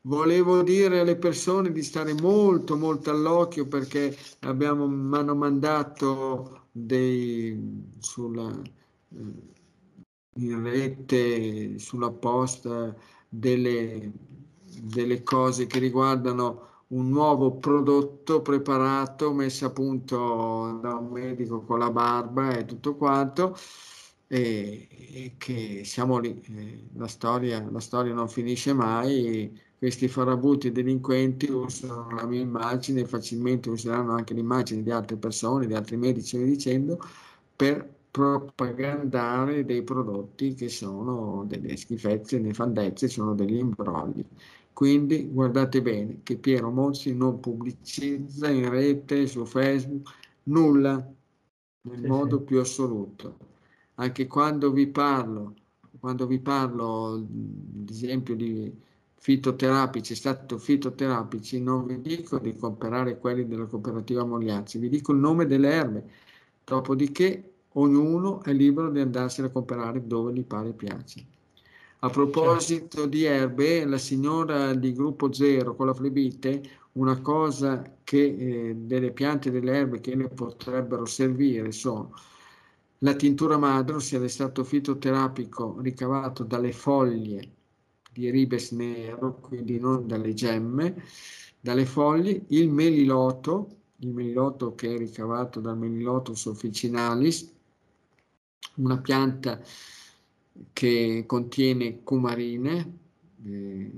Volevo 0.06 0.62
dire 0.62 1.00
alle 1.00 1.16
persone 1.16 1.70
di 1.72 1.82
stare 1.82 2.12
molto, 2.14 2.76
molto 2.76 3.10
all'occhio 3.10 3.66
perché 3.68 4.16
abbiamo, 4.40 4.86
mi 4.86 5.16
hanno 5.16 5.34
mandato 5.34 6.68
dei, 6.72 7.90
sulla, 7.98 8.50
in 10.36 10.62
rete, 10.62 11.78
sulla 11.78 12.10
posta, 12.10 12.94
delle, 13.28 14.12
delle 14.82 15.22
cose 15.22 15.66
che 15.66 15.78
riguardano 15.78 16.82
un 16.88 17.08
nuovo 17.08 17.56
prodotto 17.58 18.42
preparato, 18.42 19.32
messo 19.32 19.66
a 19.66 19.70
punto 19.70 20.78
da 20.82 20.94
un 20.96 21.10
medico 21.10 21.62
con 21.62 21.78
la 21.78 21.90
barba 21.90 22.56
e 22.56 22.64
tutto 22.64 22.96
quanto, 22.96 23.56
e, 24.26 24.88
e 24.90 25.34
che 25.38 25.84
siamo 25.84 26.18
lì. 26.18 26.40
Eh, 26.40 26.88
la 26.94 27.06
storia, 27.08 27.68
la 27.70 27.80
storia 27.80 28.12
non 28.14 28.28
finisce 28.28 28.72
mai. 28.72 29.63
Questi 29.78 30.08
farabutti 30.08 30.72
delinquenti 30.72 31.50
usano 31.50 32.10
la 32.10 32.26
mia 32.26 32.40
immagine, 32.40 33.04
facilmente 33.04 33.68
useranno 33.68 34.12
anche 34.12 34.32
l'immagine 34.32 34.82
di 34.82 34.90
altre 34.90 35.16
persone, 35.16 35.66
di 35.66 35.74
altri 35.74 35.96
medici, 35.96 36.36
e 36.36 36.44
dicendo, 36.44 36.98
per 37.54 37.92
propagandare 38.10 39.64
dei 39.64 39.82
prodotti 39.82 40.54
che 40.54 40.68
sono 40.68 41.44
delle 41.46 41.76
schifezze, 41.76 42.38
nefandezze, 42.38 43.08
sono 43.08 43.34
degli 43.34 43.56
imbrogli. 43.56 44.24
Quindi 44.72 45.28
guardate 45.30 45.82
bene 45.82 46.20
che 46.22 46.36
Piero 46.36 46.70
Mozzi 46.70 47.14
non 47.14 47.40
pubblicizza 47.40 48.48
in 48.48 48.68
rete, 48.70 49.26
su 49.26 49.44
Facebook, 49.44 50.10
nulla 50.44 50.94
nel 51.82 52.00
sì, 52.00 52.06
modo 52.06 52.38
sì. 52.38 52.44
più 52.44 52.58
assoluto. 52.60 53.38
Anche 53.94 54.26
quando 54.26 54.72
vi 54.72 54.86
parlo, 54.88 55.54
quando 56.00 56.26
vi 56.26 56.40
parlo, 56.40 57.14
ad 57.14 57.88
esempio, 57.88 58.34
di 58.34 58.72
fitoterapici, 59.24 60.14
stato 60.14 60.58
fitoterapici, 60.58 61.58
non 61.58 61.86
vi 61.86 61.98
dico 62.02 62.38
di 62.38 62.54
comprare 62.54 63.18
quelli 63.18 63.48
della 63.48 63.64
cooperativa 63.64 64.22
Mogliazzi, 64.22 64.76
vi 64.76 64.90
dico 64.90 65.12
il 65.12 65.18
nome 65.18 65.46
delle 65.46 65.70
erbe. 65.70 66.04
Dopodiché 66.62 67.52
ognuno 67.72 68.42
è 68.42 68.52
libero 68.52 68.90
di 68.90 69.00
andarsene 69.00 69.46
a 69.46 69.50
comprare 69.50 70.06
dove 70.06 70.34
gli 70.34 70.44
pare 70.44 70.72
piace. 70.72 71.24
A 72.00 72.10
proposito 72.10 72.98
certo. 72.98 73.06
di 73.06 73.24
erbe, 73.24 73.86
la 73.86 73.96
signora 73.96 74.74
di 74.74 74.92
gruppo 74.92 75.32
zero 75.32 75.74
con 75.74 75.86
la 75.86 75.94
flebite, 75.94 76.60
una 76.92 77.18
cosa 77.22 77.82
che 78.04 78.24
eh, 78.24 78.74
delle 78.76 79.10
piante 79.12 79.48
e 79.48 79.52
delle 79.52 79.74
erbe 79.74 80.00
che 80.00 80.14
le 80.16 80.28
potrebbero 80.28 81.06
servire 81.06 81.72
sono 81.72 82.12
la 82.98 83.14
tintura 83.14 83.56
madro, 83.56 83.96
ossia 83.96 84.18
l'estratto 84.18 84.64
fitoterapico 84.64 85.78
ricavato 85.80 86.42
dalle 86.42 86.72
foglie 86.72 87.62
di 88.14 88.30
ribes 88.30 88.70
nero, 88.70 89.40
quindi 89.40 89.80
non 89.80 90.06
dalle 90.06 90.32
gemme, 90.34 91.02
dalle 91.60 91.84
foglie, 91.84 92.44
il 92.48 92.70
meliloto, 92.70 93.78
il 93.98 94.10
meliloto 94.10 94.74
che 94.76 94.94
è 94.94 94.96
ricavato 94.96 95.58
dal 95.60 95.76
melilotus 95.76 96.44
officinalis, 96.46 97.52
una 98.76 98.98
pianta 98.98 99.60
che 100.72 101.24
contiene 101.26 102.02
cumarine, 102.04 102.98
eh, 103.44 103.92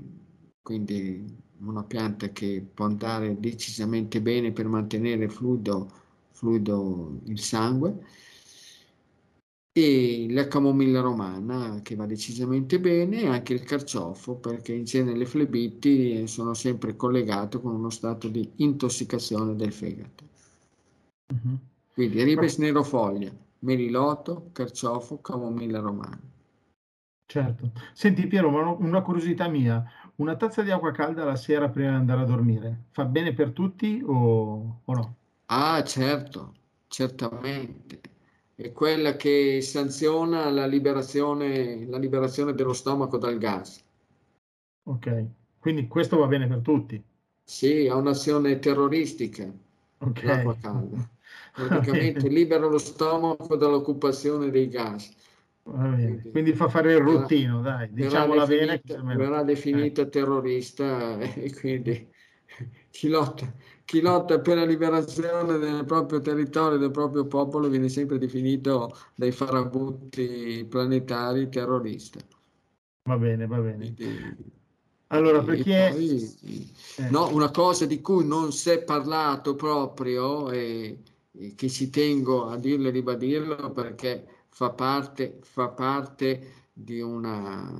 quindi 0.63 1.23
una 1.59 1.83
pianta 1.83 2.29
che 2.31 2.65
può 2.73 2.85
andare 2.85 3.39
decisamente 3.39 4.19
bene 4.19 4.51
per 4.51 4.67
mantenere 4.67 5.29
fluido, 5.29 5.91
fluido 6.31 7.19
il 7.25 7.39
sangue, 7.39 8.03
e 9.79 10.25
la 10.31 10.47
camomilla 10.47 11.01
romana 11.01 11.81
che 11.83 11.95
va 11.95 12.07
decisamente 12.07 12.79
bene 12.79 13.21
e 13.21 13.27
anche 13.27 13.53
il 13.53 13.61
carciofo 13.61 14.33
perché 14.33 14.73
in 14.73 14.85
genere 14.85 15.15
le 15.15 15.27
flebiti 15.27 16.25
sono 16.25 16.55
sempre 16.55 16.95
collegate 16.95 17.61
con 17.61 17.75
uno 17.75 17.91
stato 17.91 18.27
di 18.27 18.53
intossicazione 18.55 19.55
del 19.55 19.71
fegato. 19.71 20.23
Mm-hmm. 21.31 21.55
Quindi 21.93 22.23
ribes 22.23 22.57
nerofoglia, 22.57 23.31
meliloto, 23.59 24.49
carciofo, 24.51 25.21
camomilla 25.21 25.79
romana. 25.79 26.19
Certo. 27.27 27.71
Senti 27.93 28.25
Piero, 28.25 28.49
una 28.79 29.01
curiosità 29.03 29.47
mia, 29.47 29.83
una 30.15 30.35
tazza 30.37 30.63
di 30.63 30.71
acqua 30.71 30.91
calda 30.91 31.23
la 31.23 31.35
sera 31.35 31.69
prima 31.69 31.89
di 31.89 31.95
andare 31.97 32.21
a 32.21 32.25
dormire, 32.25 32.85
fa 32.89 33.05
bene 33.05 33.31
per 33.33 33.51
tutti 33.51 34.01
o, 34.03 34.81
o 34.83 34.93
no? 34.95 35.15
Ah, 35.45 35.83
certo, 35.83 36.53
certamente. 36.87 38.15
È 38.59 38.71
quella 38.71 39.15
che 39.15 39.61
sanziona 39.61 40.49
la 40.49 40.65
liberazione, 40.65 41.85
la 41.85 41.99
liberazione 41.99 42.55
dello 42.55 42.73
stomaco 42.73 43.19
dal 43.19 43.37
gas. 43.37 43.79
Ok, 44.85 45.25
quindi 45.59 45.87
questo 45.87 46.17
va 46.17 46.25
bene 46.25 46.47
per 46.47 46.61
tutti. 46.61 46.99
Sì, 47.43 47.87
ha 47.87 47.95
un'azione 47.95 48.57
terroristica, 48.57 49.47
Ok. 49.99 50.23
l'acqua 50.23 50.57
calda. 50.59 51.07
Praticamente 51.53 52.27
libera 52.33 52.65
lo 52.65 52.79
stomaco 52.79 53.55
dall'occupazione 53.55 54.49
dei 54.49 54.69
gas. 54.69 55.15
Quindi, 55.61 56.31
quindi, 56.31 56.53
fa 56.53 56.67
fare 56.67 56.93
il 56.93 56.99
ruttino, 56.99 57.61
dai, 57.61 57.91
diciamola 57.91 58.47
bene. 58.47 58.81
Verrà 58.83 59.43
definito 59.43 60.01
eh. 60.01 60.09
terrorista 60.09 61.19
e 61.21 61.53
quindi 61.53 62.09
chi 62.89 63.07
lotta, 63.07 63.53
chi 63.87 64.01
lotta, 64.01 64.41
per 64.41 64.57
la 64.57 64.65
liberazione 64.65 65.57
del 65.57 65.85
proprio 65.85 66.19
territorio, 66.19 66.77
del 66.77 66.91
proprio 66.91 67.25
popolo, 67.25 67.69
viene 67.69 67.87
sempre 67.87 68.17
definito 68.17 68.93
dai 69.15 69.31
farabutti 69.31 70.65
planetari 70.69 71.47
terrorista. 71.47 72.19
Va 73.03 73.17
bene, 73.17 73.47
va 73.47 73.59
bene. 73.59 73.93
Quindi, 73.93 74.35
allora, 75.07 75.41
perché... 75.41 75.91
Poi, 75.93 76.69
eh. 76.97 77.09
no, 77.11 77.33
una 77.33 77.49
cosa 77.49 77.85
di 77.85 78.01
cui 78.01 78.27
non 78.27 78.51
si 78.51 78.71
è 78.71 78.83
parlato 78.83 79.55
proprio 79.55 80.51
e, 80.51 81.01
e 81.31 81.55
che 81.55 81.69
ci 81.69 81.89
tengo 81.89 82.49
a 82.49 82.57
dirlo 82.57 82.89
e 82.89 82.91
ribadirlo 82.91 83.71
perché 83.71 84.27
fa 84.49 84.71
parte, 84.71 85.39
fa 85.43 85.69
parte 85.69 86.65
di, 86.73 86.99
una, 86.99 87.71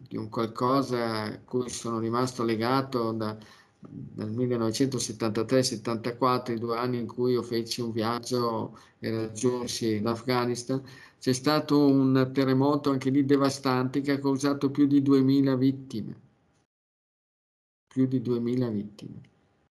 di 0.00 0.16
un 0.16 0.28
qualcosa 0.28 1.22
a 1.26 1.40
cui 1.44 1.68
sono 1.70 2.00
rimasto 2.00 2.42
legato 2.42 3.12
da, 3.12 3.38
dal 3.80 4.30
1973-74, 4.30 6.52
i 6.52 6.58
due 6.58 6.76
anni 6.76 6.98
in 6.98 7.06
cui 7.06 7.32
io 7.32 7.42
feci 7.42 7.80
un 7.80 7.92
viaggio 7.92 8.76
e 8.98 9.10
raggiunsi 9.10 10.00
l'Afghanistan, 10.00 10.82
c'è 11.18 11.32
stato 11.32 11.86
un 11.86 12.30
terremoto 12.32 12.90
anche 12.90 13.10
lì 13.10 13.24
devastante 13.24 14.00
che 14.00 14.12
ha 14.12 14.18
causato 14.18 14.70
più 14.70 14.86
di 14.86 15.02
2000 15.02 15.56
vittime. 15.56 16.20
Più 17.86 18.06
di 18.06 18.20
2000 18.20 18.68
vittime. 18.68 19.20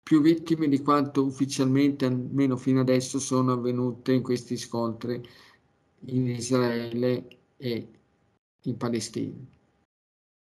Più 0.02 0.20
vittime 0.20 0.68
di 0.68 0.80
quanto 0.82 1.24
ufficialmente, 1.24 2.06
almeno 2.06 2.56
fino 2.56 2.80
adesso, 2.80 3.18
sono 3.18 3.52
avvenute 3.52 4.12
in 4.12 4.22
questi 4.22 4.56
scontri 4.56 5.20
in 6.06 6.28
Israele 6.28 7.28
e 7.56 7.88
in 8.62 8.76
Palestina. 8.76 9.34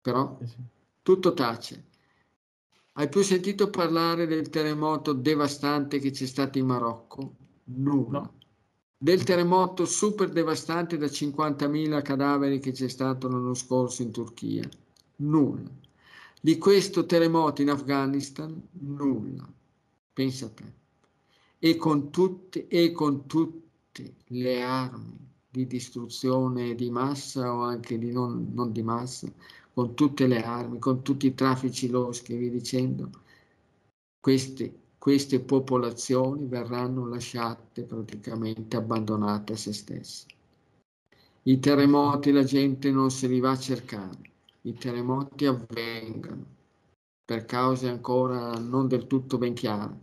Però 0.02 0.38
eh 0.42 0.80
tutto 1.04 1.34
tace. 1.34 1.91
Hai 2.94 3.08
più 3.08 3.22
sentito 3.22 3.70
parlare 3.70 4.28
del 4.28 4.50
terremoto 4.50 5.14
devastante 5.14 6.00
che 6.00 6.12
c'è 6.12 6.26
stato 6.26 6.58
in 6.58 6.66
Marocco? 6.66 7.36
Nulla. 7.64 8.20
No. 8.20 8.34
Del 8.98 9.24
terremoto 9.24 9.86
super 9.86 10.30
devastante 10.30 10.98
da 10.98 11.06
50.000 11.06 12.02
cadaveri 12.02 12.60
che 12.60 12.74
c'è 12.74 12.90
stato 12.90 13.30
l'anno 13.30 13.54
scorso 13.54 14.02
in 14.02 14.12
Turchia? 14.12 14.70
Nulla. 15.18 15.70
Di 16.42 16.58
questo 16.58 17.06
terremoto 17.06 17.62
in 17.62 17.70
Afghanistan? 17.70 18.62
Nulla. 18.72 19.50
Pensa 20.12 20.48
a 20.48 20.50
te. 20.50 20.74
E 21.60 21.78
con 21.78 22.12
tutte, 22.12 22.68
e 22.68 22.92
con 22.92 23.26
tutte 23.26 24.16
le 24.28 24.62
armi 24.64 25.30
di 25.50 25.66
distruzione 25.66 26.76
di 26.76 26.90
massa 26.90 27.54
o 27.54 27.62
anche 27.62 27.98
di 27.98 28.12
non, 28.12 28.52
non 28.54 28.74
di 28.74 28.84
massa, 28.84 29.32
con 29.74 29.96
tutte 29.96 30.28
le 30.28 30.44
armi, 30.44 30.80
con 30.80 31.02
tutti 31.02 31.28
i 31.28 31.34
traffici 31.34 31.90
loschi 31.90 32.36
via 32.36 32.50
dicendo, 32.50 33.10
queste 34.20 34.82
queste 35.02 35.40
popolazioni 35.40 36.46
verranno 36.46 37.08
lasciate 37.08 37.86
praticamente 37.86 38.78
abbandonate 38.78 39.54
a 39.54 39.56
se 39.56 39.74
stesse. 39.74 40.28
I 41.42 41.58
terremoti 41.58 42.32
la 42.32 42.44
gente 42.44 42.92
non 42.92 43.10
se 43.10 43.26
li 43.26 43.40
va 43.40 43.50
a 43.50 43.58
cercare, 43.58 44.20
i 44.62 44.74
terremoti 44.76 45.48
avvengono 45.48 46.46
per 47.26 47.46
cause 47.46 47.90
ancora 47.90 48.54
non 48.60 48.88
del 48.88 49.08
tutto 49.08 49.40
ben 49.40 49.56
chiare, 49.56 50.00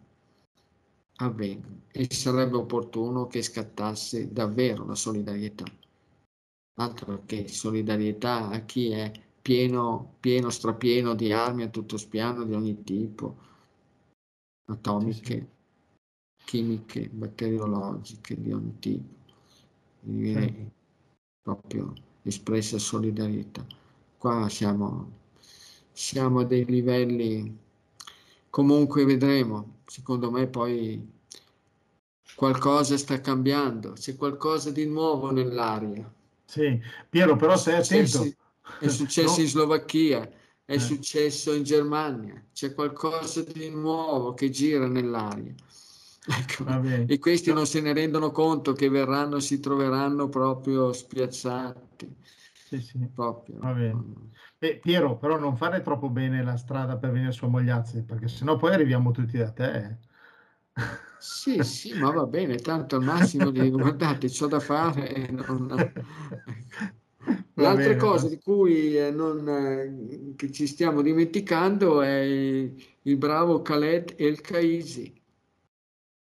avvengono 1.19 1.83
e 1.93 2.12
sarebbe 2.12 2.57
opportuno 2.57 3.29
che 3.29 3.41
scattasse 3.41 4.33
davvero 4.33 4.85
la 4.85 4.97
solidarietà. 4.97 5.64
Altro 6.81 7.23
che 7.25 7.47
solidarietà 7.47 8.49
a 8.49 8.59
chi 8.64 8.91
è 8.91 9.12
pieno, 9.49 10.17
pieno, 10.21 10.51
strapieno 10.51 11.15
di 11.15 11.33
armi 11.33 11.63
a 11.63 11.69
tutto 11.69 11.97
spiano 11.97 12.45
di 12.45 12.53
ogni 12.53 12.83
tipo, 12.83 13.35
atomiche, 14.67 15.25
sì, 15.25 15.39
sì. 15.39 16.45
chimiche, 16.45 17.09
batteriologiche 17.09 18.39
di 18.39 18.53
ogni 18.53 18.79
tipo. 18.79 19.15
Sì. 20.05 20.69
Proprio 21.41 21.95
espressa 22.25 22.79
solidarietà. 22.79 23.65
Qua 24.19 24.51
siamo, 24.51 25.13
siamo 25.93 26.41
a 26.41 26.45
dei 26.45 26.67
livelli, 26.67 27.57
comunque 28.51 29.07
vedremo, 29.07 29.79
secondo 29.87 30.31
me 30.31 30.47
poi 30.47 31.11
qualcosa 32.35 32.99
sta 32.99 33.19
cambiando, 33.23 33.93
c'è 33.93 34.15
qualcosa 34.15 34.71
di 34.71 34.85
nuovo 34.85 35.31
nell'aria. 35.31 36.13
Sì, 36.45 36.79
Piero, 37.09 37.37
però 37.37 37.57
sei 37.57 37.77
attento. 37.77 38.47
È 38.79 38.89
successo 38.89 39.37
no. 39.37 39.43
in 39.43 39.49
Slovacchia, 39.49 40.29
è 40.64 40.75
eh. 40.75 40.79
successo 40.79 41.55
in 41.55 41.62
Germania, 41.62 42.45
c'è 42.53 42.75
qualcosa 42.75 43.43
di 43.43 43.71
nuovo 43.71 44.35
che 44.35 44.51
gira 44.51 44.87
nell'aria. 44.87 45.55
Ecco. 46.31 46.66
E 47.07 47.19
questi 47.19 47.55
non 47.55 47.66
se 47.66 47.81
ne 47.81 47.95
rendono 47.95 48.31
conto 48.31 48.75
che 48.75 48.91
verranno, 48.91 49.41
si 49.41 49.61
troveranno 49.61 50.29
proprio 50.29 50.93
spiazzati. 50.93 52.16
Sì, 52.53 52.83
sì. 52.83 52.99
Proprio. 53.14 53.59
Beh, 54.59 54.79
Piero, 54.79 55.16
però 55.16 55.39
non 55.39 55.57
fare 55.57 55.81
troppo 55.81 56.11
bene 56.11 56.43
la 56.43 56.57
strada 56.57 56.99
per 56.99 57.12
venire 57.12 57.33
su 57.33 57.47
a 57.47 57.49
Mogliazzi, 57.49 58.03
perché 58.03 58.29
sennò 58.29 58.57
poi 58.57 58.75
arriviamo 58.75 59.11
tutti 59.11 59.39
da 59.39 59.51
te. 59.53 59.99
Sì, 61.19 61.62
sì, 61.64 61.95
ma 61.99 62.11
va 62.11 62.27
bene, 62.27 62.57
tanto 62.57 62.97
al 62.97 63.05
massimo 63.05 63.51
di 63.51 63.71
guardate, 63.71 64.29
c'ho 64.29 64.49
da 64.49 64.61
fare 64.61 65.29
non... 65.31 65.93
L'altra 67.59 67.97
cosa 67.97 68.29
di 68.29 68.39
cui 68.39 68.97
eh, 68.97 69.11
non, 69.11 69.49
eh, 69.49 70.35
che 70.37 70.53
ci 70.53 70.67
stiamo 70.69 71.03
dimenticando 71.03 72.03
è 72.03 72.21
il 72.21 73.17
bravo 73.17 73.63
Khaled 73.63 74.15
El 74.17 74.41
Kaisi, 74.41 75.13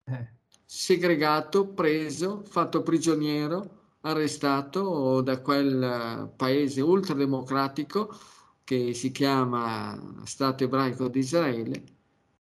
eh. 0.04 0.28
segregato, 0.64 1.68
preso, 1.68 2.42
fatto 2.44 2.82
prigioniero, 2.82 3.80
arrestato 4.02 5.22
da 5.22 5.40
quel 5.40 5.82
eh, 5.82 6.32
paese 6.36 6.82
ultrademocratico 6.82 8.14
che 8.62 8.92
si 8.92 9.10
chiama 9.10 10.20
Stato 10.24 10.64
ebraico 10.64 11.08
di 11.08 11.20
Israele, 11.20 11.82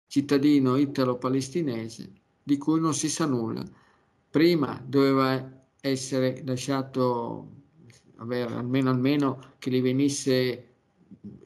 cittadino 0.09 0.77
italo-palestinese, 0.77 2.13
di 2.43 2.59
cui 2.59 2.81
non 2.81 2.95
si 2.95 3.09
sa 3.09 3.25
nulla. 3.25 3.63
Prima 4.29 4.83
doveva 4.85 5.49
essere 5.81 6.43
lasciato 6.45 7.60
avere 8.21 8.55
almeno, 8.55 8.91
almeno 8.91 9.55
che 9.59 9.71
gli 9.71 9.83
venisse 9.83 10.69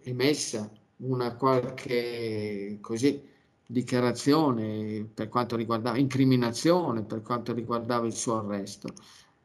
emessa 0.03 0.71
una 0.99 1.35
qualche 1.35 2.79
così, 2.81 3.23
dichiarazione 3.67 5.09
per 5.13 5.29
quanto 5.29 5.57
riguardava, 5.57 5.99
incriminazione 5.99 7.03
per 7.03 7.23
quanto 7.23 7.53
riguardava 7.53 8.07
il 8.07 8.13
suo 8.13 8.39
arresto. 8.39 8.89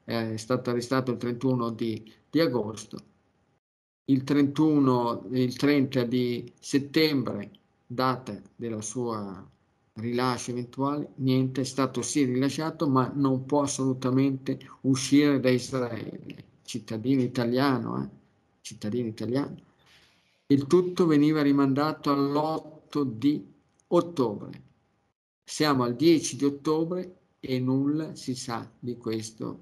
È 0.04 0.38
stato 0.38 0.70
arrestato 0.70 1.12
il 1.12 1.18
31 1.18 1.72
di, 1.72 2.12
di 2.30 2.40
agosto. 2.40 2.98
Il, 4.06 4.24
31, 4.24 5.28
il 5.32 5.56
30 5.56 6.04
di 6.04 6.52
settembre, 6.60 7.52
data 7.86 8.40
della 8.56 8.82
sua 8.82 9.48
rilascio 9.94 10.52
eventuale, 10.52 11.12
niente, 11.16 11.62
è 11.62 11.64
stato 11.64 12.02
sì 12.02 12.24
rilasciato, 12.24 12.88
ma 12.88 13.12
non 13.14 13.46
può 13.46 13.62
assolutamente 13.62 14.60
uscire 14.82 15.40
da 15.40 15.50
Israele 15.50 16.49
cittadino 16.70 17.24
italiano, 17.24 18.04
eh? 18.04 18.08
cittadino 18.62 19.08
italiano, 19.08 19.56
il 20.46 20.68
tutto 20.68 21.08
veniva 21.08 21.42
rimandato 21.42 22.12
all'8 22.12 23.02
di 23.02 23.44
ottobre. 23.88 24.64
Siamo 25.44 25.82
al 25.82 25.96
10 25.96 26.36
di 26.36 26.46
ottobre 26.46 27.18
e 27.40 27.60
nulla 27.60 28.14
si 28.14 28.36
sa 28.36 28.70
di 28.78 28.98
questo 28.98 29.58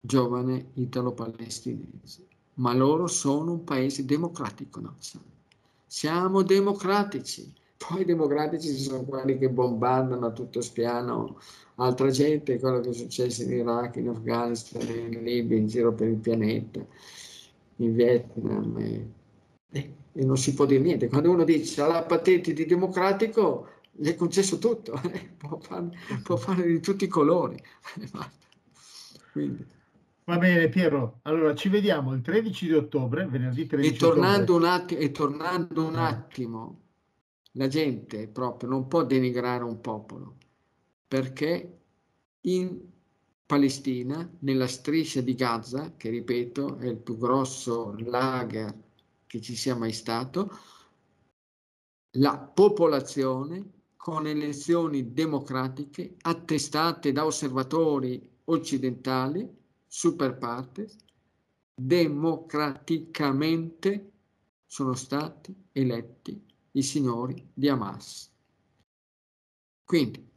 giovane 0.00 0.70
italo-palestinese. 0.74 2.26
Ma 2.54 2.74
loro 2.74 3.06
sono 3.06 3.52
un 3.52 3.62
paese 3.62 4.04
democratico, 4.04 4.80
no? 4.80 4.96
Siamo 5.86 6.42
democratici. 6.42 7.52
Poi 7.88 8.02
i 8.02 8.04
democratici 8.04 8.76
sono 8.76 9.02
quelli 9.02 9.38
che 9.38 9.48
bombardano 9.48 10.26
a 10.26 10.30
tutto 10.32 10.60
spiano 10.60 11.38
altra 11.76 12.10
gente, 12.10 12.58
quello 12.58 12.80
che 12.80 12.90
è 12.90 12.92
successo 12.92 13.42
in 13.42 13.52
Iraq, 13.52 13.96
in 13.96 14.08
Afghanistan, 14.08 14.82
in 14.82 15.22
Libia, 15.22 15.56
in 15.56 15.66
giro 15.66 15.92
per 15.92 16.08
il 16.08 16.16
pianeta, 16.16 16.84
in 17.76 17.94
Vietnam. 17.94 18.76
E, 18.78 19.10
e 20.12 20.24
non 20.24 20.36
si 20.36 20.54
può 20.54 20.66
dire 20.66 20.80
niente. 20.80 21.08
Quando 21.08 21.30
uno 21.30 21.44
dice 21.44 21.80
ha 21.80 21.86
la 21.86 22.02
patente 22.02 22.52
di 22.52 22.66
democratico, 22.66 23.68
gli 23.90 24.08
è 24.08 24.14
concesso 24.14 24.58
tutto, 24.58 25.00
eh? 25.10 25.34
può, 25.36 25.58
fare, 25.58 25.90
può, 26.22 26.36
fare, 26.36 26.66
di 26.66 26.80
tutti 26.80 27.04
i 27.04 27.08
colori. 27.08 27.60
Quindi. 29.32 29.80
Va 30.24 30.38
bene 30.38 30.68
Piero, 30.68 31.18
allora 31.22 31.52
ci 31.54 31.68
vediamo 31.68 32.14
il 32.14 32.20
13 32.20 32.66
di 32.66 32.74
ottobre, 32.74 33.26
venerdì 33.26 33.66
13 33.66 33.92
e 33.92 33.98
tornando 33.98 34.54
ottobre. 34.54 34.68
Un 34.68 34.72
attimo, 34.72 35.00
e 35.00 35.10
tornando 35.10 35.84
un 35.84 35.94
eh. 35.96 36.00
attimo, 36.00 36.81
la 37.52 37.68
gente 37.68 38.28
proprio 38.28 38.68
non 38.70 38.88
può 38.88 39.04
denigrare 39.04 39.64
un 39.64 39.80
popolo, 39.80 40.36
perché 41.06 41.80
in 42.42 42.90
Palestina, 43.44 44.30
nella 44.40 44.66
striscia 44.66 45.20
di 45.20 45.34
Gaza, 45.34 45.94
che 45.96 46.08
ripeto 46.08 46.78
è 46.78 46.86
il 46.86 46.96
più 46.96 47.18
grosso 47.18 47.94
lager 47.98 48.74
che 49.26 49.40
ci 49.40 49.54
sia 49.54 49.76
mai 49.76 49.92
stato, 49.92 50.50
la 52.16 52.38
popolazione 52.38 53.80
con 53.96 54.26
elezioni 54.26 55.12
democratiche 55.12 56.16
attestate 56.22 57.12
da 57.12 57.26
osservatori 57.26 58.30
occidentali, 58.44 59.48
super 59.86 60.38
partes, 60.38 60.96
democraticamente 61.74 64.10
sono 64.66 64.94
stati 64.94 65.54
eletti 65.72 66.51
i 66.72 66.82
signori 66.82 67.50
di 67.52 67.68
Hamas. 67.68 68.30
Quindi 69.84 70.30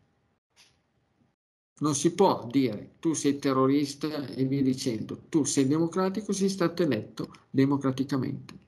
non 1.78 1.94
si 1.94 2.14
può 2.14 2.48
dire 2.50 2.96
tu 3.00 3.14
sei 3.14 3.38
terrorista 3.38 4.28
e 4.28 4.46
via 4.46 4.62
dicendo, 4.62 5.24
tu 5.30 5.44
sei 5.44 5.68
democratico, 5.68 6.32
sei 6.32 6.50
stato 6.50 6.84
eletto 6.84 7.32
democraticamente. 7.50 8.60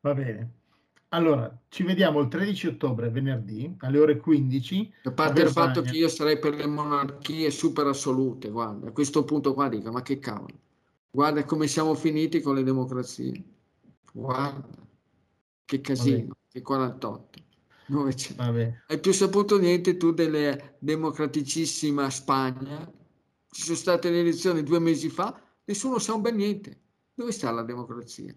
Va 0.00 0.14
bene. 0.14 0.58
Allora, 1.12 1.60
ci 1.68 1.82
vediamo 1.82 2.20
il 2.20 2.28
13 2.28 2.68
ottobre, 2.68 3.10
venerdì, 3.10 3.74
alle 3.78 3.98
ore 3.98 4.16
15. 4.16 4.94
A 5.04 5.10
parte 5.10 5.42
il 5.42 5.48
fatto 5.48 5.82
che 5.82 5.96
io 5.96 6.08
sarei 6.08 6.38
per 6.38 6.54
le 6.54 6.66
monarchie 6.66 7.50
super 7.50 7.86
assolute, 7.86 8.48
guarda, 8.48 8.88
a 8.88 8.92
questo 8.92 9.24
punto 9.24 9.52
qua 9.52 9.68
dico, 9.68 9.90
ma 9.90 10.02
che 10.02 10.20
cavolo. 10.20 10.58
Guarda 11.10 11.44
come 11.44 11.66
siamo 11.66 11.94
finiti 11.94 12.40
con 12.40 12.54
le 12.54 12.62
democrazie. 12.62 13.42
Guarda, 14.12 14.68
che 15.70 15.80
casino, 15.80 16.36
che 16.48 16.62
48. 16.62 17.38
Dove 17.86 18.12
c'è? 18.14 18.34
Hai 18.86 18.98
più 18.98 19.12
saputo 19.12 19.56
niente 19.56 19.96
tu 19.96 20.10
della 20.12 20.56
democraticissima 20.80 22.10
Spagna? 22.10 22.90
Ci 23.48 23.62
sono 23.62 23.76
state 23.76 24.10
le 24.10 24.18
elezioni 24.18 24.64
due 24.64 24.80
mesi 24.80 25.08
fa, 25.08 25.40
nessuno 25.64 26.00
sa 26.00 26.14
un 26.14 26.22
bel 26.22 26.34
niente. 26.34 26.80
Dove 27.14 27.30
sta 27.30 27.52
la 27.52 27.62
democrazia? 27.62 28.34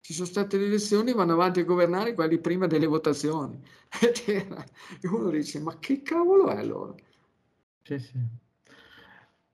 Ci 0.00 0.12
sono 0.12 0.26
state 0.26 0.58
le 0.58 0.66
elezioni, 0.66 1.14
vanno 1.14 1.32
avanti 1.32 1.60
a 1.60 1.64
governare 1.64 2.12
quelli 2.12 2.38
prima 2.38 2.66
delle 2.66 2.86
votazioni. 2.86 3.58
E 4.26 5.08
uno 5.08 5.30
dice, 5.30 5.60
ma 5.60 5.78
che 5.78 6.02
cavolo 6.02 6.48
è 6.48 6.56
allora? 6.58 6.94
Sì, 7.82 7.98
sì. 7.98 8.18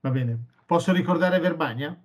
Va 0.01 0.09
bene. 0.09 0.45
Posso 0.65 0.91
ricordare 0.91 1.39
Verbania? 1.39 1.97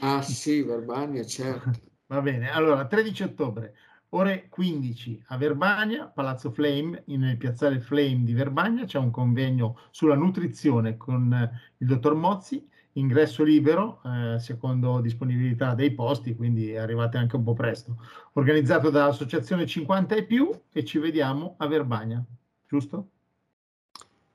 Ah 0.00 0.22
sì, 0.22 0.62
Verbania, 0.62 1.24
certo. 1.24 1.70
Va 2.08 2.20
bene. 2.20 2.50
Allora, 2.50 2.86
13 2.86 3.24
ottobre, 3.24 3.74
Ore 4.10 4.48
15 4.48 5.24
a 5.28 5.36
Verbania, 5.36 6.06
Palazzo 6.06 6.50
Flame, 6.50 7.02
nel 7.06 7.36
piazzale 7.36 7.80
Flame 7.80 8.22
di 8.22 8.32
Verbania, 8.32 8.84
c'è 8.84 8.98
un 8.98 9.10
convegno 9.10 9.78
sulla 9.90 10.14
nutrizione 10.14 10.96
con 10.96 11.32
eh, 11.32 11.50
il 11.78 11.86
dottor 11.86 12.14
Mozzi 12.14 12.66
ingresso 12.96 13.42
libero, 13.42 14.00
eh, 14.04 14.38
secondo 14.38 15.00
disponibilità 15.00 15.74
dei 15.74 15.92
posti, 15.92 16.34
quindi 16.34 16.76
arrivate 16.76 17.16
anche 17.16 17.36
un 17.36 17.44
po' 17.44 17.54
presto. 17.54 17.96
Organizzato 18.34 18.90
dall'Associazione 18.90 19.66
50 19.66 20.14
e 20.14 20.24
più 20.24 20.50
e 20.72 20.84
ci 20.84 20.98
vediamo 20.98 21.54
a 21.58 21.66
Verbagna, 21.66 22.24
giusto? 22.66 23.10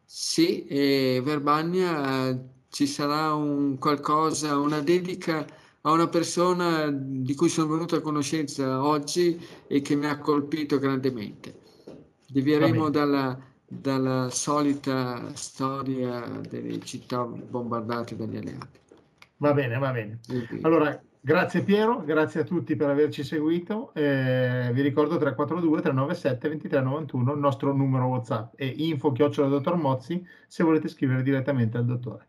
Sì, 0.03 0.65
eh, 0.67 1.23
ci 2.69 2.85
sarà 2.85 3.33
un 3.33 3.77
qualcosa, 3.77 4.57
una 4.57 4.79
dedica 4.81 5.45
a 5.81 5.91
una 5.91 6.07
persona 6.07 6.89
di 6.91 7.33
cui 7.35 7.49
sono 7.49 7.73
venuto 7.73 7.95
a 7.95 8.01
conoscenza 8.01 8.83
oggi 8.83 9.39
e 9.67 9.81
che 9.81 9.95
mi 9.95 10.05
ha 10.05 10.19
colpito 10.19 10.77
grandemente. 10.77 11.59
Devieremo 12.27 12.89
dalla, 12.89 13.37
dalla 13.65 14.29
solita 14.29 15.33
storia 15.33 16.21
delle 16.47 16.79
città 16.81 17.23
bombardate 17.23 18.15
dagli 18.15 18.37
alleati. 18.37 18.79
Va 19.37 19.53
bene, 19.53 19.77
va 19.79 19.91
bene. 19.91 20.19
Allora, 20.61 21.01
grazie 21.19 21.63
Piero, 21.63 22.03
grazie 22.03 22.41
a 22.41 22.43
tutti 22.43 22.75
per 22.75 22.89
averci 22.89 23.23
seguito. 23.23 23.91
Eh, 23.95 24.69
vi 24.71 24.81
ricordo 24.81 25.17
342 25.17 25.81
397 25.81 26.47
2391 26.47 27.33
il 27.33 27.39
nostro 27.39 27.73
numero 27.73 28.05
WhatsApp 28.05 28.53
e 28.55 28.67
info 28.67 29.11
chiocciola 29.11 29.47
dottor 29.47 29.77
Mozzi 29.77 30.23
se 30.47 30.63
volete 30.63 30.87
scrivere 30.87 31.23
direttamente 31.23 31.77
al 31.77 31.85
dottore. 31.85 32.27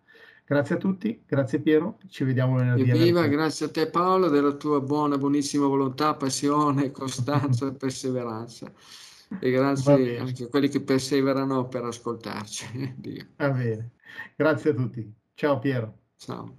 Grazie 0.53 0.75
a 0.75 0.79
tutti, 0.79 1.25
grazie 1.27 1.61
Piero, 1.61 1.97
ci 2.09 2.25
vediamo 2.25 2.57
venerdì. 2.57 2.91
Evviva, 2.91 3.27
grazie 3.27 3.65
a 3.65 3.71
te 3.71 3.89
Paolo 3.89 4.29
della 4.29 4.53
tua 4.53 4.83
buona, 4.83 5.17
buonissima 5.17 5.67
volontà, 5.67 6.15
passione, 6.15 6.91
costanza 6.91 7.69
e 7.69 7.73
perseveranza. 7.75 8.71
E 9.41 9.51
grazie 9.51 10.19
anche 10.19 10.45
a 10.45 10.49
quelli 10.49 10.69
che 10.69 10.83
perseverano 10.83 11.69
per 11.69 11.85
ascoltarci. 11.85 12.95
Va 13.39 13.49
bene, 13.49 13.93
grazie 14.37 14.73
a 14.73 14.75
tutti. 14.75 15.11
Ciao 15.33 15.59
Piero. 15.59 16.01
Ciao. 16.19 16.59